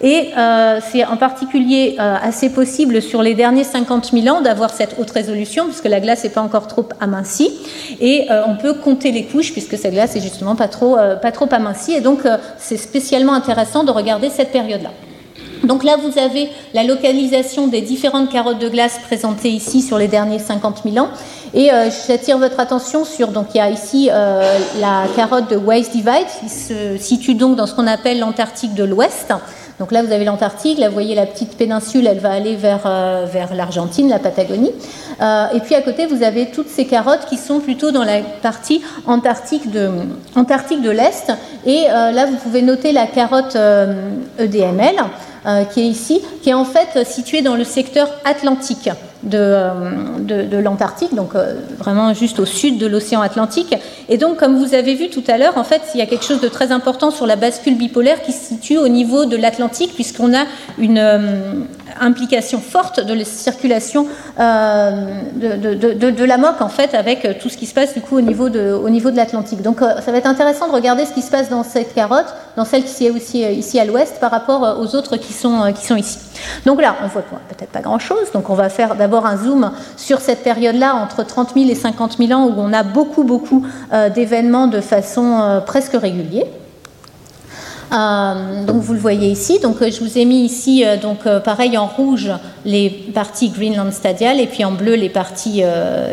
Et 0.00 0.30
euh, 0.36 0.80
c'est 0.90 1.04
en 1.04 1.16
particulier 1.16 1.96
euh, 1.98 2.16
assez 2.20 2.50
possible 2.50 3.02
sur 3.02 3.22
les 3.22 3.34
derniers 3.34 3.64
50 3.64 4.10
000 4.12 4.34
ans 4.34 4.40
d'avoir 4.40 4.70
cette 4.70 4.96
haute 4.98 5.10
résolution, 5.10 5.66
puisque 5.66 5.84
la 5.84 6.00
glace 6.00 6.24
n'est 6.24 6.30
pas 6.30 6.40
encore 6.40 6.66
trop 6.66 6.88
amincie. 7.00 7.50
Et 8.00 8.26
euh, 8.30 8.42
on 8.46 8.56
peut 8.56 8.74
compter 8.74 9.12
les 9.12 9.24
couches, 9.24 9.52
puisque 9.52 9.76
cette 9.76 9.92
glace 9.92 10.16
est 10.16 10.20
justement 10.20 10.56
pas 10.56 10.68
trop, 10.68 10.96
pas 11.20 11.32
trop 11.32 11.48
amincie. 11.50 11.92
Et 11.92 12.00
donc, 12.00 12.20
c'est 12.58 12.76
spécialement 12.76 13.34
intéressant 13.34 13.84
de 13.84 13.90
regarder 13.90 14.30
cette 14.30 14.50
période-là. 14.50 14.90
Donc 15.64 15.84
là, 15.84 15.96
vous 15.96 16.18
avez 16.18 16.48
la 16.74 16.82
localisation 16.82 17.68
des 17.68 17.82
différentes 17.82 18.30
carottes 18.30 18.58
de 18.58 18.68
glace 18.68 18.98
présentées 19.04 19.50
ici 19.50 19.80
sur 19.80 19.96
les 19.96 20.08
derniers 20.08 20.40
50 20.40 20.82
000 20.84 21.04
ans. 21.04 21.10
Et 21.54 21.70
j'attire 22.08 22.38
votre 22.38 22.58
attention 22.58 23.04
sur, 23.04 23.28
donc 23.28 23.48
il 23.54 23.58
y 23.58 23.60
a 23.60 23.70
ici 23.70 24.08
la 24.80 25.04
carotte 25.14 25.50
de 25.50 25.56
Waste 25.56 25.92
Divide, 25.92 26.26
qui 26.40 26.48
se 26.48 26.96
situe 26.98 27.34
donc 27.34 27.56
dans 27.56 27.66
ce 27.66 27.74
qu'on 27.74 27.86
appelle 27.86 28.18
l'Antarctique 28.18 28.74
de 28.74 28.84
l'Ouest. 28.84 29.32
Donc 29.82 29.90
là, 29.90 30.00
vous 30.04 30.12
avez 30.12 30.24
l'Antarctique, 30.24 30.78
là, 30.78 30.86
vous 30.86 30.94
voyez 30.94 31.16
la 31.16 31.26
petite 31.26 31.56
péninsule, 31.56 32.06
elle 32.06 32.20
va 32.20 32.30
aller 32.30 32.54
vers, 32.54 32.82
euh, 32.86 33.26
vers 33.28 33.52
l'Argentine, 33.52 34.08
la 34.08 34.20
Patagonie. 34.20 34.70
et 35.20 35.58
puis 35.58 35.74
à 35.74 35.82
côté, 35.82 36.06
vous 36.06 36.22
avez 36.22 36.52
toutes 36.52 36.68
ces 36.68 36.86
carottes 36.86 37.26
qui 37.28 37.36
sont 37.36 37.58
plutôt 37.58 37.90
dans 37.90 38.04
la 38.04 38.20
partie 38.20 38.80
antarctique 39.08 39.72
de, 39.72 39.90
antarctique 40.36 40.82
de 40.82 40.90
l'Est. 40.90 41.32
Et 41.66 41.86
là, 41.88 42.26
vous 42.26 42.36
pouvez 42.36 42.62
noter 42.62 42.92
la 42.92 43.06
carotte 43.06 43.56
EDML. 44.38 44.94
E 45.44 45.64
qui 45.72 45.80
est 45.80 45.86
ici, 45.88 46.20
qui 46.40 46.50
est 46.50 46.54
en 46.54 46.64
fait 46.64 47.04
située 47.04 47.42
dans 47.42 47.56
le 47.56 47.64
secteur 47.64 48.08
atlantique 48.24 48.88
de, 49.22 50.44
de, 50.44 50.56
l'Antarctique, 50.58 51.14
donc 51.14 51.34
euh, 51.34 51.54
vraiment 51.78 52.12
juste 52.12 52.40
au 52.40 52.44
sud 52.44 52.78
de 52.78 52.86
l'océan 52.86 53.20
Atlantique. 53.20 53.74
Et 54.08 54.18
donc, 54.18 54.36
comme 54.36 54.56
vous 54.56 54.74
avez 54.74 54.94
vu 54.94 55.10
tout 55.10 55.22
à 55.28 55.38
l'heure, 55.38 55.56
en 55.56 55.64
fait, 55.64 55.82
il 55.94 55.98
y 55.98 56.02
a 56.02 56.06
quelque 56.06 56.24
chose 56.24 56.40
de 56.40 56.48
très 56.48 56.72
important 56.72 57.10
sur 57.10 57.26
la 57.26 57.36
bascule 57.36 57.76
bipolaire 57.76 58.22
qui 58.22 58.32
se 58.32 58.44
situe 58.46 58.78
au 58.78 58.88
niveau 58.88 59.24
de 59.24 59.36
l'Atlantique, 59.36 59.94
puisqu'on 59.94 60.34
a 60.34 60.44
une 60.78 60.98
euh, 60.98 61.52
implication 62.00 62.60
forte 62.60 63.00
de 63.00 63.14
la 63.14 63.24
circulation 63.24 64.06
euh, 64.40 65.20
de, 65.36 66.24
la 66.24 66.38
MOC, 66.38 66.60
en 66.60 66.68
fait, 66.68 66.94
avec 66.94 67.38
tout 67.40 67.48
ce 67.48 67.56
qui 67.56 67.66
se 67.66 67.74
passe 67.74 67.94
du 67.94 68.00
coup 68.00 68.16
au 68.16 68.20
niveau 68.20 68.48
de, 68.48 68.72
au 68.72 68.90
niveau 68.90 69.10
de 69.10 69.16
l'Atlantique. 69.16 69.62
Donc, 69.62 69.80
ça 69.80 70.10
va 70.10 70.18
être 70.18 70.26
intéressant 70.26 70.68
de 70.68 70.72
regarder 70.72 71.04
ce 71.04 71.12
qui 71.12 71.22
se 71.22 71.30
passe 71.30 71.48
dans 71.48 71.62
cette 71.62 71.94
carotte, 71.94 72.34
dans 72.56 72.64
celle 72.64 72.84
qui 72.84 73.06
est 73.06 73.10
aussi 73.10 73.42
ici 73.42 73.78
à 73.78 73.84
l'ouest, 73.84 74.18
par 74.20 74.30
rapport 74.30 74.78
aux 74.80 74.96
autres 74.96 75.16
qui 75.16 75.32
sont, 75.32 75.72
qui 75.74 75.86
sont 75.86 75.96
ici. 75.96 76.18
Donc 76.66 76.80
là, 76.80 76.96
on 77.02 77.06
voit 77.06 77.22
peut-être 77.22 77.70
pas 77.70 77.80
grand-chose, 77.80 78.32
donc 78.32 78.50
on 78.50 78.54
va 78.54 78.68
faire 78.68 78.94
d'abord 78.94 79.11
un 79.20 79.36
zoom 79.36 79.70
sur 79.96 80.20
cette 80.20 80.42
période-là, 80.42 80.94
entre 80.94 81.24
30 81.24 81.54
000 81.54 81.70
et 81.70 81.74
50 81.74 82.16
000 82.18 82.32
ans, 82.32 82.46
où 82.46 82.54
on 82.56 82.72
a 82.72 82.82
beaucoup, 82.82 83.24
beaucoup 83.24 83.64
euh, 83.92 84.08
d'événements 84.08 84.66
de 84.66 84.80
façon 84.80 85.40
euh, 85.40 85.60
presque 85.60 85.94
régulière. 85.94 86.46
Euh, 87.92 88.64
donc 88.64 88.76
vous 88.76 88.94
le 88.94 88.98
voyez 88.98 89.28
ici. 89.28 89.58
Donc 89.60 89.76
je 89.80 90.02
vous 90.02 90.16
ai 90.16 90.24
mis 90.24 90.44
ici, 90.44 90.82
donc 91.02 91.28
pareil 91.44 91.76
en 91.76 91.86
rouge 91.86 92.32
les 92.64 92.88
parties 92.88 93.50
Greenland 93.50 93.92
stadiales 93.92 94.40
et 94.40 94.46
puis 94.46 94.64
en 94.64 94.72
bleu 94.72 94.94
les 94.94 95.10
parties, 95.10 95.62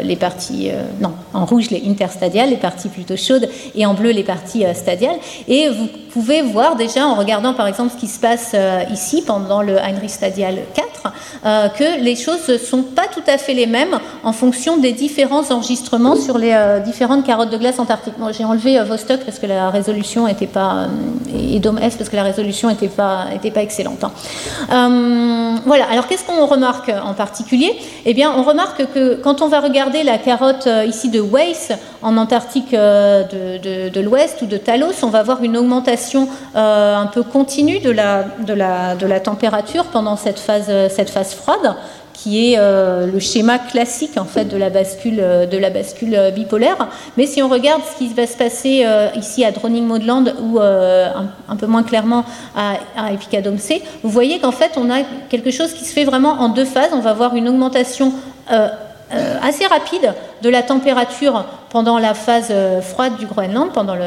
les 0.04 0.16
parties 0.18 0.72
non, 1.00 1.14
en 1.34 1.46
rouge 1.46 1.70
les 1.70 1.82
interstadiales, 1.88 2.50
les 2.50 2.58
parties 2.58 2.90
plutôt 2.90 3.16
chaudes 3.16 3.48
et 3.76 3.86
en 3.86 3.94
bleu 3.94 4.12
les 4.12 4.24
parties 4.24 4.66
stadiales. 4.74 5.20
Et 5.48 5.70
vous 5.70 5.88
pouvez 6.12 6.42
voir 6.42 6.76
déjà 6.76 7.08
en 7.08 7.16
regardant 7.16 7.54
par 7.54 7.68
exemple 7.68 7.94
ce 7.94 7.98
qui 7.98 8.08
se 8.08 8.20
passe 8.20 8.54
ici 8.92 9.24
pendant 9.26 9.62
le 9.62 9.78
Heinrich 9.78 10.10
Stadial 10.10 10.58
4 10.74 10.89
euh, 11.46 11.70
que 11.70 12.02
les 12.02 12.16
choses 12.16 12.48
ne 12.50 12.58
sont 12.58 12.84
pas 12.84 13.08
tout 13.14 13.24
à 13.28 13.38
fait 13.38 13.54
les 13.54 13.66
mêmes 13.66 13.98
en 14.24 14.34
fonction 14.34 14.78
des 14.78 14.92
différents 14.92 15.50
enregistrements 15.52 16.16
sur 16.16 16.38
les 16.38 16.52
euh, 16.54 16.80
différentes 16.80 17.26
carottes 17.26 17.50
de 17.50 17.58
glace 17.58 17.80
antarctiques. 17.80 18.16
J'ai 18.32 18.44
enlevé 18.44 18.78
euh, 18.78 18.84
Vostok 18.84 19.22
parce 19.22 19.40
que 19.40 19.46
la 19.46 19.70
résolution 19.70 20.28
n'était 20.28 20.48
pas 20.48 20.88
et 21.34 21.60
Dome 21.60 21.80
S 21.82 21.96
parce 21.96 22.10
que 22.10 22.16
la 22.16 22.24
résolution 22.24 22.70
n'était 22.70 22.88
pas, 22.88 23.26
était 23.34 23.52
pas 23.52 23.62
excellente. 23.62 24.04
Hein. 24.04 25.62
voilà. 25.66 25.86
Alors, 25.90 26.08
qu'est-ce 26.08 26.26
qu'on 26.26 26.46
remarque 26.46 26.90
en 26.90 27.14
particulier? 27.14 27.78
Eh 28.06 28.14
bien, 28.14 28.34
on 28.36 28.44
remarque 28.44 28.86
que 28.94 29.16
quand 29.16 29.42
on 29.42 29.48
va 29.48 29.60
regarder 29.60 30.04
la 30.04 30.18
carotte 30.18 30.68
ici 30.88 31.10
de 31.10 31.22
Weiss 31.22 31.72
en 32.02 32.18
Antarctique 32.18 32.72
de, 32.72 34.00
l'Ouest 34.00 34.42
ou 34.42 34.46
de 34.46 34.58
Talos, 34.58 35.04
on 35.04 35.08
va 35.10 35.24
voir 35.24 35.44
une 35.44 35.58
augmentation 35.58 36.28
un 36.56 37.08
peu 37.08 37.24
continue 37.24 37.80
de 37.80 37.92
la 37.92 39.20
température 39.20 39.86
pendant 39.86 40.16
cette 40.16 40.40
phase, 40.40 40.89
cette 40.90 41.10
phase 41.10 41.34
froide, 41.34 41.76
qui 42.22 42.52
est 42.52 42.58
euh, 42.58 43.08
le 43.08 43.20
schéma 43.20 43.60
classique 43.60 44.18
en 44.18 44.26
fait 44.26 44.46
de 44.46 44.58
la 44.58 44.70
bascule, 44.70 45.20
euh, 45.22 45.46
de 45.46 45.58
la 45.58 45.70
bascule 45.70 46.16
euh, 46.16 46.32
bipolaire. 46.32 46.90
Mais 47.16 47.26
si 47.26 47.42
on 47.42 47.48
regarde 47.48 47.82
ce 47.90 47.98
qui 47.98 48.14
va 48.14 48.28
se 48.28 48.36
passer 48.36 48.86
ici 49.16 49.46
à 49.46 49.52
Droning-Maudland 49.52 50.34
ou 50.42 50.60
un, 50.60 51.56
peu 51.58 51.66
moins 51.66 51.84
clairement 51.84 52.26
à, 52.56 52.74
à 52.98 53.10
C, 53.58 53.82
vous 54.04 54.10
voyez 54.10 54.40
qu'en 54.40 54.52
fait 54.52 54.72
on 54.78 54.90
a 54.90 55.02
quelque 55.30 55.52
chose 55.52 55.74
qui 55.74 55.86
se 55.86 55.94
fait 55.94 56.04
vraiment 56.04 56.34
en 56.42 56.50
deux 56.50 56.66
phases. 56.66 56.90
On 56.94 57.00
va 57.00 57.14
voir 57.14 57.36
une 57.36 57.48
augmentation 57.48 58.14
assez 58.50 59.66
rapide 59.66 60.14
de 60.42 60.50
la 60.50 60.62
température 60.62 61.46
pendant 61.70 62.00
la 62.00 62.14
phase 62.14 62.54
froide 62.82 63.16
du 63.18 63.26
Groenland, 63.26 63.72
pendant 63.74 63.96
le 63.96 64.06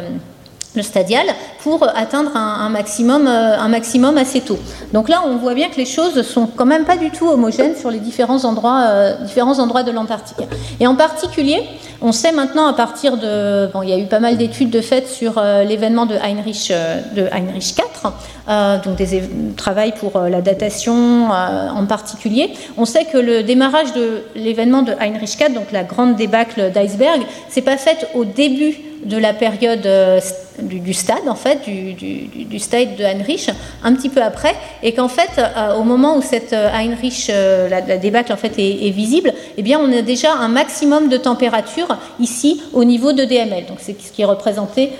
stadial 0.80 1.26
pour 1.62 1.86
atteindre 1.94 2.34
un, 2.34 2.68
maximum, 2.70 3.26
euh, 3.26 3.58
un 3.58 3.68
maximum 3.68 4.16
assez 4.16 4.40
tôt. 4.40 4.58
Donc 4.92 5.08
là, 5.08 5.22
on 5.26 5.36
voit 5.36 5.54
bien 5.54 5.68
que 5.68 5.76
les 5.76 5.84
choses 5.84 6.22
sont 6.22 6.46
quand 6.46 6.64
même 6.64 6.84
pas 6.84 6.96
du 6.96 7.10
tout 7.10 7.28
homogènes 7.28 7.76
sur 7.76 7.90
les 7.90 7.98
différents 7.98 8.44
endroits, 8.44 8.84
euh, 8.86 9.14
différents 9.24 9.58
endroits 9.58 9.82
de 9.82 9.92
l'Antarctique. 9.92 10.38
Et 10.80 10.86
en 10.86 10.94
particulier, 10.94 11.62
on 12.00 12.12
sait 12.12 12.32
maintenant 12.32 12.66
à 12.66 12.72
partir 12.72 13.16
de, 13.18 13.70
bon, 13.72 13.82
il 13.82 13.90
y 13.90 13.92
a 13.92 13.98
eu 13.98 14.06
pas 14.06 14.20
mal 14.20 14.38
d'études 14.38 14.70
de 14.70 14.80
fait 14.80 15.06
sur 15.06 15.34
euh, 15.36 15.64
l'événement 15.64 16.06
de 16.06 16.14
Heinrich, 16.14 16.72
de 17.14 17.22
IV, 17.22 18.82
donc 18.84 18.96
des 18.96 19.22
travaux 19.56 19.72
pour 19.98 20.18
la 20.20 20.40
datation 20.40 21.30
en 21.30 21.86
particulier. 21.86 22.52
On 22.76 22.84
sait 22.84 23.04
que 23.04 23.16
le 23.16 23.42
démarrage 23.42 23.92
de 23.94 24.22
l'événement 24.34 24.82
de 24.82 24.92
Heinrich 25.00 25.40
IV, 25.40 25.54
donc 25.54 25.72
la 25.72 25.84
grande 25.84 26.16
débâcle 26.16 26.70
d'iceberg, 26.72 27.22
c'est 27.48 27.62
pas 27.62 27.76
fait 27.76 28.08
au 28.14 28.24
début 28.24 28.76
de 29.04 29.16
la 29.16 29.32
période 29.32 29.84
euh, 29.86 30.20
du, 30.60 30.92
stade, 30.92 31.26
en 31.28 31.34
fait, 31.34 31.60
du, 31.64 32.58
stade 32.58 32.96
de 32.96 33.04
Heinrich, 33.04 33.50
un 33.82 33.94
petit 33.94 34.08
peu 34.08 34.22
après, 34.22 34.54
et 34.82 34.92
qu'en 34.92 35.08
fait, 35.08 35.30
euh, 35.38 35.76
au 35.76 35.82
moment 35.82 36.16
où 36.16 36.22
cette 36.22 36.52
euh, 36.52 36.68
Heinrich, 36.72 37.30
la, 37.70 37.80
débâcle 37.96 38.32
en 38.32 38.36
fait 38.36 38.52
est, 38.58 38.90
visible, 38.90 39.32
eh 39.56 39.62
bien, 39.62 39.80
on 39.80 39.90
a 39.92 40.02
déjà 40.02 40.34
un 40.34 40.48
maximum 40.48 41.08
de 41.08 41.16
température 41.16 41.88
ici 42.20 42.60
au 42.72 42.84
niveau 42.84 43.12
de 43.12 43.24
DML. 43.24 43.66
Donc, 43.66 43.78
c'est 43.80 44.00
ce 44.00 44.12
qui 44.12 44.22
est 44.22 44.26
représenté 44.26 44.90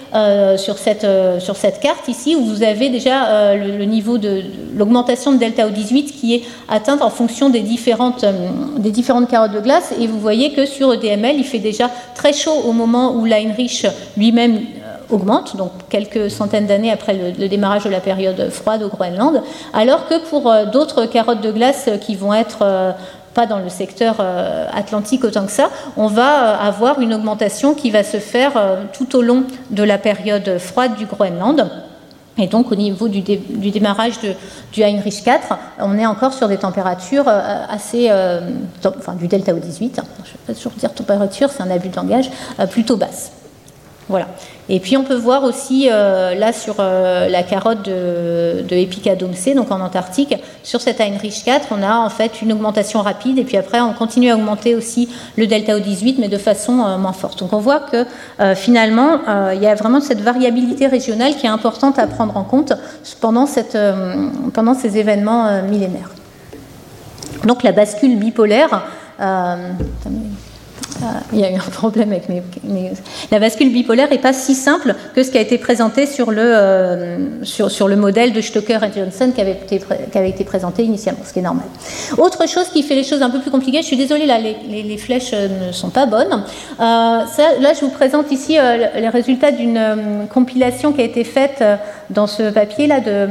sur, 0.56 0.78
cette, 0.78 1.06
sur 1.38 1.56
cette 1.56 1.80
carte 1.80 2.08
ici, 2.08 2.34
où 2.34 2.44
vous 2.44 2.62
avez 2.62 2.88
déjà 2.88 3.54
le, 3.54 3.84
niveau 3.84 4.18
de, 4.18 4.42
l'augmentation 4.74 5.32
de 5.32 5.38
delta 5.38 5.68
O18 5.68 6.04
qui 6.04 6.34
est 6.34 6.42
atteinte 6.68 7.02
en 7.02 7.10
fonction 7.10 7.50
des 7.50 7.60
différentes, 7.60 8.24
des 8.78 8.90
différentes 8.90 9.28
carottes 9.28 9.52
de 9.52 9.60
glace, 9.60 9.92
et 10.00 10.06
vous 10.06 10.18
voyez 10.18 10.52
que 10.52 10.66
sur 10.66 10.98
DML, 10.98 11.36
il 11.36 11.44
fait 11.44 11.58
déjà 11.58 11.90
très 12.14 12.32
chaud 12.32 12.62
au 12.66 12.72
moment 12.72 13.14
où 13.14 13.24
l'Heinrich 13.24 13.86
lui-même 14.16 14.56
euh, 14.56 15.14
augmente, 15.14 15.56
donc 15.56 15.70
quelques 15.88 16.30
centaines 16.30 16.66
d'années 16.66 16.90
après 16.90 17.14
le, 17.14 17.48
démarrage 17.48 17.84
de 17.84 17.90
la 17.90 18.00
période 18.00 18.50
froide 18.50 18.82
au 18.82 18.88
Groenland, 18.88 19.42
alors 19.72 20.08
que 20.08 20.18
pour 20.28 20.50
euh, 20.50 20.66
d'autres 20.66 21.06
carottes 21.06 21.40
de 21.40 21.52
glace 21.52 21.88
qui 22.00 22.14
vont 22.14 22.34
être 22.34 22.58
euh, 22.62 22.92
pas 23.34 23.46
dans 23.46 23.58
le 23.58 23.70
secteur 23.70 24.16
atlantique 24.74 25.24
autant 25.24 25.46
que 25.46 25.52
ça, 25.52 25.70
on 25.96 26.06
va 26.06 26.54
avoir 26.54 27.00
une 27.00 27.14
augmentation 27.14 27.72
qui 27.72 27.90
va 27.90 28.04
se 28.04 28.18
faire 28.18 28.52
tout 28.92 29.16
au 29.16 29.22
long 29.22 29.44
de 29.70 29.82
la 29.82 29.96
période 29.96 30.58
froide 30.58 30.96
du 30.96 31.06
Groenland. 31.06 31.66
Et 32.36 32.46
donc 32.46 32.70
au 32.70 32.74
niveau 32.74 33.08
du, 33.08 33.22
démarrage 33.22 34.18
du 34.70 34.82
Heinrich 34.82 35.26
IV, 35.26 35.56
on 35.78 35.96
est 35.96 36.04
encore 36.04 36.34
sur 36.34 36.46
des 36.46 36.58
températures 36.58 37.26
assez, 37.26 38.10
enfin 38.84 39.14
du 39.14 39.28
delta 39.28 39.54
O18, 39.54 39.62
je 39.72 39.80
ne 39.80 39.86
vais 39.86 39.98
pas 40.48 40.52
toujours 40.52 40.72
dire 40.72 40.92
température, 40.92 41.48
c'est 41.48 41.62
un 41.62 41.70
abus 41.70 41.88
de 41.88 41.96
langage, 41.96 42.30
plutôt 42.68 42.98
basse. 42.98 43.32
Et 44.68 44.80
puis 44.80 44.96
on 44.96 45.02
peut 45.04 45.16
voir 45.16 45.42
aussi 45.44 45.88
euh, 45.90 46.34
là 46.34 46.52
sur 46.52 46.76
euh, 46.78 47.28
la 47.28 47.42
carotte 47.42 47.82
de, 47.82 48.62
de 48.62 49.34
C, 49.34 49.54
donc 49.54 49.70
en 49.70 49.80
Antarctique, 49.80 50.34
sur 50.62 50.80
cette 50.80 51.00
Heinrich 51.00 51.42
4, 51.44 51.68
on 51.72 51.82
a 51.82 51.96
en 51.96 52.08
fait 52.08 52.40
une 52.42 52.52
augmentation 52.52 53.02
rapide 53.02 53.38
et 53.38 53.44
puis 53.44 53.56
après 53.56 53.80
on 53.80 53.92
continue 53.92 54.30
à 54.30 54.36
augmenter 54.36 54.74
aussi 54.74 55.08
le 55.36 55.46
delta 55.46 55.76
O18 55.76 56.16
mais 56.18 56.28
de 56.28 56.38
façon 56.38 56.84
euh, 56.84 56.96
moins 56.96 57.12
forte. 57.12 57.40
Donc 57.40 57.52
on 57.52 57.58
voit 57.58 57.80
que 57.80 58.06
finalement 58.54 59.20
il 59.52 59.62
y 59.62 59.66
a 59.66 59.74
vraiment 59.74 60.00
cette 60.00 60.20
variabilité 60.20 60.86
régionale 60.86 61.36
qui 61.36 61.46
est 61.46 61.50
importante 61.50 61.98
à 61.98 62.06
prendre 62.06 62.36
en 62.36 62.44
compte 62.44 62.72
pendant 63.20 63.46
ces 63.46 64.98
événements 64.98 65.62
millénaires. 65.62 66.10
Donc 67.44 67.62
la 67.62 67.72
bascule 67.72 68.16
bipolaire. 68.16 68.84
Ah, 71.02 71.20
il 71.32 71.40
y 71.40 71.44
a 71.44 71.50
eu 71.50 71.54
un 71.54 71.70
problème 71.70 72.10
avec 72.10 72.28
mes, 72.28 72.42
La 73.30 73.38
bascule 73.38 73.72
bipolaire 73.72 74.10
n'est 74.10 74.18
pas 74.18 74.32
si 74.32 74.54
simple 74.54 74.94
que 75.14 75.22
ce 75.22 75.30
qui 75.30 75.38
a 75.38 75.40
été 75.40 75.58
présenté 75.58 76.06
sur 76.06 76.30
le, 76.30 76.42
euh, 76.42 77.44
sur, 77.44 77.70
sur, 77.70 77.88
le 77.88 77.96
modèle 77.96 78.32
de 78.32 78.40
Stoker 78.40 78.82
et 78.84 78.90
Johnson 78.94 79.32
qui 79.34 79.40
avait, 79.40 79.52
été, 79.52 79.80
qui 80.10 80.18
avait 80.18 80.30
été 80.30 80.44
présenté 80.44 80.84
initialement, 80.84 81.22
ce 81.24 81.32
qui 81.32 81.38
est 81.38 81.42
normal. 81.42 81.66
Autre 82.18 82.48
chose 82.48 82.68
qui 82.68 82.82
fait 82.82 82.94
les 82.94 83.04
choses 83.04 83.22
un 83.22 83.30
peu 83.30 83.40
plus 83.40 83.50
compliquées, 83.50 83.78
je 83.82 83.86
suis 83.86 83.96
désolée, 83.96 84.26
là, 84.26 84.38
les, 84.38 84.96
flèches 84.98 85.32
euh, 85.32 85.68
ne 85.68 85.72
sont 85.72 85.90
pas 85.90 86.06
bonnes. 86.06 86.44
Euh, 86.80 86.82
là, 86.82 87.72
je 87.74 87.80
vous 87.80 87.90
présente 87.90 88.30
ici 88.30 88.56
les 88.96 89.08
résultats 89.08 89.50
d'une 89.50 90.26
compilation 90.32 90.92
qui 90.92 91.00
a 91.00 91.04
été 91.04 91.24
faite 91.24 91.62
dans 92.10 92.26
ce 92.26 92.50
papier-là 92.50 93.00
de, 93.00 93.28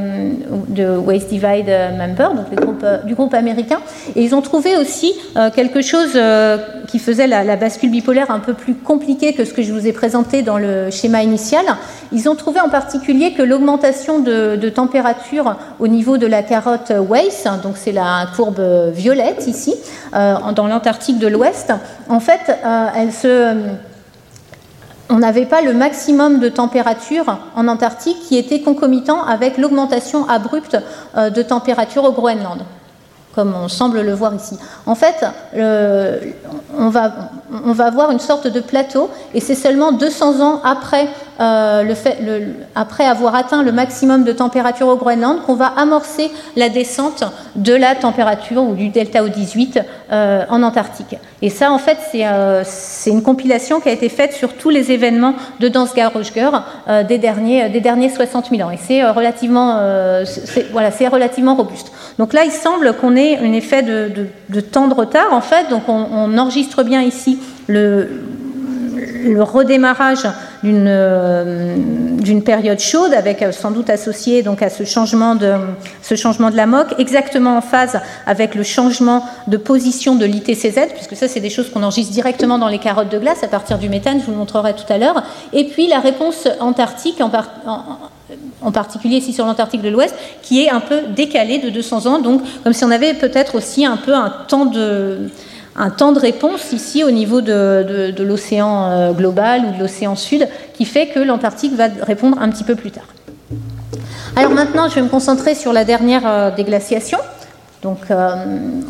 de, 0.68 0.96
Waste 0.96 1.28
Divide 1.28 1.70
Member, 1.96 2.30
donc 2.34 3.04
du 3.06 3.14
groupe 3.14 3.34
américain. 3.34 3.78
Et 4.16 4.22
ils 4.22 4.34
ont 4.34 4.42
trouvé 4.42 4.76
aussi 4.76 5.12
quelque 5.54 5.82
chose 5.82 6.18
qui 6.88 6.98
faisait 6.98 7.26
la, 7.26 7.51
bascule 7.56 7.90
bipolaire 7.90 8.30
un 8.30 8.38
peu 8.38 8.54
plus 8.54 8.74
compliquée 8.74 9.32
que 9.34 9.44
ce 9.44 9.52
que 9.52 9.62
je 9.62 9.72
vous 9.72 9.86
ai 9.86 9.92
présenté 9.92 10.42
dans 10.42 10.58
le 10.58 10.90
schéma 10.90 11.22
initial. 11.22 11.64
Ils 12.12 12.28
ont 12.28 12.34
trouvé 12.34 12.60
en 12.60 12.68
particulier 12.68 13.32
que 13.32 13.42
l'augmentation 13.42 14.20
de, 14.20 14.68
température 14.68 15.56
au 15.80 15.88
niveau 15.88 16.18
de 16.18 16.26
la 16.26 16.42
carotte 16.42 16.92
WACE, 16.96 17.46
donc 17.62 17.76
c'est 17.76 17.92
la 17.92 18.26
courbe 18.36 18.62
violette 18.92 19.46
ici, 19.46 19.74
euh, 20.14 20.34
dans 20.54 20.66
l'Antarctique 20.66 21.18
de 21.18 21.28
l'Ouest, 21.28 21.72
en 22.08 22.20
fait, 22.20 22.58
euh, 22.64 23.54
on 25.08 25.18
n'avait 25.18 25.46
pas 25.46 25.60
le 25.60 25.74
maximum 25.74 26.40
de 26.40 26.48
température 26.48 27.38
en 27.54 27.68
Antarctique 27.68 28.18
qui 28.20 28.36
était 28.38 28.60
concomitant 28.60 29.22
avec 29.22 29.58
l'augmentation 29.58 30.28
abrupte 30.28 30.78
euh, 31.16 31.30
de 31.30 31.42
température 31.42 32.04
au 32.04 32.12
Groenland 32.12 32.62
comme 33.34 33.54
on 33.54 33.68
semble 33.68 34.00
le 34.00 34.12
voir 34.12 34.34
ici. 34.34 34.58
En 34.86 34.94
fait, 34.94 35.24
on, 35.54 36.88
va, 36.88 37.12
on, 37.64 37.72
va, 37.72 37.86
avoir 37.86 38.10
une 38.10 38.18
sorte 38.18 38.46
de 38.46 38.60
plateau, 38.60 39.10
et 39.34 39.40
c'est 39.40 39.54
seulement 39.54 39.92
200 39.92 40.40
ans 40.40 40.60
après, 40.64 41.08
euh, 41.40 41.94
après 42.74 43.04
avoir 43.04 43.34
atteint 43.34 43.62
le 43.62 43.72
maximum 43.72 44.24
de 44.24 44.32
température 44.32 44.88
au 44.88 44.96
Groenland 44.96 45.42
qu'on 45.42 45.54
va 45.54 45.66
amorcer 45.66 46.30
la 46.56 46.68
descente 46.68 47.24
de 47.56 47.74
la 47.74 47.94
température 47.94 48.62
ou 48.62 48.74
du 48.74 48.90
delta 48.90 49.22
O18 49.24 49.82
euh, 50.12 50.44
en 50.50 50.62
Antarctique. 50.62 51.16
Et 51.40 51.48
ça, 51.48 51.72
en 51.72 51.78
fait, 51.78 51.98
euh, 52.14 52.62
c'est 52.64 53.10
une 53.10 53.22
compilation 53.22 53.80
qui 53.80 53.88
a 53.88 53.92
été 53.92 54.08
faite 54.08 54.32
sur 54.32 54.54
tous 54.54 54.70
les 54.70 54.92
événements 54.92 55.34
de 55.58 55.68
Dansgaard-Röschger 55.68 56.50
des, 57.08 57.18
derniers, 57.18 57.68
des 57.68 57.80
derniers 57.80 58.10
60 58.10 58.50
000 58.50 58.62
ans. 58.62 58.70
Et 58.70 58.78
c'est 58.78 59.02
relativement, 59.04 59.80
voilà, 60.72 60.90
relativement 61.10 61.54
robuste. 61.54 61.92
Donc 62.18 62.32
là, 62.32 62.44
il 62.44 62.52
semble 62.52 62.94
qu'on 62.94 63.16
ait 63.16 63.38
un 63.38 63.52
effet 63.52 63.82
de, 63.82 64.60
temps 64.60 64.88
de 64.88 64.94
retard, 64.94 65.32
en 65.32 65.40
fait. 65.40 65.68
Donc 65.70 65.88
on, 65.88 66.38
enregistre 66.38 66.82
bien 66.82 67.02
ici 67.02 67.38
le, 67.66 68.08
redémarrage 69.40 70.26
euh, 70.64 71.76
d'une 72.18 72.42
période 72.42 72.78
chaude, 72.78 73.12
avec 73.14 73.42
euh, 73.42 73.52
sans 73.52 73.70
doute 73.70 73.90
associé 73.90 74.42
donc 74.42 74.62
à 74.62 74.70
ce 74.70 74.84
changement, 74.84 75.34
de, 75.34 75.54
ce 76.02 76.14
changement 76.14 76.50
de 76.50 76.56
la 76.56 76.66
MOC, 76.66 76.94
exactement 76.98 77.56
en 77.56 77.60
phase 77.60 78.00
avec 78.26 78.54
le 78.54 78.62
changement 78.62 79.24
de 79.48 79.56
position 79.56 80.14
de 80.14 80.24
l'ITCZ, 80.24 80.92
puisque 80.94 81.16
ça, 81.16 81.28
c'est 81.28 81.40
des 81.40 81.50
choses 81.50 81.70
qu'on 81.70 81.82
enregistre 81.82 82.12
directement 82.12 82.58
dans 82.58 82.68
les 82.68 82.78
carottes 82.78 83.10
de 83.10 83.18
glace 83.18 83.42
à 83.42 83.48
partir 83.48 83.78
du 83.78 83.88
méthane, 83.88 84.20
je 84.20 84.24
vous 84.24 84.32
le 84.32 84.38
montrerai 84.38 84.74
tout 84.74 84.90
à 84.90 84.98
l'heure. 84.98 85.22
Et 85.52 85.64
puis 85.64 85.88
la 85.88 86.00
réponse 86.00 86.46
antarctique, 86.60 87.20
en, 87.20 87.30
en, 88.62 88.72
particulier 88.72 89.16
ici 89.16 89.32
sur 89.32 89.44
l'Antarctique 89.44 89.82
de 89.82 89.88
l'Ouest, 89.88 90.14
qui 90.42 90.62
est 90.62 90.70
un 90.70 90.80
peu 90.80 91.00
décalé 91.14 91.58
de 91.58 91.70
200 91.70 92.06
ans, 92.06 92.18
donc 92.20 92.42
comme 92.62 92.72
si 92.72 92.84
on 92.84 92.90
avait 92.90 93.14
peut-être 93.14 93.56
aussi 93.56 93.84
un 93.84 93.96
peu 93.96 94.14
un 94.14 94.30
temps 94.48 94.66
de, 94.66 95.28
un 95.76 95.90
temps 95.90 96.12
de 96.12 96.18
réponse 96.18 96.72
ici 96.72 97.04
au 97.04 97.10
niveau 97.10 97.40
de, 97.40 98.14
l'océan 98.22 98.90
euh, 98.90 99.12
global 99.12 99.64
ou 99.66 99.76
de 99.76 99.80
l'océan 99.80 100.16
sud, 100.16 100.48
qui 100.74 100.84
fait 100.84 101.08
que 101.08 101.20
l'Antarctique 101.20 101.74
va 101.74 101.88
répondre 102.02 102.38
un 102.40 102.48
petit 102.50 102.64
peu 102.64 102.74
plus 102.74 102.90
tard. 102.90 103.06
Alors 104.36 104.52
maintenant, 104.52 104.88
je 104.88 104.94
vais 104.94 105.02
me 105.02 105.08
concentrer 105.08 105.54
sur 105.54 105.72
la 105.72 105.84
dernière 105.84 106.26
euh, 106.26 106.50
déglaciation. 106.50 107.18
Donc 107.82 107.98
euh, 108.10 108.36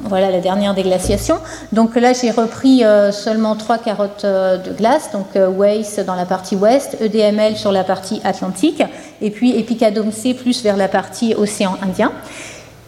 voilà 0.04 0.30
la 0.30 0.40
dernière 0.40 0.74
déglaciation. 0.74 1.36
Donc 1.72 1.96
là 1.96 2.12
j'ai 2.12 2.30
repris 2.30 2.82
seulement 3.10 3.56
trois 3.56 3.78
carottes 3.78 4.26
de 4.26 4.70
glace, 4.76 5.10
donc 5.12 5.28
WACE 5.34 6.00
dans 6.04 6.14
la 6.14 6.26
partie 6.26 6.56
ouest, 6.56 6.98
EDML 7.00 7.56
sur 7.56 7.72
la 7.72 7.84
partie 7.84 8.20
atlantique, 8.22 8.82
et 9.22 9.30
puis 9.30 9.58
Epicadome 9.58 10.12
C 10.12 10.34
plus 10.34 10.62
vers 10.62 10.76
la 10.76 10.88
partie 10.88 11.34
océan 11.34 11.78
Indien. 11.82 12.12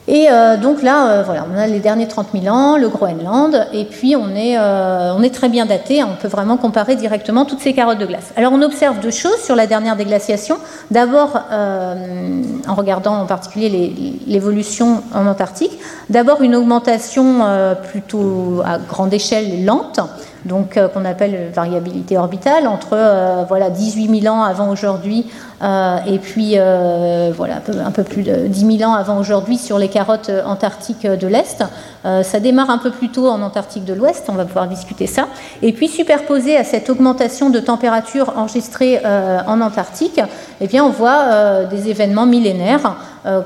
Et 0.07 0.27
euh, 0.31 0.59
donc 0.59 0.83
là, 0.83 1.09
euh, 1.09 1.23
voilà, 1.23 1.47
on 1.51 1.57
a 1.57 1.67
les 1.67 1.81
derniers 1.81 2.07
30 2.07 2.29
000 2.35 2.55
ans, 2.55 2.77
le 2.77 2.89
Groenland, 2.89 3.67
et 3.73 3.87
puis 3.87 4.17
on 4.17 4.29
est, 4.37 4.59
euh, 4.59 5.15
on 5.17 5.23
est 5.23 5.35
très 5.35 5.49
bien 5.49 5.65
daté, 5.65 6.05
on 6.05 6.15
peut 6.21 6.29
vraiment 6.29 6.59
comparer 6.59 6.95
directement 6.95 7.47
toutes 7.47 7.61
ces 7.61 7.73
carottes 7.73 7.99
de 7.99 8.05
glace. 8.05 8.33
Alors 8.37 8.53
on 8.53 8.61
observe 8.61 9.01
deux 9.01 9.11
choses 9.11 9.41
sur 9.43 9.57
la 9.57 9.67
dernière 9.67 9.97
déglaciation. 9.97 10.59
D'abord, 10.91 11.41
en 12.69 12.75
regardant 12.75 13.21
en 13.21 13.27
particulier 13.27 14.21
l'évolution 14.27 15.03
en 15.15 15.27
Antarctique, 15.27 15.79
d'abord 16.11 16.43
une 16.43 16.55
augmentation 16.55 17.41
plutôt 17.91 18.63
à 18.65 18.79
grande 18.79 19.13
échelle 19.15 19.65
lente, 19.65 20.01
donc 20.45 20.79
qu'on 20.93 21.05
appelle 21.05 21.51
variabilité 21.55 22.19
orbitale, 22.19 22.67
entre 22.67 22.97
voilà, 23.49 23.71
18 23.71 24.21
000 24.21 24.35
ans 24.35 24.43
avant 24.43 24.71
aujourd'hui 24.71 25.27
euh, 25.65 25.99
et 26.07 26.19
puis, 26.19 26.55
euh, 26.57 27.33
voilà, 27.35 27.61
un 27.85 27.91
peu, 27.91 28.03
plus 28.03 28.23
de 28.23 28.47
10 28.47 28.79
000 28.79 28.91
ans 28.91 28.95
avant 28.95 29.19
aujourd'hui 29.19 29.57
sur 29.57 29.79
les 29.79 29.89
carottes 29.89 30.31
antarctiques 30.45 31.07
de 31.07 31.27
l'Est. 31.27 31.65
Euh, 32.05 32.23
ça 32.23 32.41
démarre 32.41 32.71
un 32.71 32.79
peu 32.79 32.91
plus 32.91 33.09
tôt 33.09 33.29
en 33.29 33.41
Antarctique 33.41 33.85
de 33.85 33.95
l'Ouest, 33.95 34.27
on 34.29 34.35
va 34.35 34.45
pouvoir 34.45 34.69
discuter 34.69 35.07
ça. 35.07 35.29
Et 35.63 35.73
puis, 35.73 35.89
superposé 35.89 36.57
à 36.57 36.65
cette 36.65 36.91
augmentation 36.91 37.51
de 37.51 37.61
température 37.61 38.35
enregistrée 38.37 39.01
en 39.47 39.61
Antarctique, 39.61 40.21
eh 40.61 40.67
bien, 40.67 40.85
on 40.85 40.91
voit 40.91 41.65
des 41.65 41.89
événements 41.89 42.27
millénaires, 42.27 42.97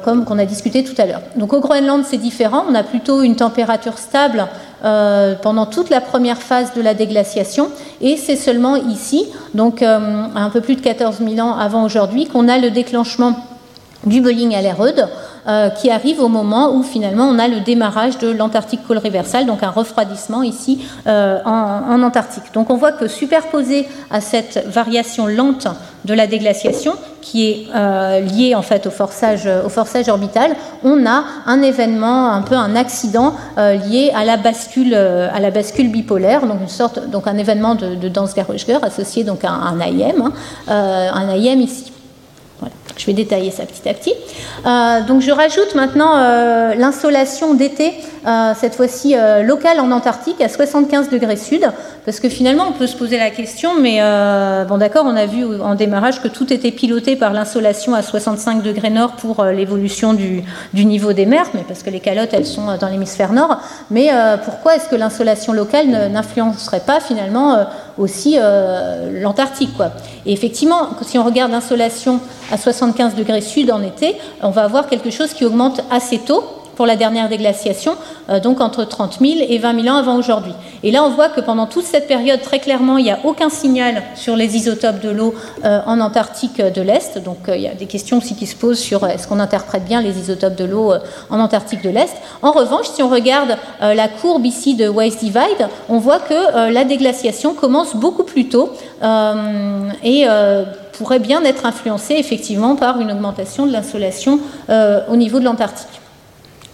comme 0.02 0.24
qu'on 0.24 0.38
a 0.38 0.44
discuté 0.44 0.82
tout 0.82 1.00
à 1.00 1.06
l'heure. 1.06 1.22
Donc, 1.36 1.52
au 1.52 1.60
Groenland, 1.60 2.04
c'est 2.04 2.16
différent. 2.16 2.64
On 2.68 2.74
a 2.74 2.82
plutôt 2.82 3.22
une 3.22 3.36
température 3.36 3.96
stable 3.98 4.48
euh, 4.84 5.34
pendant 5.34 5.66
toute 5.66 5.90
la 5.90 6.00
première 6.00 6.38
phase 6.38 6.72
de 6.72 6.80
la 6.80 6.94
déglaciation. 6.94 7.68
Et 8.00 8.16
c'est 8.16 8.36
seulement 8.36 8.76
ici, 8.76 9.26
donc 9.52 9.82
euh, 9.82 10.22
un 10.36 10.50
peu 10.50 10.60
plus 10.60 10.76
de 10.76 10.80
14 10.80 11.18
000 11.18 11.44
ans 11.44 11.58
avant 11.58 11.82
aujourd'hui, 11.82 12.26
qu'on 12.26 12.46
a 12.46 12.58
le 12.58 12.70
déclenchement 12.70 13.34
du 14.06 14.20
Bolling 14.20 14.54
à 14.54 14.62
l'Erode, 14.62 15.08
euh, 15.48 15.70
qui 15.70 15.90
arrive 15.90 16.20
au 16.20 16.28
moment 16.28 16.74
où 16.74 16.82
finalement 16.82 17.24
on 17.24 17.38
a 17.38 17.48
le 17.48 17.60
démarrage 17.60 18.18
de 18.18 18.28
l'Antarctique 18.28 18.80
col 18.86 18.98
reversal, 18.98 19.46
donc 19.46 19.62
un 19.62 19.70
refroidissement 19.70 20.42
ici 20.42 20.84
euh, 21.06 21.38
en, 21.44 22.02
Antarctique. 22.02 22.52
Donc 22.52 22.70
on 22.70 22.76
voit 22.76 22.92
que 22.92 23.08
superposé 23.08 23.88
à 24.10 24.20
cette 24.20 24.64
variation 24.68 25.26
lente 25.26 25.66
de 26.04 26.14
la 26.14 26.26
déglaciation, 26.26 26.92
qui 27.22 27.50
est 27.50 27.66
euh, 27.74 28.20
liée 28.20 28.54
en 28.54 28.62
fait 28.62 28.86
au 28.86 28.90
forçage, 28.90 29.48
orbital, 30.08 30.54
on 30.84 31.06
a 31.06 31.24
un 31.46 31.62
événement, 31.62 32.30
un 32.30 32.42
peu 32.42 32.54
un 32.54 32.76
accident 32.76 33.34
lié 33.56 34.12
à 34.14 34.24
la 34.24 34.36
bascule, 34.36 35.90
bipolaire, 35.90 36.46
donc 36.46 36.60
une 36.60 36.68
sorte, 36.68 37.08
donc 37.10 37.26
un 37.26 37.36
événement 37.36 37.74
de, 37.74 37.94
de 37.94 38.08
Dansk-Röschger 38.08 38.78
associé 38.82 39.24
donc 39.24 39.44
à 39.44 39.50
un 39.50 39.80
AIM, 39.80 40.22
hein, 40.22 40.32
un 40.68 41.28
AIM 41.30 41.60
ici. 41.60 41.92
Je 42.98 43.06
vais 43.06 43.12
détailler 43.12 43.52
ça 43.52 43.64
petit 43.64 43.88
à 43.88 43.94
petit. 43.94 44.12
Euh, 44.66 45.02
donc 45.02 45.22
je 45.22 45.30
rajoute 45.30 45.74
maintenant 45.76 46.16
euh, 46.16 46.74
l'insolation 46.74 47.54
d'été, 47.54 47.94
euh, 48.26 48.52
cette 48.58 48.74
fois-ci 48.74 49.14
locale 49.44 49.78
en 49.80 49.90
Antarctique, 49.92 50.40
à 50.40 50.48
75 50.48 51.08
degrés 51.08 51.36
sud, 51.36 51.64
parce 52.04 52.18
que 52.18 52.28
finalement 52.28 52.64
on 52.68 52.72
peut 52.72 52.88
se 52.88 52.96
poser 52.96 53.18
la 53.18 53.30
question, 53.30 53.80
mais 53.80 54.00
bon 54.68 54.78
d'accord, 54.78 55.04
on 55.06 55.16
a 55.16 55.26
vu 55.26 55.44
en 55.60 55.74
démarrage 55.74 56.20
que 56.20 56.28
tout 56.28 56.52
était 56.52 56.72
piloté 56.72 57.14
par 57.14 57.32
l'insolation 57.32 57.94
à 57.94 58.02
65 58.02 58.62
degrés 58.62 58.90
nord 58.90 59.12
pour 59.12 59.44
l'évolution 59.44 60.12
du, 60.12 60.42
du, 60.74 60.84
niveau 60.84 61.12
des 61.12 61.26
mers, 61.26 61.46
mais 61.54 61.64
parce 61.66 61.82
que 61.82 61.90
les 61.90 62.00
calottes 62.00 62.30
elles 62.32 62.46
sont 62.46 62.76
dans 62.78 62.88
l'hémisphère 62.88 63.32
nord, 63.32 63.60
mais 63.90 64.10
pourquoi 64.44 64.76
est-ce 64.76 64.88
que 64.88 64.96
l'insolation 64.96 65.52
locale 65.52 66.10
n'influencerait 66.10 66.80
pas 66.80 67.00
finalement 67.00 67.66
aussi 67.98 68.36
euh, 68.36 69.20
l'Antarctique. 69.20 69.70
Et 70.26 70.32
effectivement, 70.32 70.90
si 71.02 71.18
on 71.18 71.24
regarde 71.24 71.50
l'insolation 71.50 72.20
à 72.50 72.56
75 72.56 73.14
degrés 73.14 73.40
sud 73.40 73.70
en 73.70 73.82
été, 73.82 74.16
on 74.42 74.50
va 74.50 74.64
avoir 74.64 74.88
quelque 74.88 75.10
chose 75.10 75.34
qui 75.34 75.44
augmente 75.44 75.80
assez 75.90 76.18
tôt 76.18 76.44
pour 76.78 76.86
la 76.86 76.94
dernière 76.94 77.28
déglaciation, 77.28 77.96
euh, 78.30 78.38
donc 78.38 78.60
entre 78.60 78.84
30 78.84 79.18
000 79.20 79.40
et 79.48 79.58
20 79.58 79.82
000 79.82 79.92
ans 79.92 79.98
avant 79.98 80.14
aujourd'hui. 80.14 80.52
Et 80.84 80.92
là, 80.92 81.02
on 81.02 81.10
voit 81.10 81.28
que 81.28 81.40
pendant 81.40 81.66
toute 81.66 81.84
cette 81.84 82.06
période, 82.06 82.40
très 82.40 82.60
clairement, 82.60 82.98
il 82.98 83.04
n'y 83.04 83.10
a 83.10 83.18
aucun 83.24 83.48
signal 83.48 84.00
sur 84.14 84.36
les 84.36 84.54
isotopes 84.54 85.00
de 85.00 85.10
l'eau 85.10 85.34
euh, 85.64 85.80
en 85.86 85.98
Antarctique 85.98 86.62
de 86.62 86.80
l'Est. 86.80 87.18
Donc, 87.18 87.38
il 87.48 87.62
y 87.62 87.66
a 87.66 87.74
des 87.74 87.86
questions 87.86 88.18
aussi 88.18 88.36
qui 88.36 88.46
se 88.46 88.54
posent 88.54 88.78
sur 88.78 89.04
est-ce 89.04 89.26
qu'on 89.26 89.40
interprète 89.40 89.86
bien 89.86 90.00
les 90.00 90.20
isotopes 90.20 90.54
de 90.54 90.64
l'eau 90.64 90.92
en 91.30 91.40
Antarctique 91.40 91.82
de 91.82 91.90
l'Est. 91.90 92.14
En 92.42 92.52
revanche, 92.52 92.86
si 92.86 93.02
on 93.02 93.08
regarde 93.08 93.56
la 93.80 94.06
courbe 94.06 94.46
ici 94.46 94.76
de 94.76 94.88
Waste 94.88 95.18
Divide, 95.18 95.68
on 95.88 95.98
voit 95.98 96.20
que 96.20 96.70
la 96.70 96.84
déglaciation 96.84 97.54
commence 97.54 97.96
beaucoup 97.96 98.22
plus 98.22 98.48
tôt 98.48 98.70
et 100.04 100.26
pourrait 100.92 101.18
bien 101.18 101.42
être 101.42 101.66
influencée 101.66 102.14
effectivement 102.14 102.76
par 102.76 103.00
une 103.00 103.10
augmentation 103.10 103.66
de 103.66 103.72
l'insolation 103.72 104.38
au 104.68 105.16
niveau 105.16 105.40
de 105.40 105.44
l'Antarctique. 105.44 106.00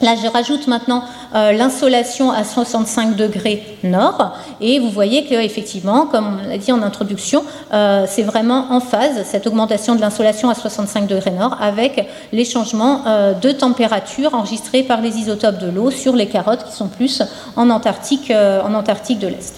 Là, 0.00 0.16
je 0.20 0.26
rajoute 0.26 0.66
maintenant 0.66 1.04
euh, 1.34 1.52
l'insolation 1.52 2.30
à 2.30 2.42
65 2.44 3.16
degrés 3.16 3.62
nord, 3.84 4.36
et 4.60 4.80
vous 4.80 4.90
voyez 4.90 5.24
que 5.24 5.34
effectivement, 5.34 6.06
comme 6.06 6.40
on 6.44 6.48
l'a 6.48 6.58
dit 6.58 6.72
en 6.72 6.82
introduction, 6.82 7.44
euh, 7.72 8.04
c'est 8.08 8.22
vraiment 8.22 8.66
en 8.70 8.80
phase 8.80 9.24
cette 9.24 9.46
augmentation 9.46 9.94
de 9.94 10.00
l'insolation 10.00 10.50
à 10.50 10.54
65 10.54 11.06
degrés 11.06 11.30
nord 11.30 11.56
avec 11.60 12.08
les 12.32 12.44
changements 12.44 13.02
euh, 13.06 13.34
de 13.34 13.52
température 13.52 14.34
enregistrés 14.34 14.82
par 14.82 15.00
les 15.00 15.16
isotopes 15.16 15.58
de 15.58 15.70
l'eau 15.70 15.90
sur 15.90 16.16
les 16.16 16.26
carottes 16.26 16.64
qui 16.64 16.72
sont 16.72 16.88
plus 16.88 17.22
en 17.56 17.70
Antarctique, 17.70 18.30
en 18.30 18.74
Antarctique 18.74 19.20
de 19.20 19.28
l'Est. 19.28 19.54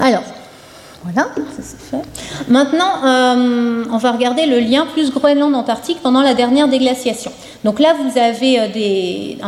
Alors, 0.00 0.22
voilà, 1.04 1.28
ça 1.54 1.62
c'est 1.62 1.80
fait. 1.80 2.02
Maintenant, 2.48 3.02
on 3.92 3.98
va 3.98 4.12
regarder 4.12 4.46
le 4.46 4.58
lien 4.58 4.86
plus 4.86 5.10
Groenland-Antarctique 5.10 5.98
pendant 6.02 6.22
la 6.22 6.32
dernière 6.32 6.66
déglaciation. 6.66 7.30
Donc 7.62 7.78
là, 7.78 7.94
vous 7.94 8.18
avez 8.18 8.60
euh, 8.60 8.68
des, 8.68 9.38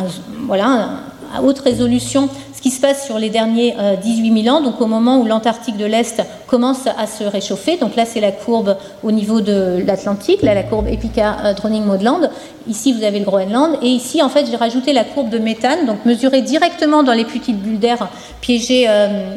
voilà, 0.47 0.89
à 1.35 1.43
haute 1.43 1.59
résolution 1.61 2.29
ce 2.55 2.63
qui 2.63 2.71
se 2.71 2.81
passe 2.81 3.05
sur 3.05 3.19
les 3.19 3.29
derniers 3.29 3.77
18 4.03 4.43
000 4.43 4.57
ans, 4.57 4.61
donc 4.63 4.81
au 4.81 4.87
moment 4.87 5.19
où 5.19 5.27
l'Antarctique 5.27 5.77
de 5.77 5.85
l'Est 5.85 6.23
commence 6.47 6.87
à 6.87 7.07
se 7.07 7.23
réchauffer. 7.23 7.77
Donc 7.77 7.95
là, 7.95 8.07
c'est 8.07 8.19
la 8.19 8.33
courbe 8.33 8.77
au 9.05 9.13
niveau 9.13 9.43
de 9.43 9.85
l'Atlantique, 9.87 10.43
là, 10.43 10.55
la 10.55 10.63
courbe 10.63 10.89
Epica 10.89 11.53
Droning 11.55 11.85
Maudland. 11.85 12.31
Ici, 12.67 12.95
vous 12.95 13.05
avez 13.05 13.19
le 13.19 13.27
Groenland. 13.27 13.77
Et 13.83 13.89
ici, 13.89 14.23
en 14.23 14.31
fait, 14.31 14.47
j'ai 14.51 14.57
rajouté 14.57 14.95
la 14.95 15.05
courbe 15.05 15.29
de 15.29 15.39
méthane, 15.39 15.85
donc 15.87 16.05
mesurée 16.07 16.41
directement 16.41 17.03
dans 17.03 17.13
les 17.13 17.27
petites 17.27 17.61
bulles 17.61 17.79
d'air 17.79 18.09
piégées, 18.41 18.89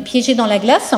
piégées 0.05 0.35
dans 0.35 0.47
la 0.47 0.57
glace. 0.57 0.95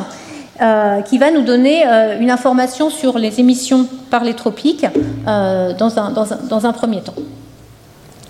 Euh, 0.61 1.01
qui 1.01 1.17
va 1.17 1.31
nous 1.31 1.41
donner 1.41 1.87
euh, 1.87 2.19
une 2.19 2.29
information 2.29 2.91
sur 2.91 3.17
les 3.17 3.39
émissions 3.39 3.87
par 4.11 4.23
les 4.23 4.35
tropiques 4.35 4.85
euh, 5.27 5.73
dans, 5.73 5.97
un, 5.97 6.11
dans, 6.11 6.33
un, 6.33 6.37
dans, 6.47 6.67
un, 6.67 6.71
premier 6.71 7.01
temps. 7.01 7.15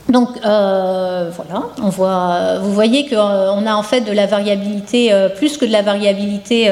Donc 0.08 0.30
voilà, 0.42 1.64
on 1.84 1.90
voit, 1.90 2.60
vous 2.62 2.72
voyez 2.72 3.10
qu'on 3.10 3.18
a 3.66 3.76
en 3.76 3.84
fait 3.84 4.00
de 4.02 4.14
la 4.14 4.28
variabilité, 4.28 5.14
plus 5.36 5.58
que 5.58 5.66
de 5.66 5.74
la 5.74 5.82
variabilité 5.82 6.70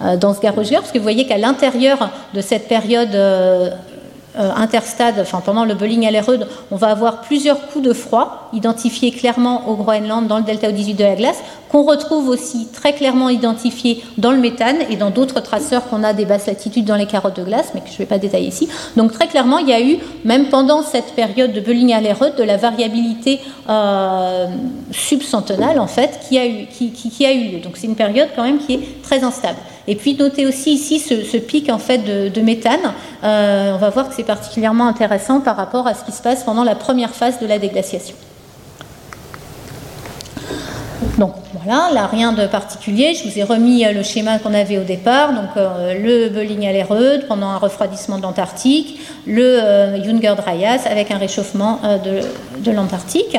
dans 0.00 0.34
ce 0.34 0.40
garage 0.40 0.70
parce 0.70 0.92
que 0.92 0.98
vous 0.98 1.02
voyez 1.02 1.26
qu'à 1.26 1.38
l'intérieur 1.38 2.10
de 2.34 2.40
cette 2.40 2.68
période 2.68 3.16
interstade, 4.36 5.14
enfin 5.18 5.40
pendant 5.44 5.64
le 5.64 5.74
Bolling 5.74 6.06
Allerud, 6.06 6.46
on 6.70 6.76
va 6.76 6.88
avoir 6.88 7.22
plusieurs 7.22 7.68
coups 7.68 7.86
de 7.86 7.94
froid 7.94 8.50
identifiés 8.52 9.12
clairement 9.12 9.68
au 9.68 9.76
Groenland 9.76 10.26
dans 10.26 10.36
le 10.36 10.44
delta 10.44 10.68
O18 10.68 10.96
de 10.96 11.04
la 11.04 11.14
glace, 11.14 11.42
qu'on 11.68 11.82
retrouve 11.82 12.28
aussi 12.28 12.68
très 12.72 12.92
clairement 12.92 13.28
identifiés 13.28 14.02
dans 14.18 14.32
le 14.32 14.38
méthane 14.38 14.78
et 14.90 14.96
dans 14.96 15.10
d'autres 15.10 15.40
traceurs 15.40 15.88
qu'on 15.88 16.02
a 16.04 16.12
des 16.12 16.24
basses 16.24 16.46
latitudes 16.46 16.84
dans 16.84 16.96
les 16.96 17.06
carottes 17.06 17.36
de 17.36 17.44
glace, 17.44 17.72
mais 17.74 17.80
que 17.80 17.88
je 17.88 17.94
ne 17.94 17.98
vais 17.98 18.06
pas 18.06 18.18
détailler 18.18 18.48
ici. 18.48 18.68
Donc 18.96 19.12
très 19.12 19.26
clairement, 19.26 19.58
il 19.58 19.68
y 19.68 19.72
a 19.72 19.80
eu, 19.80 19.98
même 20.24 20.48
pendant 20.48 20.82
cette 20.82 21.14
période 21.14 21.52
de 21.52 21.60
Bolling 21.60 21.92
Allerud, 21.92 22.34
de 22.36 22.42
la 22.42 22.56
variabilité 22.56 23.40
euh, 23.68 24.46
subcentenale 24.90 25.78
en 25.78 25.86
fait 25.86 26.20
qui 26.28 26.38
a 26.38 26.46
eu, 26.46 26.66
qui, 26.66 26.90
qui 26.90 27.26
a 27.26 27.32
eu 27.32 27.48
lieu. 27.48 27.58
Donc 27.60 27.76
c'est 27.76 27.86
une 27.86 27.96
période 27.96 28.28
quand 28.34 28.44
même 28.44 28.58
qui 28.58 28.74
est 28.74 29.02
très 29.02 29.22
instable. 29.24 29.58
Et 29.88 29.94
puis 29.94 30.14
notez 30.14 30.46
aussi 30.46 30.72
ici 30.72 30.98
ce, 30.98 31.36
pic 31.36 31.70
en 31.70 31.78
fait 31.78 31.98
de, 31.98 32.40
méthane. 32.40 32.92
Euh, 33.22 33.74
on 33.74 33.78
va 33.78 33.90
voir 33.90 34.08
que 34.08 34.14
c'est 34.14 34.24
particulièrement 34.24 34.86
intéressant 34.86 35.40
par 35.40 35.56
rapport 35.56 35.86
à 35.86 35.94
ce 35.94 36.04
qui 36.04 36.12
se 36.12 36.22
passe 36.22 36.44
pendant 36.44 36.64
la 36.64 36.74
première 36.74 37.14
phase 37.14 37.38
de 37.40 37.46
la 37.46 37.58
déglaciation. 37.58 38.16
Donc 41.18 41.32
voilà, 41.54 41.88
là 41.92 42.06
rien 42.06 42.32
de 42.32 42.46
particulier. 42.46 43.14
Je 43.14 43.28
vous 43.28 43.38
ai 43.38 43.42
remis 43.42 43.86
euh, 43.86 43.92
le 43.92 44.02
schéma 44.02 44.38
qu'on 44.38 44.52
avait 44.52 44.78
au 44.78 44.84
départ. 44.84 45.32
Donc 45.32 45.56
euh, 45.56 45.94
le 45.94 46.28
Bölling 46.28 46.66
à 46.66 46.84
pendant 47.26 47.48
un 47.48 47.58
refroidissement 47.58 48.18
de 48.18 48.22
l'Antarctique, 48.22 49.00
le 49.26 50.02
Junger 50.04 50.34
Dryas 50.36 50.82
avec 50.90 51.10
un 51.10 51.18
réchauffement 51.18 51.80
de 52.04 52.70
l'Antarctique. 52.70 53.36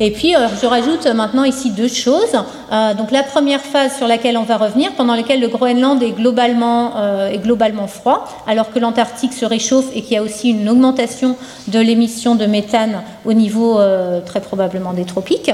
Et 0.00 0.12
puis, 0.12 0.36
euh, 0.36 0.46
je 0.60 0.66
rajoute 0.66 1.06
maintenant 1.06 1.44
ici 1.44 1.70
deux 1.70 1.88
choses. 1.88 2.36
Euh, 2.72 2.94
donc, 2.94 3.10
la 3.10 3.22
première 3.22 3.60
phase 3.60 3.96
sur 3.96 4.06
laquelle 4.06 4.36
on 4.36 4.44
va 4.44 4.56
revenir, 4.56 4.92
pendant 4.92 5.14
laquelle 5.14 5.40
le 5.40 5.48
Groenland 5.48 6.02
euh, 6.02 7.28
est 7.28 7.38
globalement 7.38 7.86
froid, 7.86 8.28
alors 8.46 8.70
que 8.70 8.78
l'Antarctique 8.78 9.32
se 9.32 9.44
réchauffe 9.44 9.86
et 9.94 10.02
qu'il 10.02 10.12
y 10.12 10.16
a 10.16 10.22
aussi 10.22 10.50
une 10.50 10.68
augmentation 10.68 11.36
de 11.68 11.80
l'émission 11.80 12.34
de 12.36 12.46
méthane 12.46 13.02
au 13.24 13.32
niveau 13.32 13.80
très 14.24 14.40
probablement 14.40 14.92
des 14.92 15.04
tropiques. 15.04 15.50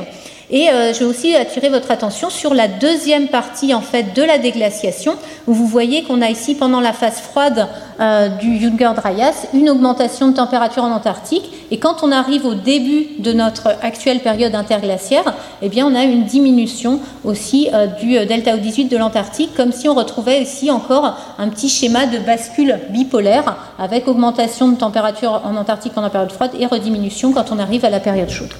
Et 0.51 0.69
euh, 0.69 0.93
je 0.93 1.01
vais 1.01 1.05
aussi 1.07 1.35
attirer 1.35 1.69
votre 1.69 1.91
attention 1.91 2.29
sur 2.29 2.55
la 2.55 2.69
deuxième 2.69 3.29
partie 3.29 3.73
en 3.73 3.81
fait 3.81 4.15
de 4.15 4.23
la 4.23 4.39
déglaciation, 4.39 5.17
où 5.47 5.55
vous 5.55 5.67
voyez 5.67 6.03
qu'on 6.03 6.21
a 6.21 6.29
ici 6.29 6.55
pendant 6.55 6.81
la 6.81 6.93
phase 6.93 7.21
froide 7.21 7.69
euh, 8.01 8.29
du 8.29 8.59
Junger 8.59 8.91
Dryas 8.95 9.47
une 9.55 9.71
augmentation 9.71 10.29
de 10.29 10.35
température 10.35 10.85
en 10.85 10.91
Antarctique. 10.91 11.51
Et 11.71 11.79
quand 11.79 12.03
on 12.03 12.13
arrive 12.13 12.45
au 12.45 12.55
début 12.55 13.07
de 13.19 13.33
notre 13.33 13.69
actuelle 13.83 14.21
période 14.21 14.55
interglaciaire, 14.55 15.35
eh 15.63 15.83
on 15.83 15.95
a 15.95 16.05
une 16.05 16.25
diminution 16.25 17.01
aussi 17.25 17.71
euh, 17.73 17.87
du 17.87 18.13
delta 18.27 18.57
O18 18.57 18.89
de 18.89 18.97
l'Antarctique, 18.97 19.55
comme 19.57 19.73
si 19.73 19.89
on 19.89 19.95
retrouvait 19.95 20.43
ici 20.43 20.71
encore 20.71 21.17
un 21.39 21.49
petit 21.49 21.69
schéma 21.69 22.07
de 22.07 22.19
bascule 22.19 22.81
bipolaire 22.91 23.57
avec 23.79 24.07
augmentation 24.09 24.69
de 24.69 24.77
température 24.77 25.41
en 25.45 25.57
Antarctique 25.57 25.95
pendant 25.95 26.09
la 26.09 26.13
période 26.13 26.33
froide 26.33 26.53
et 26.59 26.67
rediminution 26.67 27.33
quand 27.33 27.51
on 27.51 27.59
arrive 27.59 27.85
à 27.85 27.91
la 27.91 28.01
période 28.01 28.29
chaude. 28.29 28.53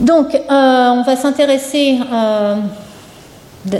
Donc, 0.00 0.34
euh, 0.34 0.40
on 0.50 1.02
va 1.02 1.16
s'intéresser 1.16 1.98
euh, 2.12 2.56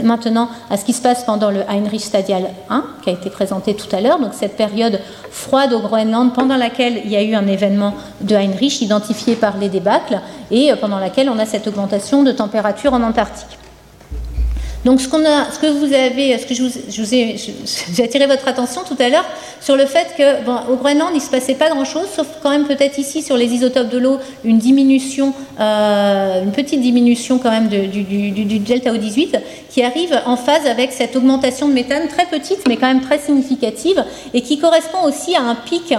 maintenant 0.03 0.49
à 0.69 0.77
ce 0.77 0.85
qui 0.85 0.93
se 0.93 1.01
passe 1.01 1.23
pendant 1.23 1.51
le 1.51 1.61
Heinrich 1.69 2.01
Stadial 2.01 2.49
1, 2.69 2.83
qui 3.03 3.09
a 3.09 3.13
été 3.13 3.29
présenté 3.29 3.73
tout 3.75 3.93
à 3.95 4.01
l'heure, 4.01 4.19
donc 4.19 4.33
cette 4.33 4.57
période 4.57 4.99
froide 5.31 5.73
au 5.73 5.79
Groenland 5.79 6.33
pendant 6.33 6.57
laquelle 6.57 7.01
il 7.05 7.11
y 7.11 7.15
a 7.15 7.23
eu 7.23 7.35
un 7.35 7.47
événement 7.47 7.93
de 8.21 8.35
Heinrich 8.35 8.81
identifié 8.81 9.35
par 9.35 9.57
les 9.57 9.69
débâcles 9.69 10.19
et 10.51 10.71
pendant 10.81 10.99
laquelle 10.99 11.29
on 11.29 11.39
a 11.39 11.45
cette 11.45 11.67
augmentation 11.67 12.23
de 12.23 12.31
température 12.31 12.93
en 12.93 13.03
Antarctique. 13.03 13.57
Donc, 14.87 15.01
ce, 15.01 15.09
que 15.09 15.67
vous 15.67 15.93
avez, 15.93 16.37
ce 16.37 16.45
que 16.45 16.53
je 16.53 16.63
vous, 16.63 17.13
ai, 17.13 17.35
j'ai 17.93 18.03
attiré 18.05 18.25
votre 18.25 18.47
attention 18.47 18.83
tout 18.87 18.95
à 18.99 19.09
l'heure 19.09 19.25
sur 19.59 19.75
le 19.75 19.85
fait 19.85 20.15
que, 20.17 20.71
au 20.71 20.77
Groenland, 20.77 21.09
il 21.11 21.17
ne 21.17 21.21
se 21.21 21.29
passait 21.29 21.55
pas 21.55 21.67
grand-chose, 21.69 22.07
sauf 22.15 22.25
quand 22.41 22.51
même 22.51 22.67
peut-être 22.67 22.97
ici 22.97 23.21
sur 23.21 23.35
les 23.35 23.47
isotopes 23.47 23.89
de 23.89 23.97
l'eau, 23.97 24.17
une 24.45 24.59
diminution, 24.59 25.33
euh, 25.59 26.41
une 26.41 26.53
petite 26.53 26.79
diminution 26.79 27.37
quand 27.37 27.51
même 27.51 27.67
du, 27.67 28.59
delta 28.59 28.93
O18 28.93 29.37
qui 29.69 29.83
arrive 29.83 30.21
en 30.25 30.37
phase 30.37 30.65
avec 30.65 30.93
cette 30.93 31.17
augmentation 31.17 31.67
de 31.67 31.73
méthane 31.73 32.07
très 32.07 32.25
petite, 32.25 32.59
mais 32.65 32.77
quand 32.77 32.87
même 32.87 33.01
très 33.01 33.19
significative, 33.19 34.01
et 34.33 34.39
qui 34.39 34.57
correspond 34.57 35.03
aussi 35.03 35.35
à 35.35 35.41
un 35.41 35.55
pic. 35.55 35.93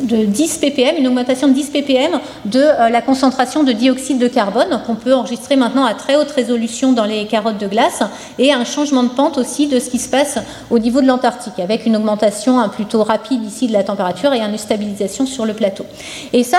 De 0.00 0.24
10 0.24 0.58
ppm, 0.58 0.96
une 0.98 1.06
augmentation 1.06 1.48
de 1.48 1.52
10 1.52 1.70
ppm 1.70 2.18
de 2.46 2.60
euh, 2.60 2.88
la 2.88 3.02
concentration 3.02 3.62
de 3.62 3.72
dioxyde 3.72 4.18
de 4.18 4.26
carbone 4.26 4.80
qu'on 4.86 4.94
peut 4.94 5.12
enregistrer 5.12 5.56
maintenant 5.56 5.84
à 5.84 5.92
très 5.92 6.16
haute 6.16 6.30
résolution 6.30 6.92
dans 6.92 7.04
les 7.04 7.26
carottes 7.26 7.58
de 7.58 7.66
glace 7.66 8.02
et 8.38 8.52
un 8.52 8.64
changement 8.64 9.02
de 9.02 9.10
pente 9.10 9.36
aussi 9.36 9.66
de 9.66 9.78
ce 9.80 9.90
qui 9.90 9.98
se 9.98 10.08
passe 10.08 10.38
au 10.70 10.78
niveau 10.78 11.02
de 11.02 11.06
l'Antarctique 11.06 11.58
avec 11.58 11.84
une 11.84 11.96
augmentation 11.96 12.58
hein, 12.58 12.68
plutôt 12.68 13.02
rapide 13.02 13.44
ici 13.44 13.66
de 13.66 13.74
la 13.74 13.84
température 13.84 14.32
et 14.32 14.40
une 14.40 14.56
stabilisation 14.56 15.26
sur 15.26 15.44
le 15.44 15.52
plateau. 15.52 15.84
Et 16.32 16.42
ça, 16.42 16.58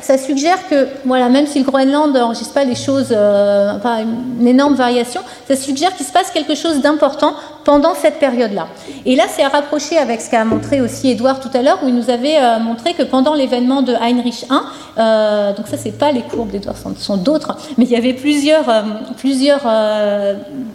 ça, 0.00 0.18
suggère 0.18 0.68
que, 0.68 0.88
voilà, 1.04 1.28
même 1.28 1.46
si 1.46 1.58
le 1.58 1.64
Groenland 1.64 2.14
n'enregistre 2.14 2.54
pas 2.54 2.64
les 2.64 2.74
choses, 2.74 3.08
euh, 3.10 3.78
pas 3.78 4.00
une 4.00 4.46
énorme 4.46 4.74
variation, 4.74 5.20
ça 5.46 5.56
suggère 5.56 5.94
qu'il 5.96 6.06
se 6.06 6.12
passe 6.12 6.30
quelque 6.30 6.54
chose 6.54 6.80
d'important 6.80 7.34
pendant 7.64 7.94
cette 7.94 8.18
période-là. 8.18 8.68
Et 9.06 9.16
là, 9.16 9.24
c'est 9.28 9.42
à 9.42 9.48
rapprocher 9.48 9.98
avec 9.98 10.20
ce 10.20 10.30
qu'a 10.30 10.44
montré 10.44 10.80
aussi 10.80 11.10
Edouard 11.10 11.40
tout 11.40 11.50
à 11.54 11.62
l'heure, 11.62 11.78
où 11.82 11.88
il 11.88 11.94
nous 11.94 12.10
avait 12.10 12.36
euh, 12.38 12.58
montré 12.58 12.94
que 12.94 13.02
pendant 13.02 13.34
l'événement 13.34 13.82
de 13.82 13.92
Heinrich 13.94 14.46
I, 14.50 14.54
euh, 14.98 15.54
donc 15.54 15.66
ça, 15.68 15.76
c'est 15.76 15.98
pas 15.98 16.12
les 16.12 16.22
courbes 16.22 16.50
d'Edouard, 16.50 16.76
ce 16.76 17.04
sont 17.04 17.16
d'autres, 17.16 17.56
mais 17.78 17.84
il 17.84 17.90
y 17.90 17.96
avait 17.96 18.12
plusieurs, 18.12 18.68
euh, 18.68 18.82
plusieurs, 19.16 19.66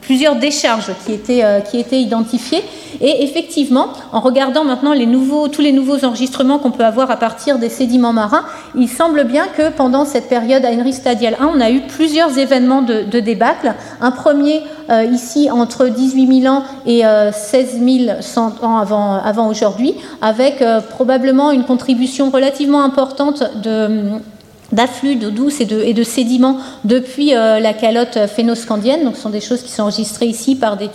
plusieurs 0.01 0.35
décharges 0.35 0.91
qui 1.05 1.13
étaient, 1.13 1.43
qui 1.69 1.79
étaient 1.79 1.99
identifiées. 1.99 2.63
Et 2.99 3.23
effectivement, 3.23 3.89
en 4.11 4.19
regardant 4.19 4.63
maintenant 4.63 4.93
tous 5.51 5.61
les 5.61 5.71
nouveaux 5.71 6.03
enregistrements 6.03 6.57
qu'on 6.57 6.71
peut 6.71 6.85
avoir 6.85 7.11
à 7.11 7.17
partir 7.17 7.59
des 7.59 7.69
sédiments 7.69 8.13
marins, 8.13 8.43
il 8.75 8.89
semble 8.89 9.25
bien 9.25 9.45
que 9.55 9.69
pendant 9.69 10.05
cette 10.05 10.29
période 10.29 10.65
Heinrich 10.65 10.95
Stadial 10.95 11.37
1, 11.39 11.45
on 11.55 11.61
a 11.61 11.69
eu 11.69 11.81
plusieurs 11.81 12.37
événements 12.37 12.81
de 12.81 13.19
débâcle. 13.19 13.73
Un 14.01 14.11
premier 14.11 14.63
ici 15.11 15.49
entre 15.51 15.87
18 15.87 16.41
000 16.41 16.53
ans 16.53 16.63
et 16.87 17.01
16 17.01 17.79
euh, 17.81 18.21
100 18.21 18.63
ans 18.63 18.77
avant, 18.77 19.47
aujourd'hui, 19.47 19.93
avec 20.21 20.61
euh, 20.61 20.79
probablement 20.79 21.51
une 21.51 21.65
contribution 21.65 22.31
relativement 22.31 22.81
importante 22.81 23.43
de 23.61 23.89
d'afflux 24.73 25.15
d'eau 25.15 25.29
douce 25.29 25.61
et 25.61 25.65
de, 25.65 25.93
de, 25.93 26.03
sédiments 26.03 26.57
depuis 26.83 27.33
euh, 27.33 27.61
la 27.61 27.71
calotte 27.71 28.27
phénoscandienne. 28.27 29.05
Donc, 29.05 29.15
ce 29.15 29.21
sont 29.21 29.29
des 29.29 29.39
choses 29.39 29.61
qui 29.61 29.71
sont 29.71 29.83
enregistrées 29.83 30.25
ici 30.25 30.55
par 30.55 30.75
des 30.75 30.89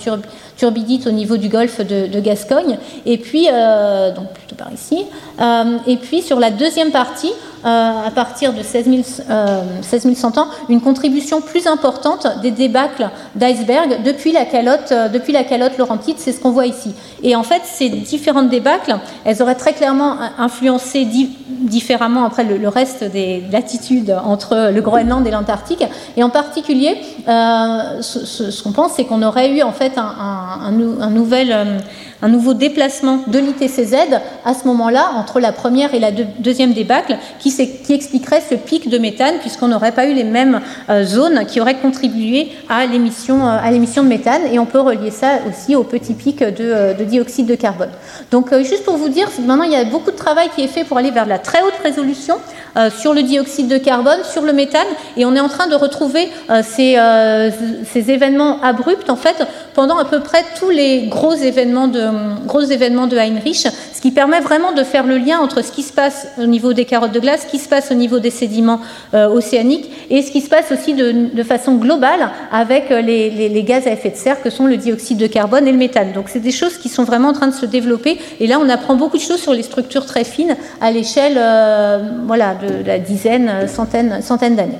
turbidites 0.59 1.07
au 1.07 1.11
niveau 1.11 1.39
du 1.39 1.49
golfe 1.49 1.81
de, 1.81 2.21
Gascogne. 2.21 2.77
Et 3.07 3.17
puis, 3.17 3.47
donc 3.47 4.29
plutôt 4.35 4.57
par 4.57 4.71
ici. 4.75 5.07
Et 5.87 5.97
puis, 5.97 6.23
sur 6.23 6.39
la 6.39 6.51
deuxième 6.51 6.91
partie, 6.91 7.33
euh, 7.65 8.07
à 8.07 8.11
partir 8.11 8.53
de 8.53 8.61
16, 8.61 8.87
100 9.05 9.31
euh, 9.31 10.41
ans, 10.41 10.49
une 10.69 10.81
contribution 10.81 11.41
plus 11.41 11.69
importante 11.69 12.27
des 12.43 12.51
débâcles 12.51 13.09
d'iceberg 13.37 14.03
depuis 14.05 14.33
la 14.33 14.45
calotte, 14.45 14.91
euh, 14.91 15.09
depuis 15.09 15.33
la 15.33 15.45
calotte 15.45 15.79
laurentide, 15.79 16.17
c'est 16.19 16.33
ce 16.33 16.41
qu'on 16.41 16.51
voit 16.51 16.67
ici. 16.67 16.93
Et 17.23 17.37
en 17.37 17.45
fait, 17.45 17.63
ces 17.65 17.89
différentes 17.89 18.49
débâcles, 18.49 18.97
elles 19.25 19.41
auraient 19.43 19.55
très 19.55 19.75
clairement 19.75 20.17
influencé 20.39 21.07
différemment 21.49 22.25
après 22.25 22.43
le, 22.43 22.67
reste 22.67 23.05
des 23.05 23.45
latitudes 23.53 24.17
entre 24.25 24.73
le 24.75 24.81
Groenland 24.81 25.25
et 25.25 25.31
l'Antarctique. 25.31 25.85
Et 26.17 26.25
en 26.25 26.31
particulier, 26.31 27.01
ce, 27.27 28.63
qu'on 28.63 28.73
pense, 28.73 28.95
c'est 28.97 29.05
qu'on 29.05 29.23
aurait 29.23 29.51
eu 29.53 29.63
en 29.63 29.73
fait 29.73 29.93
un 29.99 30.73
nouvel 30.73 31.81
un 32.23 32.29
nouveau 32.29 32.55
déplacement 32.55 33.19
de 33.27 33.39
l'ITCZ 33.39 33.97
à 34.45 34.55
ce 34.55 34.67
moment-là, 34.69 35.11
entre 35.17 35.41
la 35.41 35.53
première 35.53 35.93
et 35.93 35.99
la 35.99 36.13
deuxième 36.13 36.73
débâcle, 36.73 37.17
qui, 37.41 37.53
expliquerait 37.91 38.41
ce 38.49 38.55
pic 38.55 38.89
de 38.89 38.97
méthane, 38.99 39.35
puisqu'on 39.41 39.69
n'aurait 39.69 39.93
pas 39.93 40.07
eu 40.07 40.15
les 40.15 40.25
mêmes 40.25 40.61
euh, 40.89 41.05
zones 41.05 41.45
qui 41.47 41.61
auraient 41.61 41.77
contribué 41.77 42.53
à 42.69 42.87
l'émission, 42.87 43.47
euh, 43.47 43.59
à 43.61 43.71
l'émission 43.71 44.05
de 44.05 44.09
méthane. 44.09 44.43
Et 44.53 44.59
on 44.59 44.67
peut 44.67 44.81
relier 44.81 45.11
ça 45.11 45.41
aussi 45.49 45.75
au 45.75 45.83
petit 45.83 46.15
pic 46.15 46.39
de, 46.39 46.55
euh, 46.61 46.95
dioxyde 46.95 47.47
de 47.47 47.57
carbone. 47.57 47.91
Donc, 48.31 48.55
juste 48.59 48.85
pour 48.85 48.97
vous 48.97 49.09
dire, 49.09 49.29
maintenant, 49.45 49.65
il 49.65 49.73
y 49.73 49.77
a 49.77 49.85
beaucoup 49.85 50.13
de 50.13 50.17
travail 50.17 50.49
qui 50.55 50.63
est 50.63 50.69
fait 50.69 50.85
pour 50.85 50.99
aller 50.99 51.11
vers 51.11 51.27
la 51.27 51.39
très 51.39 51.63
haute 51.63 51.75
résolution 51.83 52.37
euh, 52.77 52.91
sur 52.91 53.13
le 53.13 53.23
dioxyde 53.23 53.69
de 53.69 53.77
carbone, 53.77 54.21
sur 54.25 54.43
le 54.43 54.53
méthane, 54.53 54.87
et 55.17 55.27
on 55.27 55.35
est 55.35 55.41
en 55.41 55.49
train 55.49 55.67
de 55.67 55.75
retrouver 55.75 56.29
euh, 56.51 56.63
ces, 56.63 56.97
ces, 57.93 58.11
événements 58.11 58.61
abrupts 58.63 59.11
en 59.11 59.17
fait 59.17 59.47
pendant 59.75 59.99
à 59.99 60.05
peu 60.05 60.21
près 60.21 60.45
tous 60.59 60.71
les 60.71 61.07
gros 61.07 61.35
événements 61.35 61.89
de, 61.89 63.17
Heinrich, 63.17 63.69
ce 63.93 64.01
qui 64.01 64.11
permet 64.11 64.41
vraiment 64.41 64.73
de 64.73 64.85
faire 64.85 65.07
le 65.07 65.19
lien 65.19 65.39
entre 65.39 65.63
ce 65.63 65.71
qui 65.71 65.83
se 65.83 65.93
passe 65.93 66.27
au 66.39 66.47
niveau 66.47 66.73
des 66.73 66.85
carottes 66.85 67.13
de 67.13 67.21
glace, 67.21 67.43
ce 67.43 67.51
qui 67.51 67.59
se 67.59 67.69
passe 67.69 67.91
au 67.91 67.95
niveau 67.95 68.19
des 68.19 68.31
sédiments 68.31 68.81
océaniques, 69.13 69.91
et 70.11 70.23
ce 70.23 70.31
qui 70.31 70.41
se 70.41 70.49
passe 70.49 70.73
aussi 70.73 70.95
de, 70.95 71.43
façon 71.43 71.75
globale 71.75 72.31
avec 72.51 72.91
les, 72.91 73.31
les, 73.31 73.49
les, 73.49 73.63
gaz 73.63 73.87
à 73.87 73.91
effet 73.91 74.11
de 74.11 74.17
serre 74.17 74.43
que 74.43 74.51
sont 74.51 74.67
le 74.67 74.77
dioxyde 74.77 75.19
de 75.19 75.27
carbone 75.27 75.67
et 75.67 75.73
le 75.73 75.79
méthane. 75.79 76.13
Donc 76.13 76.27
c'est 76.29 76.41
des 76.41 76.53
choses 76.53 76.79
qui 76.79 76.89
sont 76.89 77.05
vraiment 77.05 77.29
en 77.29 77.33
train 77.33 77.49
de 77.49 77.55
se 77.55 77.67
développer, 77.67 78.19
et 78.41 78.47
là 78.47 78.59
on 78.61 78.69
apprend 78.69 78.95
beaucoup 78.95 79.17
de 79.17 79.23
choses 79.23 79.41
sur 79.41 79.53
les 79.53 79.63
structures 79.63 80.07
très 80.07 80.25
fines 80.25 80.57
à 80.81 80.91
l'échelle 80.91 81.39
voilà, 82.27 82.55
de, 82.63 82.85
la 82.85 82.99
dizaine, 82.99 83.69
centaine, 83.69 84.23
centaine 84.23 84.57
d'années. 84.57 84.79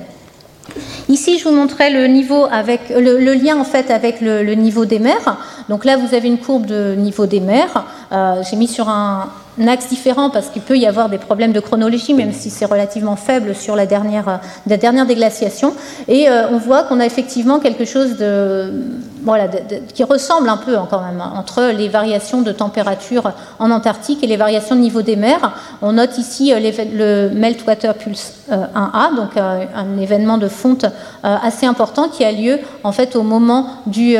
Ici, 1.09 1.37
je 1.37 1.43
vous 1.43 1.53
montrais 1.55 1.89
le 1.89 2.07
niveau 2.07 2.47
avec 2.49 2.89
le, 2.89 3.33
lien 3.33 3.57
en 3.59 3.65
fait 3.65 3.91
avec 3.91 4.21
le, 4.21 4.53
niveau 4.53 4.85
des 4.85 4.99
mers. 4.99 5.37
Donc 5.69 5.85
là, 5.85 5.97
vous 5.97 6.15
avez 6.15 6.27
une 6.27 6.39
courbe 6.39 6.65
de 6.65 6.95
niveau 6.95 7.25
des 7.25 7.41
mers. 7.41 7.85
Euh, 8.11 8.41
j'ai 8.49 8.55
mis 8.55 8.67
sur 8.67 8.89
un, 8.89 9.29
axe 9.67 9.89
différent 9.89 10.29
parce 10.29 10.49
qu'il 10.49 10.61
peut 10.61 10.77
y 10.77 10.85
avoir 10.85 11.09
des 11.09 11.17
problèmes 11.17 11.53
de 11.53 11.59
chronologie, 11.59 12.13
même 12.13 12.33
si 12.33 12.49
c'est 12.49 12.65
relativement 12.65 13.15
faible 13.15 13.55
sur 13.55 13.75
la 13.75 13.85
dernière, 13.85 14.39
la 14.67 14.77
dernière 14.77 15.05
déglaciation. 15.05 15.73
Et 16.07 16.29
euh, 16.29 16.49
on 16.51 16.57
voit 16.57 16.83
qu'on 16.83 16.99
a 16.99 17.05
effectivement 17.05 17.59
quelque 17.59 17.85
chose 17.85 18.17
de, 18.17 18.73
voilà, 19.23 19.47
qui 19.93 20.03
ressemble 20.03 20.49
un 20.49 20.57
peu 20.57 20.77
hein, 20.77 20.87
quand 20.89 21.01
même 21.01 21.21
hein, 21.21 21.33
entre 21.35 21.71
les 21.75 21.89
variations 21.89 22.41
de 22.41 22.51
température 22.51 23.31
en 23.59 23.71
Antarctique 23.71 24.23
et 24.23 24.27
les 24.27 24.37
variations 24.37 24.75
de 24.75 24.81
niveau 24.81 25.01
des 25.01 25.15
mers. 25.15 25.53
On 25.81 25.93
note 25.93 26.17
ici 26.17 26.53
euh, 26.53 26.59
le 26.93 27.29
Meltwater 27.29 27.93
Pulse 27.93 28.33
1A, 28.51 29.15
donc 29.15 29.37
un 29.37 29.97
événement 29.99 30.37
de 30.37 30.47
fonte 30.47 30.85
assez 31.23 31.65
important 31.65 32.09
qui 32.09 32.23
a 32.23 32.31
lieu 32.31 32.59
en 32.83 32.91
fait 32.91 33.15
au 33.15 33.23
moment 33.23 33.67
du, 33.87 34.17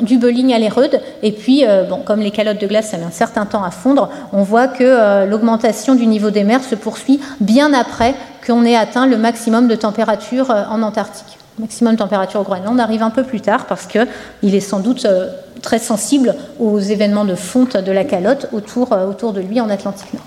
du 0.00 0.16
à 0.54 0.58
l'Erude. 0.58 1.00
Et 1.22 1.30
puis, 1.30 1.62
bon, 1.88 1.98
comme 1.98 2.20
les 2.20 2.30
calottes 2.30 2.60
de 2.60 2.66
glace, 2.66 2.90
ça 2.90 2.96
met 2.96 3.04
un 3.04 3.10
certain 3.10 3.44
temps 3.44 3.62
à 3.62 3.70
fondre, 3.70 4.08
on 4.32 4.42
voit 4.42 4.66
que 4.66 4.75
euh, 4.84 5.26
l'augmentation 5.26 5.94
du 5.94 6.06
niveau 6.06 6.30
des 6.30 6.44
mers 6.44 6.62
se 6.62 6.74
poursuit 6.74 7.20
bien 7.40 7.72
après 7.72 8.14
qu'on 8.46 8.64
ait 8.64 8.76
atteint 8.76 9.06
le 9.06 9.16
maximum 9.16 9.68
de 9.68 9.74
température 9.74 10.50
euh, 10.50 10.64
en 10.70 10.82
Antarctique. 10.82 11.38
Le 11.58 11.62
maximum 11.62 11.94
de 11.94 11.98
température 11.98 12.40
au 12.40 12.44
Groenland 12.44 12.78
arrive 12.78 13.02
un 13.02 13.10
peu 13.10 13.22
plus 13.22 13.40
tard 13.40 13.66
parce 13.66 13.86
qu'il 13.86 14.54
est 14.54 14.60
sans 14.60 14.80
doute 14.80 15.04
euh, 15.04 15.30
très 15.62 15.78
sensible 15.78 16.34
aux 16.60 16.78
événements 16.78 17.24
de 17.24 17.34
fonte 17.34 17.76
de 17.76 17.92
la 17.92 18.04
calotte 18.04 18.48
autour, 18.52 18.92
autour 18.92 19.32
de 19.32 19.40
lui 19.40 19.60
en 19.60 19.70
Atlantique 19.70 20.12
Nord. 20.12 20.22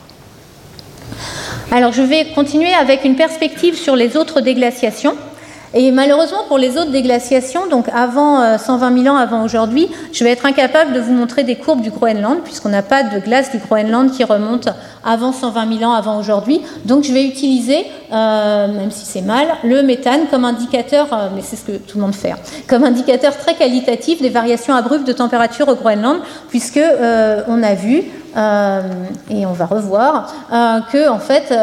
Alors 1.71 1.91
je 1.91 2.01
vais 2.01 2.25
continuer 2.33 2.73
avec 2.73 3.05
une 3.05 3.15
perspective 3.15 3.75
sur 3.75 3.95
les 3.95 4.17
autres 4.17 4.41
déglaciations. 4.41 5.15
Et 5.73 5.91
malheureusement, 5.91 6.39
pour 6.47 6.57
les 6.57 6.77
autres 6.77 6.89
déglaciations, 6.89 7.67
donc 7.67 7.85
avant 7.93 8.57
120 8.57 8.91
euh, 8.91 9.03
000 9.03 9.15
ans 9.15 9.19
avant 9.19 9.43
aujourd'hui, 9.43 9.87
je 10.11 10.23
vais 10.23 10.31
être 10.31 10.47
incapable 10.47 10.93
de 10.93 10.99
vous 10.99 11.13
montrer 11.13 11.43
des 11.43 11.57
courbes 11.57 11.81
du 11.81 11.91
Groenland, 11.91 12.39
puisqu'on 12.43 12.69
n'a 12.69 12.81
pas 12.81 13.03
de 13.03 13.19
glace 13.19 13.51
du 13.51 13.59
Groenland 13.59 14.09
qui 14.09 14.23
remonte 14.23 14.69
avant 15.05 15.31
120 15.31 15.77
000 15.77 15.89
ans 15.89 15.93
avant 15.93 16.17
aujourd'hui. 16.19 16.61
Donc 16.85 17.03
je 17.03 17.13
vais 17.13 17.23
utiliser, 17.23 17.85
euh, 18.11 18.67
même 18.67 18.89
si 18.89 19.05
c'est 19.05 19.21
mal, 19.21 19.47
le 19.63 19.83
méthane 19.83 20.21
comme 20.31 20.43
indicateur, 20.43 21.07
euh, 21.13 21.27
mais 21.35 21.41
c'est 21.43 21.55
ce 21.55 21.65
que 21.65 21.77
tout 21.77 21.97
le 21.97 22.01
monde 22.01 22.15
fait, 22.15 22.31
hein, 22.31 22.39
comme 22.67 22.83
indicateur 22.83 23.37
très 23.37 23.53
qualitatif 23.53 24.23
des 24.23 24.29
variations 24.29 24.73
abruptes 24.73 25.05
de 25.05 25.13
température 25.13 25.67
au 25.67 25.75
Groenland, 25.75 26.17
puisque 26.49 26.79
on 26.79 27.63
a 27.63 27.73
vu 27.75 28.03
et 29.29 29.45
on 29.45 29.53
va 29.53 29.65
revoir 29.65 30.33
que 30.91 31.09
en 31.09 31.19
fait, 31.19 31.53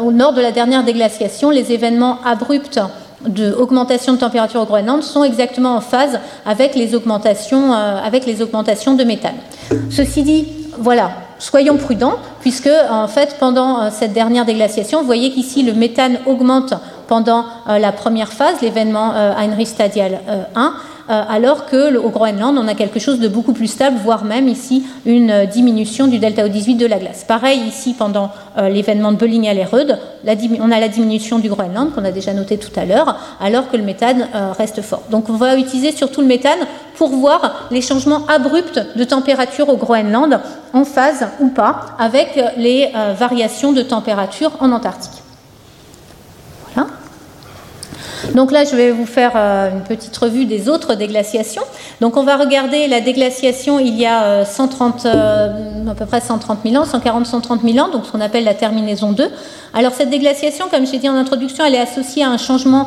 au 0.00 0.12
nord 0.12 0.32
de 0.32 0.40
la 0.40 0.52
dernière 0.52 0.84
déglaciation, 0.84 1.50
les 1.50 1.72
événements 1.72 2.18
abrupts 2.24 2.80
d'augmentation 3.26 4.14
de, 4.14 4.18
température 4.18 4.60
au 4.60 4.64
Groenland 4.64 5.02
sont 5.02 5.24
exactement 5.24 5.76
en 5.76 5.80
phase 5.80 6.18
avec 6.46 6.74
les 6.74 6.94
augmentations, 6.94 7.72
euh, 7.72 7.98
avec 8.04 8.26
les 8.26 8.42
augmentations 8.42 8.94
de 8.94 9.04
méthane. 9.04 9.36
Ceci 9.90 10.22
dit, 10.22 10.46
voilà, 10.78 11.10
soyons 11.42 11.76
prudents, 11.76 12.14
puisque 12.40 12.70
en 12.90 13.08
fait, 13.08 13.36
pendant 13.38 13.80
euh, 13.80 13.88
cette 13.90 14.12
dernière 14.12 14.44
déglaciation, 14.44 15.00
vous 15.00 15.06
voyez 15.06 15.30
qu'ici 15.32 15.62
le 15.62 15.72
méthane 15.74 16.18
augmente 16.26 16.74
pendant 17.08 17.44
euh, 17.68 17.78
la 17.78 17.92
première 17.92 18.32
phase, 18.32 18.60
l'événement 18.62 19.12
Heinrich 19.12 19.68
Stadial 19.68 20.20
1, 20.54 20.64
euh, 20.64 20.70
alors 21.08 21.66
que 21.66 21.96
au 21.96 22.10
Groenland, 22.10 22.56
on 22.58 22.68
a 22.68 22.74
quelque 22.74 23.00
chose 23.00 23.18
de 23.18 23.28
beaucoup 23.28 23.52
plus 23.52 23.66
stable, 23.66 23.96
voire 24.02 24.24
même 24.24 24.48
ici 24.48 24.84
une 25.04 25.30
euh, 25.30 25.46
diminution 25.46 26.06
du 26.06 26.18
delta 26.18 26.46
O18 26.46 26.76
de 26.76 26.86
la 26.86 26.98
glace. 26.98 27.24
Pareil 27.24 27.60
ici 27.66 27.94
pendant 27.94 28.30
euh, 28.58 28.68
l'événement 28.68 29.12
de 29.12 29.16
Bölling 29.16 29.48
à 29.48 29.54
l'Erude, 29.54 29.98
on 30.60 30.70
a 30.70 30.80
la 30.80 30.88
diminution 30.88 31.38
du 31.38 31.48
Groenland 31.48 31.92
qu'on 31.92 32.04
a 32.04 32.12
déjà 32.12 32.32
noté 32.32 32.58
tout 32.58 32.70
à 32.76 32.84
l'heure, 32.84 33.16
alors 33.40 33.70
que 33.70 33.76
le 33.76 33.82
méthane 33.82 34.28
reste 34.56 34.82
fort. 34.82 35.02
Donc 35.10 35.28
on 35.28 35.34
va 35.34 35.56
utiliser 35.56 35.90
surtout 35.90 36.20
le 36.20 36.28
méthane 36.28 36.60
pour 36.96 37.08
voir 37.10 37.66
les 37.72 37.80
changements 37.80 38.24
abrupts 38.28 38.80
de 38.96 39.04
température 39.04 39.68
au 39.68 39.76
Groenland 39.76 40.40
en 40.72 40.84
phase 40.84 41.26
ou 41.40 41.48
pas 41.48 41.86
avec 41.98 42.38
les 42.56 42.92
variations 43.18 43.72
de 43.72 43.82
température 43.82 44.52
en 44.60 44.70
Antarctique. 44.70 45.22
Donc 48.34 48.52
là, 48.52 48.64
je 48.64 48.74
vais 48.76 48.90
vous 48.90 49.06
faire 49.06 49.32
euh, 49.36 49.70
une 49.70 49.82
petite 49.82 50.16
revue 50.16 50.44
des 50.44 50.68
autres 50.68 50.94
déglaciations. 50.94 51.62
Donc 52.00 52.16
on 52.16 52.24
va 52.24 52.36
regarder 52.36 52.88
la 52.88 53.00
déglaciation 53.00 53.78
il 53.78 53.98
y 53.98 54.06
a 54.06 54.44
130, 54.44 55.06
euh, 55.06 55.10
euh, 55.14 55.90
à 55.90 55.94
peu 55.94 56.06
près 56.06 56.20
130 56.20 56.60
000 56.64 56.76
ans, 56.76 56.84
140, 56.84 57.26
130 57.26 57.62
000 57.62 57.84
ans, 57.84 57.90
donc 57.90 58.06
ce 58.06 58.12
qu'on 58.12 58.20
appelle 58.20 58.44
la 58.44 58.54
terminaison 58.54 59.12
2. 59.12 59.28
Alors 59.74 59.92
cette 59.92 60.10
déglaciation, 60.10 60.66
comme 60.70 60.86
j'ai 60.86 60.98
dit 60.98 61.08
en 61.08 61.16
introduction, 61.16 61.64
elle 61.64 61.74
est 61.74 61.80
associée 61.80 62.24
à 62.24 62.30
un 62.30 62.38
changement 62.38 62.86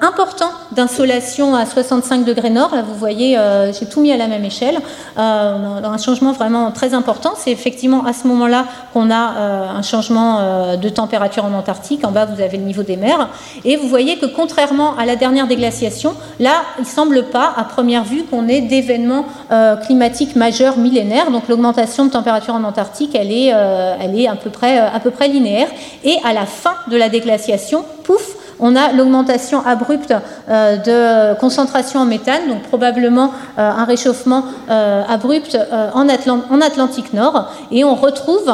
important 0.00 0.50
d'insolation 0.72 1.54
à 1.54 1.64
65 1.66 2.24
degrés 2.24 2.50
nord. 2.50 2.74
Là, 2.74 2.82
vous 2.82 2.94
voyez, 2.94 3.38
j'ai 3.78 3.86
tout 3.86 4.00
mis 4.00 4.12
à 4.12 4.16
la 4.16 4.26
même 4.26 4.44
échelle. 4.44 4.78
un 5.16 5.98
changement 5.98 6.32
vraiment 6.32 6.70
très 6.72 6.94
important. 6.94 7.32
C'est 7.36 7.50
effectivement 7.50 8.04
à 8.04 8.12
ce 8.12 8.26
moment-là 8.26 8.66
qu'on 8.92 9.10
a 9.10 9.16
un 9.16 9.82
changement 9.82 10.76
de 10.76 10.88
température 10.88 11.44
en 11.44 11.52
Antarctique. 11.52 12.04
En 12.04 12.10
bas, 12.10 12.26
vous 12.26 12.40
avez 12.42 12.58
le 12.58 12.64
niveau 12.64 12.82
des 12.82 12.96
mers. 12.96 13.28
Et 13.64 13.76
vous 13.76 13.88
voyez 13.88 14.18
que 14.18 14.26
contrairement 14.26 14.96
à 14.96 15.06
la 15.06 15.16
dernière 15.16 15.46
déglaciation, 15.46 16.14
là, 16.38 16.62
il 16.78 16.82
ne 16.82 16.86
semble 16.86 17.24
pas, 17.24 17.52
à 17.56 17.64
première 17.64 18.04
vue, 18.04 18.24
qu'on 18.24 18.48
ait 18.48 18.60
d'événements 18.60 19.24
euh, 19.50 19.76
climatiques 19.76 20.36
majeurs 20.36 20.78
millénaires. 20.78 21.30
Donc 21.30 21.48
l'augmentation 21.48 22.04
de 22.06 22.10
température 22.10 22.54
en 22.54 22.64
Antarctique, 22.64 23.14
elle 23.14 23.32
est, 23.32 23.52
euh, 23.52 23.96
elle 24.00 24.18
est 24.18 24.26
à, 24.26 24.36
peu 24.36 24.50
près, 24.50 24.80
euh, 24.80 24.88
à 24.92 25.00
peu 25.00 25.10
près 25.10 25.28
linéaire. 25.28 25.68
Et 26.04 26.16
à 26.26 26.32
la 26.32 26.44
fin 26.44 26.74
de 26.90 26.96
la 26.96 27.08
déglaciation, 27.08 27.84
pouf, 28.02 28.36
on 28.58 28.74
a 28.74 28.92
l'augmentation 28.92 29.64
abrupte 29.64 30.12
de 30.48 31.38
concentration 31.38 32.00
en 32.00 32.04
méthane, 32.04 32.48
donc 32.48 32.62
probablement 32.62 33.30
un 33.58 33.84
réchauffement 33.84 34.44
abrupt 34.66 35.56
en, 35.94 36.08
en, 36.50 36.60
Atlantique 36.60 37.12
Nord. 37.12 37.52
Et 37.70 37.84
on 37.84 37.94
retrouve 37.94 38.50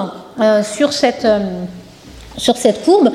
sur, 0.65 0.93
cette, 0.93 1.27
sur 2.37 2.57
cette 2.57 2.85
courbe 2.85 3.11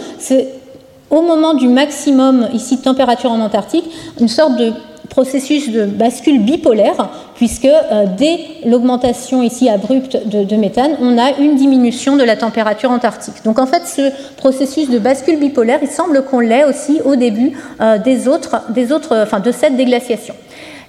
au 1.09 1.21
moment 1.21 1.53
du 1.53 1.67
maximum 1.67 2.47
ici 2.53 2.77
de 2.77 2.81
température 2.81 3.31
en 3.31 3.39
Antarctique, 3.39 3.85
une 4.19 4.27
sorte 4.27 4.55
de 4.57 4.73
processus 5.09 5.69
de 5.69 5.85
bascule 5.85 6.39
bipolaire, 6.41 7.09
puisque 7.35 7.65
euh, 7.65 8.05
dès 8.17 8.39
l'augmentation 8.65 9.41
ici 9.41 9.69
abrupte 9.69 10.27
de, 10.27 10.55
méthane, 10.55 10.91
on 11.01 11.17
a 11.17 11.37
une 11.39 11.55
diminution 11.55 12.17
de 12.17 12.23
la 12.23 12.35
température 12.35 12.91
antarctique. 12.91 13.43
Donc 13.43 13.59
en 13.59 13.65
fait, 13.65 13.85
ce 13.85 14.11
processus 14.37 14.89
de 14.89 14.99
bascule 14.99 15.39
bipolaire, 15.39 15.79
il 15.81 15.87
semble 15.87 16.23
qu'on 16.23 16.39
l'ait 16.39 16.65
aussi 16.65 17.01
au 17.03 17.15
début 17.15 17.53
euh, 17.81 17.97
des 17.97 18.27
autres, 18.27 18.61
des 18.69 18.91
autres, 18.91 19.15
enfin, 19.23 19.39
de 19.39 19.51
cette 19.51 19.75
déglaciation. 19.75 20.35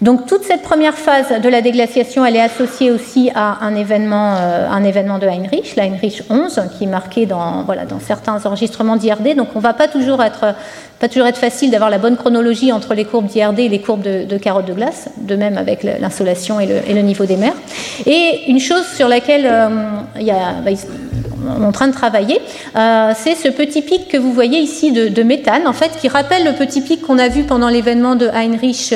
Donc 0.01 0.27
toute 0.27 0.45
cette 0.45 0.63
première 0.63 0.95
phase 0.95 1.41
de 1.43 1.49
la 1.49 1.61
déglaciation, 1.61 2.25
elle 2.25 2.37
est 2.37 2.41
associée 2.41 2.93
aussi 2.93 3.33
à 3.35 3.65
un 3.65 3.75
événement, 3.75 4.37
euh, 4.39 4.69
un 4.71 4.85
événement 4.85 5.19
de 5.19 5.27
Heinrich, 5.27 5.77
Heinrich 5.77 6.23
11, 6.31 6.63
qui 6.77 6.85
est 6.85 6.89
marqué 6.89 7.27
dans, 7.27 7.65
voilà, 7.65 7.85
dans 7.85 7.99
certains 7.99 8.47
enregistrements 8.47 8.95
d'IRD. 8.95 9.35
Donc 9.35 9.49
on 9.57 9.59
ne 9.59 9.63
va 9.63 9.73
pas 9.73 9.89
toujours 9.89 10.23
être, 10.23 10.55
pas 11.01 11.09
toujours 11.09 11.27
être 11.27 11.39
facile 11.39 11.73
d'avoir 11.73 11.91
la 11.91 11.99
bonne 11.99 12.17
chronologie 12.17 12.71
entre 12.71 12.95
les 12.95 13.05
courbes 13.05 13.27
d'IRD 13.27 13.59
et 13.59 13.69
les 13.69 13.81
courbes 13.81 14.03
de, 14.03 14.39
carottes 14.39 14.67
de 14.67 14.73
glace, 14.73 15.09
de 15.17 15.35
même 15.35 15.59
avec 15.59 15.83
l'insolation 15.83 16.61
et 16.61 16.67
le, 16.67 17.01
niveau 17.01 17.25
des 17.25 17.37
mers. 17.37 17.55
Et 18.07 18.45
une 18.47 18.61
chose 18.61 18.87
sur 18.87 19.09
laquelle 19.09 19.49
euh, 19.51 19.69
bah, 20.15 20.71
on 21.59 21.63
est 21.63 21.67
en 21.67 21.73
train 21.73 21.89
de 21.89 21.93
travailler, 21.93 22.41
euh, 22.77 23.13
c'est 23.17 23.35
ce 23.35 23.49
petit 23.49 23.83
pic 23.83 24.07
que 24.07 24.17
vous 24.17 24.33
voyez 24.33 24.61
ici 24.61 24.93
de, 24.93 25.23
méthane, 25.25 25.67
en 25.67 25.73
fait, 25.73 25.91
qui 26.01 26.07
rappelle 26.07 26.45
le 26.45 26.53
petit 26.53 26.83
pic 26.83 27.03
qu'on 27.03 27.19
a 27.19 27.29
vu 27.29 27.43
pendant 27.43 27.69
l'événement 27.69 28.15
de 28.15 28.29
Heinrich 28.29 28.95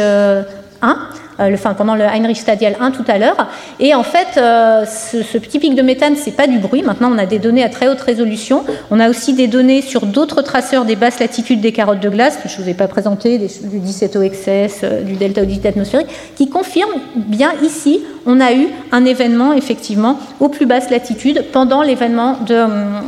1, 0.83 1.22
euh, 1.41 1.51
enfin, 1.55 1.75
pendant 1.75 1.95
le 1.95 2.05
Heinrich 2.05 2.37
Stadial 2.37 2.77
1 2.81 2.91
tout 2.91 3.05
à 3.09 3.19
l'heure. 3.19 3.49
Et 3.81 3.95
en 3.95 4.03
fait, 4.03 4.37
euh, 4.37 4.85
ce, 4.85 5.39
petit 5.39 5.59
pic 5.59 5.75
de 5.75 5.83
méthane, 5.83 6.15
c'est 6.17 6.37
pas 6.37 6.47
du 6.47 6.59
bruit. 6.59 6.83
Maintenant, 6.83 7.11
on 7.13 7.19
a 7.19 7.27
des 7.27 7.39
données 7.39 7.65
à 7.65 7.69
très 7.69 7.89
haute 7.89 8.01
résolution. 8.01 8.65
On 8.91 9.01
a 9.01 9.09
aussi 9.09 9.33
des 9.35 9.47
données 9.47 9.83
sur 9.83 10.07
d'autres 10.07 10.43
traceurs 10.43 10.85
des 10.85 10.97
basses 10.97 11.21
latitudes 11.21 11.61
des 11.61 11.73
carottes 11.73 12.01
de 12.01 12.09
glace, 12.09 12.39
que 12.43 12.49
je 12.49 12.59
ne 12.59 12.63
vous 12.63 12.69
ai 12.69 12.75
pas 12.75 12.89
présenté, 12.89 13.39
du 13.39 13.79
17 13.79 14.17
OXS, 14.17 15.05
du 15.05 15.15
delta 15.15 15.43
audit 15.43 15.65
atmosphérique, 15.65 16.09
qui 16.37 16.49
confirment 16.49 17.01
bien 17.15 17.53
ici, 17.63 18.01
on 18.27 18.41
a 18.41 18.53
eu 18.53 18.69
un 18.93 19.05
événement 19.05 19.53
effectivement 19.53 20.19
aux 20.41 20.49
plus 20.49 20.67
basses 20.67 20.91
latitudes 20.91 21.45
pendant 21.53 21.83
l'événement 21.83 22.39
de 22.47 22.63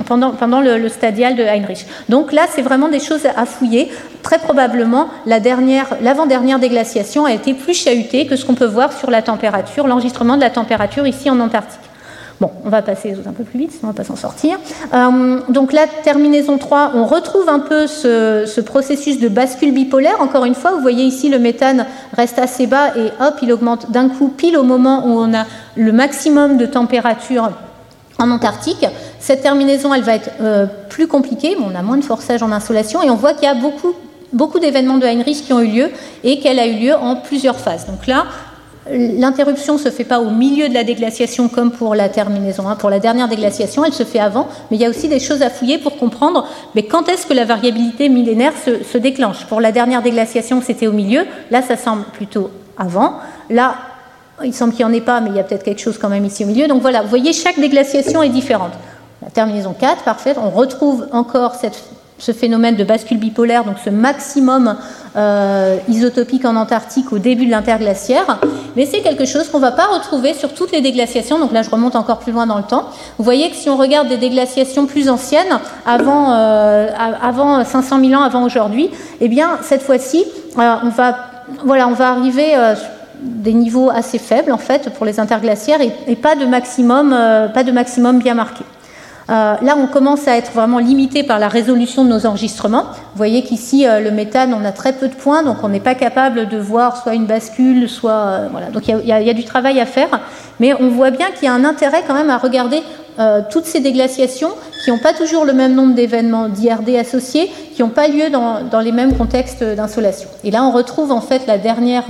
pendant, 0.06 0.60
le, 0.60 0.78
le, 0.78 0.88
stadial 0.88 1.36
de 1.36 1.42
Heinrich. 1.42 1.86
Donc 2.08 2.32
là, 2.32 2.42
c'est 2.50 2.62
vraiment 2.62 2.88
des 2.88 3.00
choses 3.00 3.26
à 3.36 3.46
fouiller. 3.46 3.90
Très 4.22 4.38
probablement, 4.38 5.08
dernière, 5.40 5.86
l'avant-dernière 6.00 6.58
déglaciation 6.58 7.26
a 7.26 7.32
été 7.32 7.52
plus 7.52 7.74
chahutée 7.74 8.13
que 8.22 8.36
ce 8.36 8.44
qu'on 8.44 8.54
peut 8.54 8.64
voir 8.66 8.92
sur 8.92 9.10
la 9.10 9.22
température, 9.22 9.86
l'enregistrement 9.86 10.36
de 10.36 10.40
la 10.40 10.50
température 10.50 11.06
ici 11.06 11.28
en 11.28 11.40
Antarctique. 11.40 11.80
Bon, 12.40 12.50
on 12.64 12.68
va 12.68 12.82
passer 12.82 13.14
un 13.26 13.32
peu 13.32 13.44
plus 13.44 13.58
vite, 13.60 13.70
sinon 13.70 13.84
on 13.84 13.86
ne 13.88 13.92
va 13.92 13.96
pas 13.96 14.04
s'en 14.04 14.16
sortir. 14.16 14.58
Euh, 14.92 15.38
donc 15.48 15.72
là, 15.72 15.82
terminaison 16.02 16.58
3, 16.58 16.92
on 16.94 17.04
retrouve 17.04 17.48
un 17.48 17.60
peu 17.60 17.86
ce, 17.86 18.44
ce, 18.46 18.60
processus 18.60 19.20
de 19.20 19.28
bascule 19.28 19.72
bipolaire. 19.72 20.20
Encore 20.20 20.44
une 20.44 20.56
fois, 20.56 20.72
vous 20.72 20.80
voyez 20.80 21.04
ici, 21.04 21.28
le 21.28 21.38
méthane 21.38 21.86
reste 22.16 22.40
assez 22.40 22.66
bas 22.66 22.96
et 22.96 23.12
hop, 23.20 23.34
il 23.42 23.52
augmente 23.52 23.92
d'un 23.92 24.08
coup 24.08 24.28
pile 24.28 24.56
au 24.56 24.64
moment 24.64 25.06
où 25.06 25.10
on 25.10 25.32
a 25.32 25.44
le 25.76 25.92
maximum 25.92 26.56
de 26.56 26.66
température 26.66 27.50
en 28.18 28.30
Antarctique. 28.30 28.86
Cette 29.20 29.42
terminaison, 29.42 29.94
elle 29.94 30.02
va 30.02 30.16
être 30.16 30.30
euh, 30.40 30.66
plus 30.88 31.06
compliquée, 31.06 31.56
mais 31.58 31.66
on 31.72 31.78
a 31.78 31.82
moins 31.82 31.96
de 31.96 32.04
forçage 32.04 32.42
en 32.42 32.52
insolation 32.52 33.02
et 33.02 33.10
on 33.10 33.16
voit 33.16 33.34
qu'il 33.34 33.44
y 33.44 33.46
a 33.46 33.54
beaucoup, 33.54 33.94
beaucoup 34.34 34.58
d'événements 34.58 34.98
de 34.98 35.06
Heinrich 35.06 35.44
qui 35.44 35.52
ont 35.52 35.60
eu 35.60 35.68
lieu 35.68 35.90
et 36.22 36.38
qu'elle 36.40 36.58
a 36.58 36.66
eu 36.66 36.74
lieu 36.74 36.94
en 36.94 37.16
plusieurs 37.16 37.58
phases. 37.58 37.86
Donc 37.86 38.06
là, 38.06 38.26
L'interruption 38.90 39.74
ne 39.74 39.78
se 39.78 39.88
fait 39.88 40.04
pas 40.04 40.20
au 40.20 40.28
milieu 40.28 40.68
de 40.68 40.74
la 40.74 40.84
déglaciation 40.84 41.48
comme 41.48 41.70
pour 41.70 41.94
la 41.94 42.10
terminaison, 42.10 42.68
hein. 42.68 42.76
pour 42.76 42.90
la 42.90 43.00
dernière 43.00 43.28
déglaciation, 43.28 43.82
elle 43.82 43.94
se 43.94 44.02
fait 44.02 44.18
avant, 44.18 44.46
mais 44.70 44.76
il 44.76 44.80
y 44.82 44.84
a 44.84 44.90
aussi 44.90 45.08
des 45.08 45.20
choses 45.20 45.40
à 45.40 45.48
fouiller 45.48 45.78
pour 45.78 45.96
comprendre 45.96 46.46
mais 46.74 46.82
quand 46.82 47.08
est-ce 47.08 47.26
que 47.26 47.32
la 47.32 47.46
variabilité 47.46 48.10
millénaire 48.10 48.52
se, 48.62 48.84
se 48.84 48.98
déclenche? 48.98 49.46
Pour 49.46 49.62
la 49.62 49.72
dernière 49.72 50.02
déglaciation, 50.02 50.60
c'était 50.60 50.86
au 50.86 50.92
milieu, 50.92 51.24
là 51.50 51.62
ça 51.62 51.78
semble 51.78 52.04
plutôt 52.12 52.50
avant. 52.76 53.14
Là, 53.48 53.76
il 54.44 54.52
semble 54.52 54.74
qu'il 54.74 54.84
n'y 54.84 54.92
en 54.92 54.94
ait 54.94 55.00
pas, 55.00 55.20
mais 55.20 55.30
il 55.30 55.36
y 55.36 55.40
a 55.40 55.44
peut-être 55.44 55.64
quelque 55.64 55.80
chose 55.80 55.96
quand 55.96 56.10
même 56.10 56.24
ici 56.24 56.44
au 56.44 56.48
milieu. 56.48 56.66
Donc 56.66 56.82
voilà, 56.82 57.00
vous 57.00 57.08
voyez, 57.08 57.32
chaque 57.32 57.58
déglaciation 57.58 58.22
est 58.22 58.28
différente. 58.28 58.72
La 59.22 59.30
terminaison 59.30 59.74
4, 59.78 60.02
parfait, 60.02 60.34
on 60.36 60.50
retrouve 60.50 61.06
encore 61.12 61.54
cette 61.54 61.82
ce 62.18 62.32
phénomène 62.32 62.76
de 62.76 62.84
bascule 62.84 63.18
bipolaire, 63.18 63.64
donc 63.64 63.76
ce 63.84 63.90
maximum 63.90 64.76
euh, 65.16 65.78
isotopique 65.88 66.44
en 66.44 66.56
Antarctique 66.56 67.12
au 67.12 67.18
début 67.18 67.46
de 67.46 67.50
l'interglaciaire, 67.50 68.38
mais 68.76 68.86
c'est 68.86 69.00
quelque 69.00 69.24
chose 69.24 69.48
qu'on 69.48 69.58
ne 69.58 69.62
va 69.62 69.72
pas 69.72 69.86
retrouver 69.86 70.32
sur 70.34 70.54
toutes 70.54 70.72
les 70.72 70.80
déglaciations. 70.80 71.38
Donc 71.38 71.52
là, 71.52 71.62
je 71.62 71.70
remonte 71.70 71.96
encore 71.96 72.18
plus 72.18 72.32
loin 72.32 72.46
dans 72.46 72.56
le 72.58 72.64
temps. 72.64 72.86
Vous 73.18 73.24
voyez 73.24 73.50
que 73.50 73.56
si 73.56 73.68
on 73.68 73.76
regarde 73.76 74.08
des 74.08 74.16
déglaciations 74.16 74.86
plus 74.86 75.08
anciennes, 75.08 75.58
avant, 75.86 76.32
euh, 76.32 76.88
avant 77.22 77.64
500 77.64 78.00
000 78.00 78.20
ans, 78.20 78.24
avant 78.24 78.44
aujourd'hui, 78.44 78.90
eh 79.20 79.28
bien, 79.28 79.58
cette 79.62 79.82
fois-ci, 79.82 80.24
euh, 80.58 80.74
on, 80.84 80.90
va, 80.90 81.16
voilà, 81.64 81.88
on 81.88 81.94
va 81.94 82.10
arriver 82.10 82.54
des 83.22 83.54
niveaux 83.54 83.90
assez 83.90 84.18
faibles 84.18 84.52
en 84.52 84.58
fait 84.58 84.90
pour 84.90 85.06
les 85.06 85.18
interglaciaires 85.18 85.80
et, 85.80 86.16
pas 86.16 86.34
de 86.36 86.44
maximum 86.46 88.18
bien 88.18 88.34
marqué. 88.34 88.64
Euh, 89.30 89.54
là, 89.62 89.76
on 89.78 89.86
commence 89.86 90.28
à 90.28 90.36
être 90.36 90.52
vraiment 90.52 90.78
limité 90.78 91.22
par 91.22 91.38
la 91.38 91.48
résolution 91.48 92.04
de 92.04 92.10
nos 92.10 92.26
enregistrements. 92.26 92.84
Vous 92.84 93.16
voyez 93.16 93.42
qu'ici, 93.42 93.86
euh, 93.86 94.00
le 94.00 94.10
méthane, 94.10 94.54
on 94.54 94.64
a 94.64 94.72
très 94.72 94.92
peu 94.92 95.08
de 95.08 95.14
points, 95.14 95.42
donc 95.42 95.58
on 95.62 95.68
n'est 95.68 95.80
pas 95.80 95.94
capable 95.94 96.48
de 96.48 96.58
voir 96.58 97.02
soit 97.02 97.14
une 97.14 97.24
bascule, 97.24 97.88
soit... 97.88 98.12
Euh, 98.12 98.48
voilà. 98.50 98.66
Donc 98.68 98.86
il 98.88 99.06
y, 99.06 99.12
a 99.12 99.34
du 99.34 99.44
travail 99.44 99.80
à 99.80 99.86
faire, 99.86 100.20
mais 100.60 100.74
on 100.74 100.88
voit 100.88 101.10
bien 101.10 101.30
qu'il 101.30 101.44
y 101.44 101.48
a 101.48 101.54
un 101.54 101.64
intérêt 101.64 102.02
quand 102.06 102.14
même 102.14 102.30
à 102.30 102.38
regarder 102.38 102.82
toutes 103.48 103.64
ces 103.64 103.78
déglaciations 103.78 104.50
qui 104.84 104.90
n'ont 104.90 104.98
pas 104.98 105.12
toujours 105.12 105.44
le 105.44 105.52
même 105.52 105.76
nombre 105.76 105.94
d'événements 105.94 106.48
d'IRD 106.48 106.96
associés, 106.96 107.48
qui 107.72 107.80
n'ont 107.80 107.88
pas 107.88 108.08
lieu 108.08 108.28
dans, 108.28 108.80
les 108.80 108.90
mêmes 108.90 109.16
contextes 109.16 109.62
d'insolation. 109.62 110.28
Et 110.42 110.50
là, 110.50 110.64
on 110.64 110.72
retrouve 110.72 111.12
en 111.12 111.20
fait 111.20 111.46
la 111.46 111.56
dernière 111.56 112.06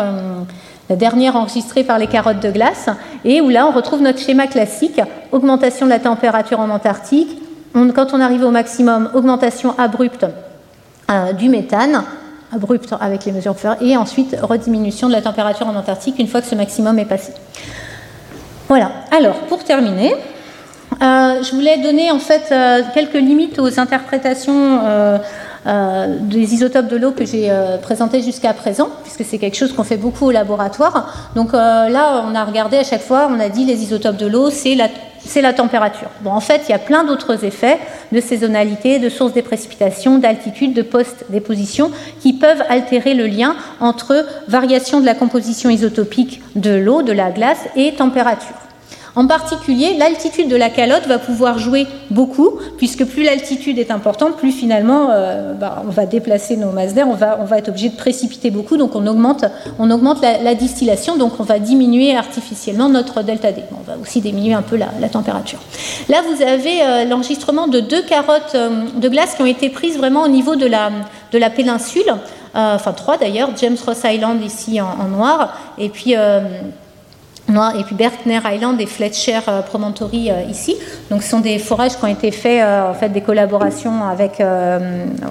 la 0.90 0.96
dernière 0.96 1.36
enregistrée 1.36 1.84
par 1.84 1.98
les 1.98 2.06
carottes 2.06 2.40
de 2.40 2.50
glace, 2.50 2.88
et 3.24 3.40
où 3.40 3.48
là 3.48 3.66
on 3.66 3.70
retrouve 3.70 4.02
notre 4.02 4.18
schéma 4.18 4.46
classique, 4.46 5.00
augmentation 5.32 5.86
de 5.86 5.90
la 5.90 5.98
température 5.98 6.60
en 6.60 6.70
Antarctique, 6.70 7.38
quand 7.94 8.12
on 8.12 8.20
arrive 8.20 8.44
au 8.44 8.50
maximum, 8.50 9.10
augmentation 9.14 9.74
abrupte 9.78 10.26
euh, 11.10 11.32
du 11.32 11.48
méthane, 11.48 12.04
abrupte 12.54 12.94
avec 13.00 13.24
les 13.24 13.32
mesures 13.32 13.56
fer, 13.56 13.76
et 13.80 13.96
ensuite 13.96 14.36
rediminution 14.40 15.08
de 15.08 15.12
la 15.12 15.22
température 15.22 15.66
en 15.66 15.74
Antarctique 15.74 16.18
une 16.18 16.28
fois 16.28 16.40
que 16.40 16.46
ce 16.46 16.54
maximum 16.54 16.98
est 16.98 17.04
passé. 17.04 17.32
Voilà, 18.68 18.92
alors 19.10 19.36
pour 19.48 19.64
terminer, 19.64 20.14
euh, 21.02 21.42
je 21.42 21.54
voulais 21.54 21.78
donner 21.78 22.10
en 22.10 22.18
fait 22.18 22.44
euh, 22.52 22.82
quelques 22.94 23.14
limites 23.14 23.58
aux 23.58 23.80
interprétations 23.80 24.80
des 25.66 26.54
isotopes 26.54 26.88
de 26.88 26.96
l'eau 26.96 27.12
que 27.12 27.24
j'ai 27.24 27.50
euh, 27.50 27.78
présentés 27.78 28.22
jusqu'à 28.22 28.52
présent, 28.52 28.90
puisque 29.02 29.24
c'est 29.24 29.38
quelque 29.38 29.56
chose 29.56 29.72
qu'on 29.72 29.84
fait 29.84 29.96
beaucoup 29.96 30.26
au 30.26 30.30
laboratoire. 30.30 31.30
Donc 31.34 31.54
euh, 31.54 31.88
là, 31.88 32.24
on 32.28 32.34
a 32.34 32.44
regardé 32.44 32.76
à 32.76 32.84
chaque 32.84 33.02
fois, 33.02 33.28
on 33.30 33.40
a 33.40 33.48
dit 33.48 33.64
les 33.64 33.82
isotopes 33.82 34.16
de 34.16 34.26
l'eau, 34.26 34.50
c'est 34.50 34.74
la 34.74 34.88
c'est 35.26 35.40
la 35.40 35.54
température. 35.54 36.08
Bon, 36.20 36.32
en 36.32 36.40
fait, 36.40 36.64
il 36.68 36.72
y 36.72 36.74
a 36.74 36.78
plein 36.78 37.02
d'autres 37.02 37.44
effets 37.44 37.78
de 38.12 38.20
saisonnalité, 38.20 38.98
de 38.98 39.08
source 39.08 39.32
des 39.32 39.40
précipitations, 39.40 40.18
d'altitude, 40.18 40.74
de 40.74 40.82
post-déposition 40.82 41.90
qui 42.20 42.34
peuvent 42.34 42.62
altérer 42.68 43.14
le 43.14 43.26
lien 43.26 43.56
entre 43.80 44.26
variation 44.48 45.00
de 45.00 45.06
la 45.06 45.14
composition 45.14 45.70
isotopique 45.70 46.42
de 46.56 46.74
l'eau, 46.74 47.00
de 47.00 47.12
la 47.12 47.30
glace 47.30 47.60
et 47.74 47.94
température. 47.94 48.63
En 49.16 49.28
particulier, 49.28 49.96
l'altitude 49.96 50.48
de 50.48 50.56
la 50.56 50.70
calotte 50.70 51.06
va 51.06 51.18
pouvoir 51.18 51.58
jouer 51.58 51.86
beaucoup, 52.10 52.58
puisque 52.78 53.04
plus 53.04 53.22
l'altitude 53.22 53.78
est 53.78 53.92
importante, 53.92 54.36
plus 54.36 54.50
finalement 54.50 55.08
euh, 55.10 55.54
bah, 55.54 55.84
on 55.86 55.90
va 55.90 56.04
déplacer 56.06 56.56
nos 56.56 56.70
masses 56.70 56.94
d'air, 56.94 57.06
on 57.08 57.14
va, 57.14 57.38
on 57.40 57.44
va 57.44 57.58
être 57.58 57.68
obligé 57.68 57.90
de 57.90 57.96
précipiter 57.96 58.50
beaucoup, 58.50 58.76
donc 58.76 58.96
on 58.96 59.06
augmente, 59.06 59.44
on 59.78 59.90
augmente 59.90 60.20
la, 60.20 60.54
distillation, 60.54 61.16
donc 61.16 61.38
on 61.38 61.44
va 61.44 61.60
diminuer 61.60 62.16
artificiellement 62.16 62.88
notre 62.88 63.22
delta 63.22 63.52
D. 63.52 63.62
On 63.72 63.82
va 63.88 63.98
aussi 64.00 64.20
diminuer 64.20 64.54
un 64.54 64.62
peu 64.62 64.76
la, 64.76 65.08
température. 65.08 65.60
Là, 66.08 66.22
vous 66.28 66.42
avez 66.42 66.82
euh, 66.82 67.04
l'enregistrement 67.04 67.68
de 67.68 67.78
deux 67.78 68.02
carottes 68.02 68.54
euh, 68.56 68.84
de 68.96 69.08
glace 69.08 69.34
qui 69.36 69.42
ont 69.42 69.46
été 69.46 69.68
prises 69.68 69.96
vraiment 69.96 70.24
au 70.24 70.28
niveau 70.28 70.56
de 70.56 70.66
la, 70.66 70.90
de 71.30 71.38
la 71.38 71.50
péninsule, 71.50 72.12
enfin 72.54 72.92
trois 72.92 73.16
d'ailleurs, 73.16 73.50
James 73.60 73.76
Ross 73.84 74.02
Island 74.04 74.42
ici 74.42 74.80
en 74.80 75.08
noir, 75.08 75.56
et 75.76 75.88
puis 75.88 76.14
et 77.48 77.84
puis 77.84 77.94
Berkner 77.94 78.40
Island 78.44 78.80
et 78.80 78.86
Fletcher 78.86 79.40
euh, 79.48 79.62
Promontory 79.62 80.30
euh, 80.30 80.42
ici. 80.50 80.76
Donc, 81.10 81.22
ce 81.22 81.30
sont 81.30 81.40
des 81.40 81.58
forages 81.58 81.96
qui 81.96 82.04
ont 82.04 82.08
été 82.08 82.30
faits, 82.30 82.62
euh, 82.62 82.90
en 82.90 82.94
fait, 82.94 83.10
des 83.10 83.20
collaborations 83.20 84.04
avec, 84.04 84.42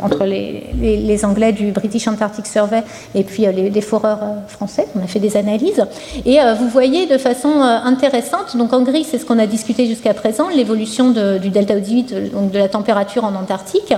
entre 0.02 0.26
les, 0.26 1.26
Anglais 1.26 1.52
du 1.52 1.72
British 1.72 2.08
Antarctic 2.08 2.46
Survey 2.48 2.84
et 3.16 3.24
puis 3.24 3.46
les, 3.46 3.82
foreurs 3.82 4.20
français. 4.48 4.88
On 4.96 5.04
a 5.04 5.08
fait 5.08 5.20
des 5.20 5.38
analyses. 5.38 5.86
Et 6.26 6.40
vous 6.60 6.68
voyez 6.68 7.06
de 7.06 7.18
façon 7.18 7.62
intéressante, 7.62 8.58
donc 8.58 8.74
en 8.74 8.82
gris, 8.82 9.06
c'est 9.10 9.18
ce 9.18 9.26
qu'on 9.26 9.40
a 9.40 9.46
discuté 9.46 9.86
jusqu'à 9.86 10.14
présent, 10.14 10.50
l'évolution 10.50 11.12
du 11.12 11.50
delta 11.50 11.76
O18, 11.76 12.32
donc 12.32 12.52
de 12.52 12.58
la 12.58 12.68
température 12.68 13.24
en 13.24 13.36
Antarctique 13.36 13.94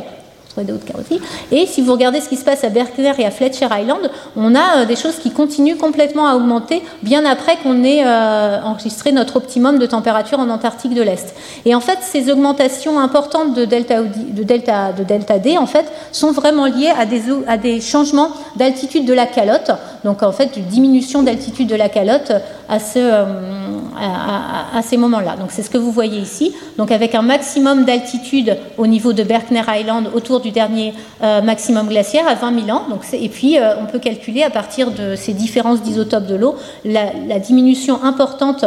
et 1.52 1.66
si 1.66 1.82
vous 1.82 1.92
regardez 1.92 2.22
ce 2.22 2.30
qui 2.30 2.38
se 2.38 2.46
passe 2.46 2.64
à 2.64 2.70
Berkeley 2.70 3.12
et 3.18 3.26
à 3.26 3.32
Fletcher 3.32 3.68
Island, 3.72 4.10
on 4.36 4.56
a 4.56 4.78
euh, 4.78 4.86
des 4.86 4.96
choses 4.96 5.18
qui 5.18 5.32
continuent 5.32 5.78
complètement 5.78 6.28
à 6.28 6.36
augmenter 6.36 6.82
bien 7.04 7.26
après 7.26 7.58
qu'on 7.58 7.84
ait 7.84 8.06
euh, 8.06 8.62
enregistré 8.62 9.12
notre 9.12 9.36
optimum 9.36 9.80
de 9.80 9.86
température 9.86 10.40
en 10.40 10.50
Antarctique 10.50 10.94
de 10.94 11.02
l'Est. 11.02 11.36
Et 11.66 11.76
en 11.76 11.82
fait, 11.82 12.00
ces 12.02 12.32
augmentations 12.32 13.00
importantes 13.00 13.54
de 13.54 13.66
delta, 13.66 14.02
de 14.02 14.44
delta, 14.44 14.94
de 14.94 15.04
delta 15.04 15.40
D 15.40 15.58
en 15.58 15.68
fait, 15.68 15.86
sont 16.12 16.32
vraiment 16.32 16.66
liées 16.66 16.94
à 16.98 17.06
des, 17.06 17.24
à 17.48 17.58
des 17.58 17.82
changements 17.82 18.32
d'altitude 18.56 19.06
de 19.06 19.14
la 19.14 19.26
calotte. 19.26 19.72
Donc 20.04 20.24
en 20.24 20.32
fait, 20.32 20.56
une 20.58 20.66
diminution 20.66 21.24
d'altitude 21.24 21.68
de 21.68 21.76
la 21.76 21.90
calotte 21.90 22.32
euh, 22.70 23.26
à, 23.98 24.82
ces 24.82 24.98
moments-là. 24.98 25.36
Donc 25.38 25.50
c'est 25.52 25.62
ce 25.62 25.70
que 25.70 25.78
vous 25.78 25.92
voyez 25.92 26.20
ici. 26.20 26.54
Donc 26.78 26.92
avec 26.92 27.16
un 27.16 27.22
maximum 27.22 27.86
d'altitude 27.86 28.58
au 28.78 28.88
niveau 28.88 29.14
de 29.14 29.24
Berkner 29.24 29.64
Island 29.68 30.10
autour 30.14 30.40
du 30.40 30.52
dernier 30.52 30.94
euh, 31.24 31.42
maximum 31.42 31.88
glaciaire 31.88 32.28
à 32.28 32.36
20 32.36 32.66
000 32.66 32.78
ans. 32.78 32.84
Donc 32.90 33.02
et 33.14 33.30
puis 33.30 33.58
euh, 33.58 33.76
on 33.82 33.86
peut 33.86 34.00
calculer 34.00 34.44
à 34.44 34.50
partir 34.50 34.92
de 34.92 35.16
ces 35.16 35.34
différences 35.34 35.82
d'isotopes 35.82 36.28
de 36.28 36.36
l'eau 36.36 36.56
la 36.84 37.40
diminution 37.40 38.04
importante 38.04 38.66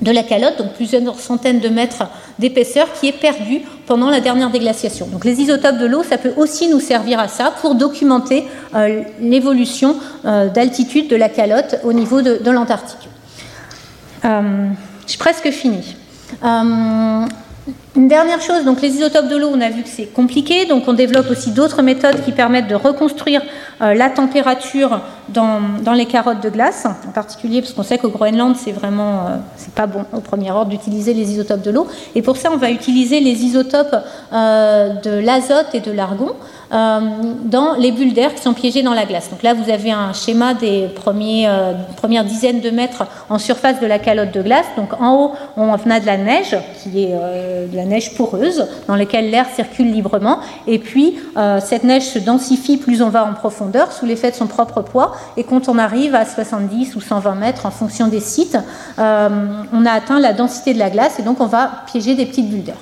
de 0.00 0.10
la 0.10 0.22
calotte, 0.22 0.58
donc 0.58 0.74
plusieurs 0.74 1.18
centaines 1.18 1.60
de 1.60 1.68
mètres 1.68 2.04
d'épaisseur, 2.38 2.86
qui 2.92 3.08
est 3.08 3.12
perdue 3.12 3.62
pendant 3.86 4.10
la 4.10 4.20
dernière 4.20 4.50
déglaciation. 4.50 5.06
Donc 5.06 5.24
les 5.24 5.40
isotopes 5.40 5.78
de 5.78 5.86
l'eau, 5.86 6.02
ça 6.02 6.18
peut 6.18 6.32
aussi 6.36 6.68
nous 6.68 6.80
servir 6.80 7.18
à 7.18 7.28
ça, 7.28 7.52
pour 7.60 7.74
documenter 7.74 8.46
euh, 8.74 9.02
l'évolution 9.20 9.96
euh, 10.24 10.48
d'altitude 10.48 11.08
de 11.08 11.16
la 11.16 11.28
calotte 11.28 11.76
au 11.84 11.92
niveau 11.92 12.22
de, 12.22 12.50
l'Antarctique. 12.50 13.08
Euh, 14.24 14.68
J'ai 15.06 15.18
presque 15.18 15.50
fini. 15.50 15.96
Une 17.96 18.08
dernière 18.08 18.40
chose, 18.40 18.64
donc 18.64 18.80
les 18.80 18.90
isotopes 18.90 19.28
de 19.28 19.36
l'eau, 19.36 19.50
on 19.52 19.60
a 19.60 19.70
vu 19.70 19.82
que 19.82 19.88
c'est 19.88 20.06
compliqué, 20.06 20.66
donc 20.66 20.84
on 20.86 20.92
développe 20.92 21.30
aussi 21.30 21.50
d'autres 21.50 21.82
méthodes 21.82 22.24
qui 22.24 22.32
permettent 22.32 22.68
de 22.68 22.74
reconstruire 22.74 23.42
euh, 23.82 23.94
la 23.94 24.08
température 24.08 25.00
dans, 25.28 25.60
les 25.94 26.06
carottes 26.06 26.42
de 26.42 26.48
glace, 26.48 26.86
en 26.86 27.12
particulier 27.12 27.60
parce 27.60 27.72
qu'on 27.72 27.82
sait 27.82 27.98
qu'au 27.98 28.10
Groenland, 28.10 28.56
c'est 28.56 28.72
vraiment, 28.72 29.26
euh, 29.26 29.36
pas 29.74 29.86
bon 29.86 30.04
au 30.12 30.20
premier 30.20 30.50
ordre 30.50 30.70
d'utiliser 30.70 31.12
les 31.12 31.32
isotopes 31.32 31.62
de 31.62 31.70
l'eau. 31.70 31.86
Et 32.14 32.22
pour 32.22 32.36
ça, 32.36 32.50
on 32.52 32.56
va 32.56 32.70
utiliser 32.70 33.20
les 33.20 33.44
isotopes 33.44 33.96
euh, 34.32 34.94
de 34.94 35.10
l'azote 35.10 35.74
et 35.74 35.80
de 35.80 35.90
l'argon. 35.90 36.32
Euh, 36.70 37.00
dans 37.44 37.74
les 37.74 37.92
bulles 37.92 38.12
d'air 38.12 38.34
qui 38.34 38.42
sont 38.42 38.52
piégées 38.52 38.82
dans 38.82 38.92
la 38.92 39.06
glace. 39.06 39.30
Donc 39.30 39.42
là, 39.42 39.54
vous 39.54 39.70
avez 39.70 39.90
un 39.90 40.12
schéma 40.12 40.52
des 40.52 40.88
euh, 41.06 41.72
premières 41.96 42.24
dizaines 42.24 42.60
de 42.60 42.70
mètres 42.70 43.04
en 43.30 43.38
surface 43.38 43.80
de 43.80 43.86
la 43.86 43.98
calotte 43.98 44.32
de 44.32 44.42
glace. 44.42 44.66
Donc 44.76 45.00
en 45.00 45.14
haut, 45.14 45.32
on 45.56 45.72
a 45.72 46.00
de 46.00 46.06
la 46.06 46.18
neige, 46.18 46.56
qui 46.82 47.04
est 47.04 47.12
euh, 47.12 47.66
de 47.66 47.74
la 47.74 47.84
neige 47.84 48.14
poreuse, 48.16 48.66
dans 48.86 48.96
laquelle 48.96 49.30
l'air 49.30 49.46
circule 49.54 49.90
librement. 49.90 50.40
Et 50.66 50.78
puis, 50.78 51.16
cette 51.60 51.84
neige 51.84 52.02
se 52.02 52.18
densifie 52.18 52.76
plus 52.76 53.00
on 53.02 53.08
va 53.08 53.24
en 53.24 53.32
profondeur, 53.32 53.92
sous 53.92 54.06
l'effet 54.06 54.30
de 54.30 54.36
son 54.36 54.46
propre 54.46 54.82
poids. 54.82 55.12
Et 55.36 55.44
quand 55.44 55.68
on 55.68 55.78
arrive 55.78 56.14
à 56.14 56.24
70 56.24 56.96
ou 56.96 57.00
120 57.00 57.34
mètres, 57.36 57.66
en 57.66 57.70
fonction 57.70 58.08
des 58.08 58.20
sites, 58.20 58.58
on 58.98 59.86
a 59.86 59.90
atteint 59.90 60.20
la 60.20 60.32
densité 60.32 60.74
de 60.74 60.78
la 60.78 60.90
glace, 60.90 61.18
et 61.18 61.22
donc 61.22 61.40
on 61.40 61.46
va 61.46 61.70
piéger 61.90 62.14
des 62.14 62.26
petites 62.26 62.48
bulles 62.48 62.64
d'air. 62.64 62.76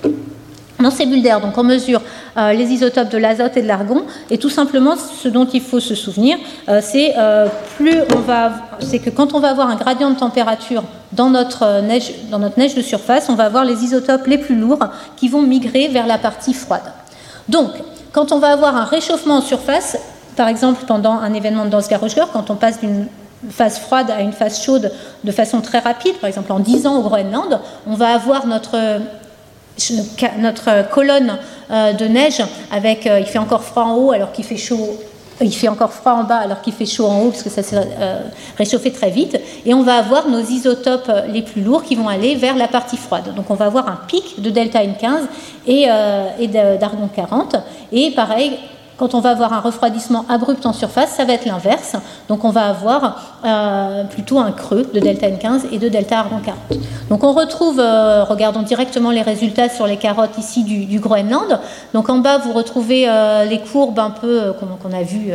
D'air, 0.90 1.40
donc 1.40 1.58
on 1.58 1.64
mesure 1.64 2.00
euh, 2.36 2.52
les 2.52 2.66
isotopes 2.66 3.10
de 3.10 3.18
l'azote 3.18 3.56
et 3.56 3.62
de 3.62 3.66
l'argon, 3.66 4.04
et 4.30 4.38
tout 4.38 4.48
simplement 4.48 4.94
ce 4.96 5.28
dont 5.28 5.46
il 5.46 5.60
faut 5.60 5.80
se 5.80 5.94
souvenir, 5.94 6.38
euh, 6.68 6.80
c'est 6.82 7.14
euh, 7.18 7.48
plus 7.76 7.98
on 8.14 8.20
va, 8.20 8.52
que 8.80 9.10
quand 9.10 9.34
on 9.34 9.40
va 9.40 9.50
avoir 9.50 9.68
un 9.68 9.76
gradient 9.76 10.10
de 10.10 10.18
température 10.18 10.84
dans 11.12 11.28
notre 11.28 11.80
neige, 11.82 12.12
dans 12.30 12.38
notre 12.38 12.58
neige 12.58 12.74
de 12.74 12.82
surface, 12.82 13.28
on 13.28 13.34
va 13.34 13.44
avoir 13.44 13.64
les 13.64 13.84
isotopes 13.84 14.26
les 14.26 14.38
plus 14.38 14.54
lourds 14.54 14.86
qui 15.16 15.28
vont 15.28 15.42
migrer 15.42 15.88
vers 15.88 16.06
la 16.06 16.18
partie 16.18 16.54
froide. 16.54 16.92
Donc, 17.48 17.70
quand 18.12 18.32
on 18.32 18.38
va 18.38 18.52
avoir 18.52 18.76
un 18.76 18.84
réchauffement 18.84 19.38
en 19.38 19.42
surface, 19.42 19.98
par 20.36 20.48
exemple 20.48 20.84
pendant 20.86 21.12
un 21.12 21.34
événement 21.34 21.64
de 21.64 21.70
Dansgaard-Oshger, 21.70 22.24
quand 22.32 22.50
on 22.50 22.56
passe 22.56 22.80
d'une 22.80 23.06
phase 23.50 23.78
froide 23.78 24.10
à 24.10 24.20
une 24.20 24.32
phase 24.32 24.62
chaude 24.62 24.92
de 25.24 25.32
façon 25.32 25.60
très 25.60 25.78
rapide, 25.78 26.14
par 26.16 26.28
exemple 26.28 26.52
en 26.52 26.60
10 26.60 26.86
ans 26.86 26.96
au 26.98 27.02
Groenland, 27.02 27.60
on 27.86 27.94
va 27.94 28.14
avoir 28.14 28.46
notre 28.46 28.76
notre 30.38 30.88
colonne 30.90 31.38
euh, 31.70 31.92
de 31.92 32.06
neige 32.06 32.42
avec 32.72 33.06
euh, 33.06 33.20
il 33.20 33.26
fait 33.26 33.38
encore 33.38 33.62
froid 33.62 33.84
en 33.84 33.94
haut 33.96 34.12
alors 34.12 34.32
qu'il 34.32 34.44
fait 34.44 34.56
chaud 34.56 34.98
il 35.42 35.52
fait 35.52 35.68
encore 35.68 35.92
froid 35.92 36.12
en 36.12 36.24
bas 36.24 36.38
alors 36.38 36.62
qu'il 36.62 36.72
fait 36.72 36.86
chaud 36.86 37.06
en 37.06 37.20
haut 37.20 37.30
parce 37.30 37.42
que 37.42 37.50
ça 37.50 37.62
s'est 37.62 37.76
euh, 37.76 38.20
réchauffé 38.56 38.90
très 38.90 39.10
vite. 39.10 39.38
Et 39.66 39.74
on 39.74 39.82
va 39.82 39.96
avoir 39.96 40.28
nos 40.30 40.40
isotopes 40.40 41.12
les 41.28 41.42
plus 41.42 41.60
lourds 41.60 41.82
qui 41.82 41.94
vont 41.94 42.08
aller 42.08 42.36
vers 42.36 42.56
la 42.56 42.68
partie 42.68 42.96
froide. 42.96 43.34
Donc 43.34 43.50
on 43.50 43.54
va 43.54 43.66
avoir 43.66 43.86
un 43.86 43.98
pic 44.08 44.40
de 44.40 44.48
delta 44.48 44.82
N15 44.82 45.26
et, 45.66 45.88
et 46.38 46.48
d'argon 46.48 47.10
40 47.14 47.56
et 47.92 48.12
pareil 48.12 48.52
quand 48.96 49.14
on 49.14 49.20
va 49.20 49.30
avoir 49.30 49.52
un 49.52 49.60
refroidissement 49.60 50.24
abrupt 50.28 50.64
en 50.64 50.72
surface, 50.72 51.10
ça 51.10 51.24
va 51.24 51.34
être 51.34 51.44
l'inverse. 51.44 51.96
Donc 52.28 52.44
on 52.44 52.50
va 52.50 52.68
avoir 52.68 53.38
euh, 53.44 54.04
plutôt 54.04 54.38
un 54.38 54.52
creux 54.52 54.86
de 54.92 55.00
delta 55.00 55.28
N15 55.28 55.66
et 55.72 55.78
de 55.78 55.88
delta 55.88 56.20
argon 56.20 56.38
40. 56.44 56.80
Donc 57.10 57.22
on 57.22 57.32
retrouve, 57.32 57.78
euh, 57.78 58.24
regardons 58.24 58.62
directement 58.62 59.10
les 59.10 59.22
résultats 59.22 59.68
sur 59.68 59.86
les 59.86 59.96
carottes 59.96 60.38
ici 60.38 60.64
du, 60.64 60.98
Groenland. 60.98 61.60
Donc 61.92 62.08
en 62.08 62.18
bas, 62.18 62.38
vous 62.38 62.52
retrouvez 62.52 63.08
euh, 63.08 63.44
les 63.44 63.60
courbes 63.60 63.98
un 63.98 64.10
peu 64.10 64.54
qu'on 64.80 64.92
a 64.92 65.02
vues 65.02 65.32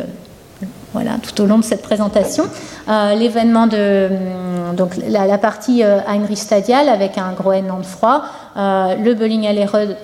voilà, 0.94 1.12
tout 1.22 1.42
au 1.42 1.46
long 1.46 1.58
de 1.58 1.64
cette 1.64 1.82
présentation. 1.82 2.44
Euh, 2.90 3.16
l'événement 3.16 3.68
de 3.68 4.10
hum, 4.10 4.76
donc 4.76 4.96
la, 5.08 5.38
partie 5.38 5.84
euh, 5.84 6.00
Heinrich 6.08 6.38
Stadial 6.38 6.90
avec 6.90 7.18
un 7.18 7.34
Groenland 7.34 7.84
froid, 7.84 8.24
euh, 8.58 8.96
le 8.96 9.14
Bölling 9.14 9.48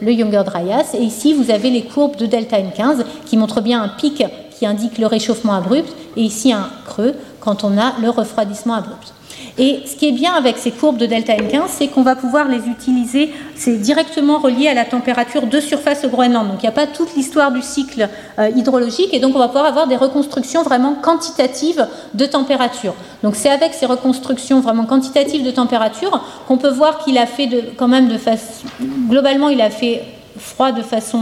le 0.02 0.12
Younger 0.12 0.44
Dryas, 0.46 0.94
et 0.94 1.02
ici 1.02 1.34
vous 1.34 1.52
avez 1.52 1.70
les 1.70 1.84
courbes 1.84 2.16
de 2.16 2.26
delta 2.26 2.58
N15 2.58 3.04
qui 3.26 3.38
montrent 3.38 3.62
bien 3.62 3.82
un 3.82 3.90
pic 3.90 4.24
qui 4.52 4.66
indique 4.66 4.98
le 4.98 5.08
réchauffement 5.08 5.54
abrupt, 5.54 5.94
et 6.16 6.22
ici 6.22 6.52
un 6.52 6.70
creux 6.86 7.16
quand 7.40 7.64
on 7.64 7.78
a 7.78 7.94
le 8.02 8.10
refroidissement 8.10 8.76
abrupt. 8.76 9.14
Et 9.60 9.82
ce 9.88 9.96
qui 9.96 10.08
est 10.08 10.12
bien 10.12 10.34
avec 10.34 10.58
ces 10.58 10.70
courbes 10.70 10.98
de 10.98 11.08
delta 11.08 11.34
N15, 11.34 11.64
c'est 11.70 11.88
qu'on 11.88 12.04
va 12.04 12.16
pouvoir 12.16 12.48
les 12.48 12.68
utiliser, 12.68 13.34
c'est 13.56 13.78
directement 13.78 14.38
relié 14.38 14.68
à 14.68 14.76
la 14.76 14.86
température 14.86 15.48
de 15.48 15.60
surface 15.60 16.06
au 16.06 16.10
Groenland. 16.10 16.48
Donc 16.48 16.58
il 16.62 16.66
n'y 16.66 16.70
a 16.70 16.74
pas 16.74 16.86
toute 16.86 17.16
l'histoire 17.16 17.52
du 17.52 17.64
cycle 17.64 18.08
euh, 18.38 18.50
hydrologique, 18.56 19.14
et 19.14 19.20
donc 19.20 19.36
on 19.36 19.40
va 19.40 19.48
pouvoir 19.48 19.66
avoir 19.66 19.88
des 19.88 19.96
reconstructions 19.96 20.62
vraiment 20.62 20.94
quantitatives 20.94 21.88
de 22.14 22.26
température. 22.26 22.94
Donc 23.24 23.36
c'est 23.36 23.50
avec 23.50 23.74
ces 23.74 23.88
reconstructions 23.88 24.60
vraiment 24.60 24.86
quantitatives 24.86 25.44
de 25.44 25.52
température 25.52 26.24
qu'on 26.48 26.58
peut 26.58 26.72
voir 26.72 27.00
qu'il 27.00 27.18
a 27.18 27.26
fait 27.26 27.48
de, 27.48 27.64
quand 27.78 27.88
même 27.88 28.10
de 28.10 28.18
façon... 28.18 28.68
Globalement, 29.10 29.50
il 29.50 29.62
a 29.62 29.72
fait 29.72 30.04
froid 30.38 30.72
de 30.72 30.84
façon 30.84 31.20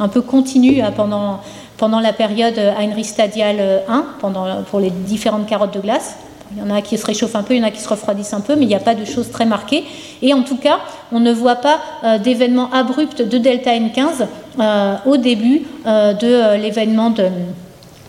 un 0.00 0.08
peu 0.08 0.22
continue 0.22 0.80
hein, 0.80 0.92
pendant, 0.96 1.38
pendant 1.76 2.00
la 2.00 2.12
période 2.12 2.58
Heinrich 2.58 3.06
Stadial 3.06 3.84
1, 3.88 4.04
pendant, 4.18 4.62
pour 4.68 4.80
les 4.80 4.90
différentes 4.90 5.46
carottes 5.46 5.74
de 5.74 5.80
glace. 5.80 6.16
Il 6.52 6.58
y 6.58 6.62
en 6.62 6.74
a 6.74 6.82
qui 6.82 6.98
se 6.98 7.06
réchauffent 7.06 7.36
un 7.36 7.44
peu, 7.44 7.54
il 7.54 7.60
y 7.60 7.64
en 7.64 7.66
a 7.66 7.70
qui 7.70 7.80
se 7.80 7.88
refroidissent 7.88 8.34
un 8.34 8.40
peu, 8.40 8.56
mais 8.56 8.62
il 8.62 8.68
n'y 8.68 8.74
a 8.74 8.80
pas 8.80 8.96
de 8.96 9.04
choses 9.04 9.30
très 9.30 9.46
marquées. 9.46 9.84
Et 10.20 10.34
en 10.34 10.42
tout 10.42 10.56
cas, 10.56 10.80
on 11.12 11.20
ne 11.20 11.32
voit 11.32 11.56
pas 11.56 11.78
euh, 12.02 12.18
d'événement 12.18 12.70
abrupt 12.72 13.22
de 13.22 13.38
delta 13.38 13.70
N15 13.70 14.26
euh, 14.58 14.94
au 15.06 15.16
début 15.16 15.62
euh, 15.86 16.12
de 16.12 16.60
l'événement 16.60 17.10
de, 17.10 17.28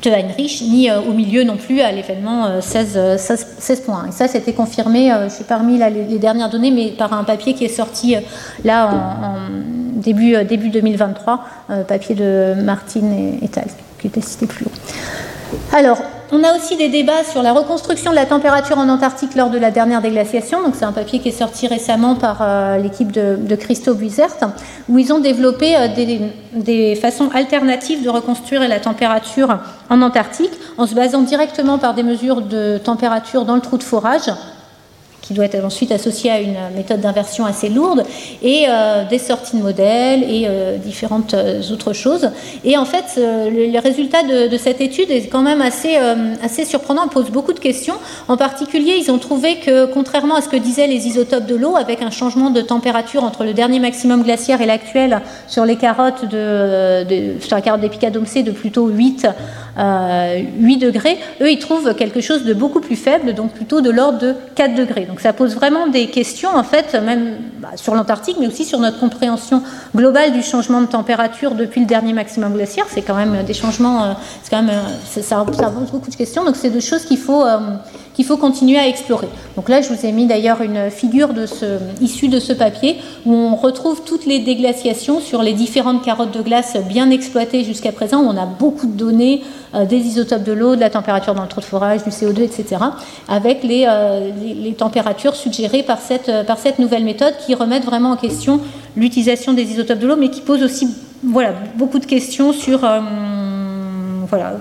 Heinrich, 0.04 0.64
ni 0.64 0.90
au 0.92 1.14
milieu 1.14 1.44
non 1.44 1.58
plus 1.58 1.82
à 1.82 1.92
l'événement 1.92 2.60
16.1. 2.60 3.18
16, 3.18 3.82
Et 4.08 4.12
ça, 4.12 4.28
c'était 4.28 4.54
confirmé, 4.54 5.14
je 5.26 5.30
suis 5.30 5.44
parmi 5.44 5.78
les, 5.78 6.18
dernières 6.18 6.50
données, 6.50 6.72
mais 6.72 6.88
par 6.88 7.14
un 7.14 7.24
papier 7.24 7.54
qui 7.54 7.66
est 7.66 7.76
sorti 7.76 8.16
là 8.64 8.90
en, 8.90 9.36
début, 10.02 10.44
début 10.44 10.70
2023, 10.70 11.46
papier 11.88 12.16
de 12.16 12.56
Martin 12.64 13.12
et, 13.12 13.46
et 13.46 13.50
qui 14.00 14.08
était 14.08 14.22
cité 14.22 14.48
plus 14.48 14.66
haut. 14.66 14.72
Alors, 15.72 16.02
on 16.32 16.44
a 16.44 16.56
aussi 16.56 16.78
des 16.78 16.88
débats 16.88 17.24
sur 17.24 17.44
la 17.44 17.52
reconstruction 17.54 18.12
de 18.12 18.16
la 18.16 18.26
température 18.26 18.78
en 18.78 18.88
Antarctique 18.88 19.36
lors 19.36 19.50
de 19.50 19.58
la 19.58 19.70
dernière 19.70 20.02
déglaciation. 20.02 20.62
Donc, 20.64 20.76
c'est 20.76 20.86
un 20.86 20.94
papier 20.94 21.20
qui 21.20 21.30
est 21.30 21.38
sorti 21.38 21.68
récemment 21.68 22.16
par 22.16 22.40
euh, 22.42 22.78
l'équipe 22.78 23.12
de, 23.12 23.38
de 23.38 23.56
Christo 23.56 23.94
où 24.90 24.98
ils 24.98 25.14
ont 25.14 25.20
développé 25.20 25.76
euh, 25.76 25.88
des, 26.56 26.96
façons 26.96 27.30
alternatives 27.34 28.04
de 28.04 28.10
reconstruire 28.10 28.68
la 28.68 28.80
température 28.80 29.60
en 29.90 30.02
Antarctique 30.02 30.52
en 30.78 30.88
se 30.88 30.96
basant 30.96 31.22
directement 31.22 31.78
par 31.78 31.94
des 31.94 32.04
mesures 32.04 32.42
de 32.42 32.78
température 32.78 33.46
dans 33.46 33.56
le 33.56 33.62
trou 33.62 33.78
de 33.78 33.84
forage 33.84 34.30
qui 35.32 35.36
doit 35.36 35.46
être 35.46 35.64
ensuite 35.64 35.94
associé 35.94 36.30
à 36.30 36.42
une 36.42 36.58
méthode 36.76 37.00
d'inversion 37.00 37.46
assez 37.46 37.70
lourde, 37.70 38.04
et 38.42 38.66
euh, 38.68 39.06
des 39.10 39.18
sorties 39.18 39.56
de 39.56 39.62
modèles 39.62 40.24
et 40.24 40.46
euh, 40.46 40.78
différentes 40.78 41.34
euh, 41.34 41.62
autres 41.72 41.94
choses. 41.94 42.32
Et 42.66 42.78
en 42.78 42.84
fait, 42.84 43.18
le, 43.18 43.80
résultat 43.80 44.24
de, 44.24 44.58
cette 44.58 44.82
étude 44.82 45.10
est 45.10 45.28
quand 45.28 45.42
même 45.42 45.62
assez, 45.62 45.96
assez 46.44 46.66
surprenant, 46.66 47.08
pose 47.08 47.30
beaucoup 47.32 47.54
de 47.54 47.60
questions. 47.60 47.96
En 48.28 48.36
particulier, 48.36 48.96
ils 49.00 49.10
ont 49.10 49.18
trouvé 49.18 49.56
que, 49.60 49.86
contrairement 49.86 50.36
à 50.36 50.42
ce 50.42 50.50
que 50.50 50.58
disaient 50.58 50.88
les 50.88 51.08
isotopes 51.08 51.46
de 51.46 51.56
l'eau, 51.56 51.76
avec 51.78 52.02
un 52.02 52.12
changement 52.12 52.50
de 52.50 52.62
température 52.62 53.24
entre 53.24 53.44
le 53.46 53.54
dernier 53.54 53.80
maximum 53.80 54.24
glaciaire 54.24 54.62
et 54.62 54.66
l'actuel 54.66 55.22
sur 55.48 55.66
les 55.66 55.78
carottes 55.78 56.26
de, 56.26 57.38
sur 57.40 57.56
la 57.56 57.62
carotte 57.62 57.82
d'Epicadome 57.82 58.26
C 58.26 58.44
de 58.44 58.52
plutôt 58.52 58.88
8 58.88 59.28
8 59.78 60.78
degrés, 60.78 61.18
eux, 61.42 61.50
ils 61.50 61.60
trouvent 61.60 61.96
quelque 61.96 62.22
chose 62.22 62.44
de 62.44 62.54
beaucoup 62.54 62.82
plus 62.82 62.98
faible, 62.98 63.34
donc 63.34 63.54
plutôt 63.54 63.82
de 63.82 63.90
l'ordre 63.90 64.20
de 64.20 64.36
4 64.56 64.76
degrés. 64.76 65.06
Donc 65.06 65.21
ça 65.22 65.34
pose 65.34 65.56
vraiment 65.56 65.88
des 65.88 66.08
questions, 66.08 66.50
en 66.56 66.64
fait, 66.64 66.96
même 66.96 67.38
bah, 67.60 67.70
sur 67.76 67.94
l'Antarctique, 67.94 68.38
mais 68.40 68.48
aussi 68.48 68.66
sur 68.66 68.80
notre 68.80 69.00
compréhension 69.00 69.62
globale 69.96 70.32
du 70.32 70.42
changement 70.42 70.82
de 70.82 70.88
température 70.88 71.54
depuis 71.54 71.82
le 71.82 71.86
dernier 71.86 72.14
maximum 72.14 72.54
glaciaire. 72.54 72.86
C'est 72.90 73.04
quand 73.04 73.16
même 73.16 73.44
des 73.44 73.54
changements, 73.54 74.04
euh, 74.04 74.14
c'est 74.42 74.50
quand 74.50 74.64
même, 74.64 74.76
euh, 74.76 75.22
ça, 75.22 75.46
pose 75.46 75.92
beaucoup 75.92 76.10
de 76.10 76.16
questions. 76.16 76.44
Donc 76.44 76.56
c'est 76.56 76.72
des 76.72 76.82
choses 76.82 77.06
qu'il 77.06 77.20
faut 77.20 77.44
euh, 77.46 77.60
qu'il 78.14 78.26
faut 78.26 78.38
continuer 78.38 78.78
à 78.78 78.88
explorer. 78.88 79.28
Donc 79.56 79.70
là, 79.70 79.82
je 79.82 79.90
vous 79.94 80.06
ai 80.06 80.12
mis 80.12 80.26
d'ailleurs 80.26 80.62
une 80.62 80.90
figure 80.90 81.30
issue 82.02 82.28
de 82.28 82.40
ce 82.40 82.54
papier 82.54 82.98
où 83.26 83.34
on 83.34 83.56
retrouve 83.56 84.02
toutes 84.04 84.26
les 84.26 84.40
déglaciations 84.40 85.20
sur 85.20 85.42
les 85.42 85.54
différentes 85.54 86.04
carottes 86.04 86.36
de 86.36 86.42
glace 86.42 86.78
bien 86.88 87.10
exploitées 87.10 87.64
jusqu'à 87.64 87.92
présent, 87.92 88.20
on 88.22 88.38
a 88.38 88.46
beaucoup 88.46 88.88
de 88.88 88.98
données 88.98 89.42
euh, 89.74 89.86
des 89.86 89.98
isotopes 89.98 90.44
de 90.44 90.52
l'eau, 90.52 90.76
de 90.76 90.82
la 90.82 90.90
température 90.90 91.34
dans 91.34 91.44
le 91.44 91.48
trou 91.48 91.62
de 91.62 91.66
forage, 91.66 92.04
du 92.04 92.10
CO2, 92.10 92.42
etc., 92.42 92.78
avec 93.30 93.64
les, 93.64 93.86
euh, 93.88 94.30
les, 94.42 94.74
températures 94.74 95.36
suggérées 95.36 95.84
par 95.84 96.00
cette, 96.00 96.28
euh, 96.28 96.44
par 96.44 96.58
cette 96.58 96.78
nouvelle 96.80 97.06
méthode 97.06 97.34
qui 97.46 97.56
remettent 97.56 97.86
vraiment 97.86 98.12
en 98.12 98.18
question 98.18 98.60
l'utilisation 98.98 99.54
des 99.54 99.64
isotopes 99.64 100.00
de 100.00 100.08
l'eau, 100.08 100.18
mais 100.18 100.30
qui 100.30 100.42
posent 100.42 100.64
aussi 100.64 100.90
beaucoup 101.24 102.00
de 102.00 102.06
questions 102.06 102.52
sur... 102.52 102.80
voilà, 104.28 104.56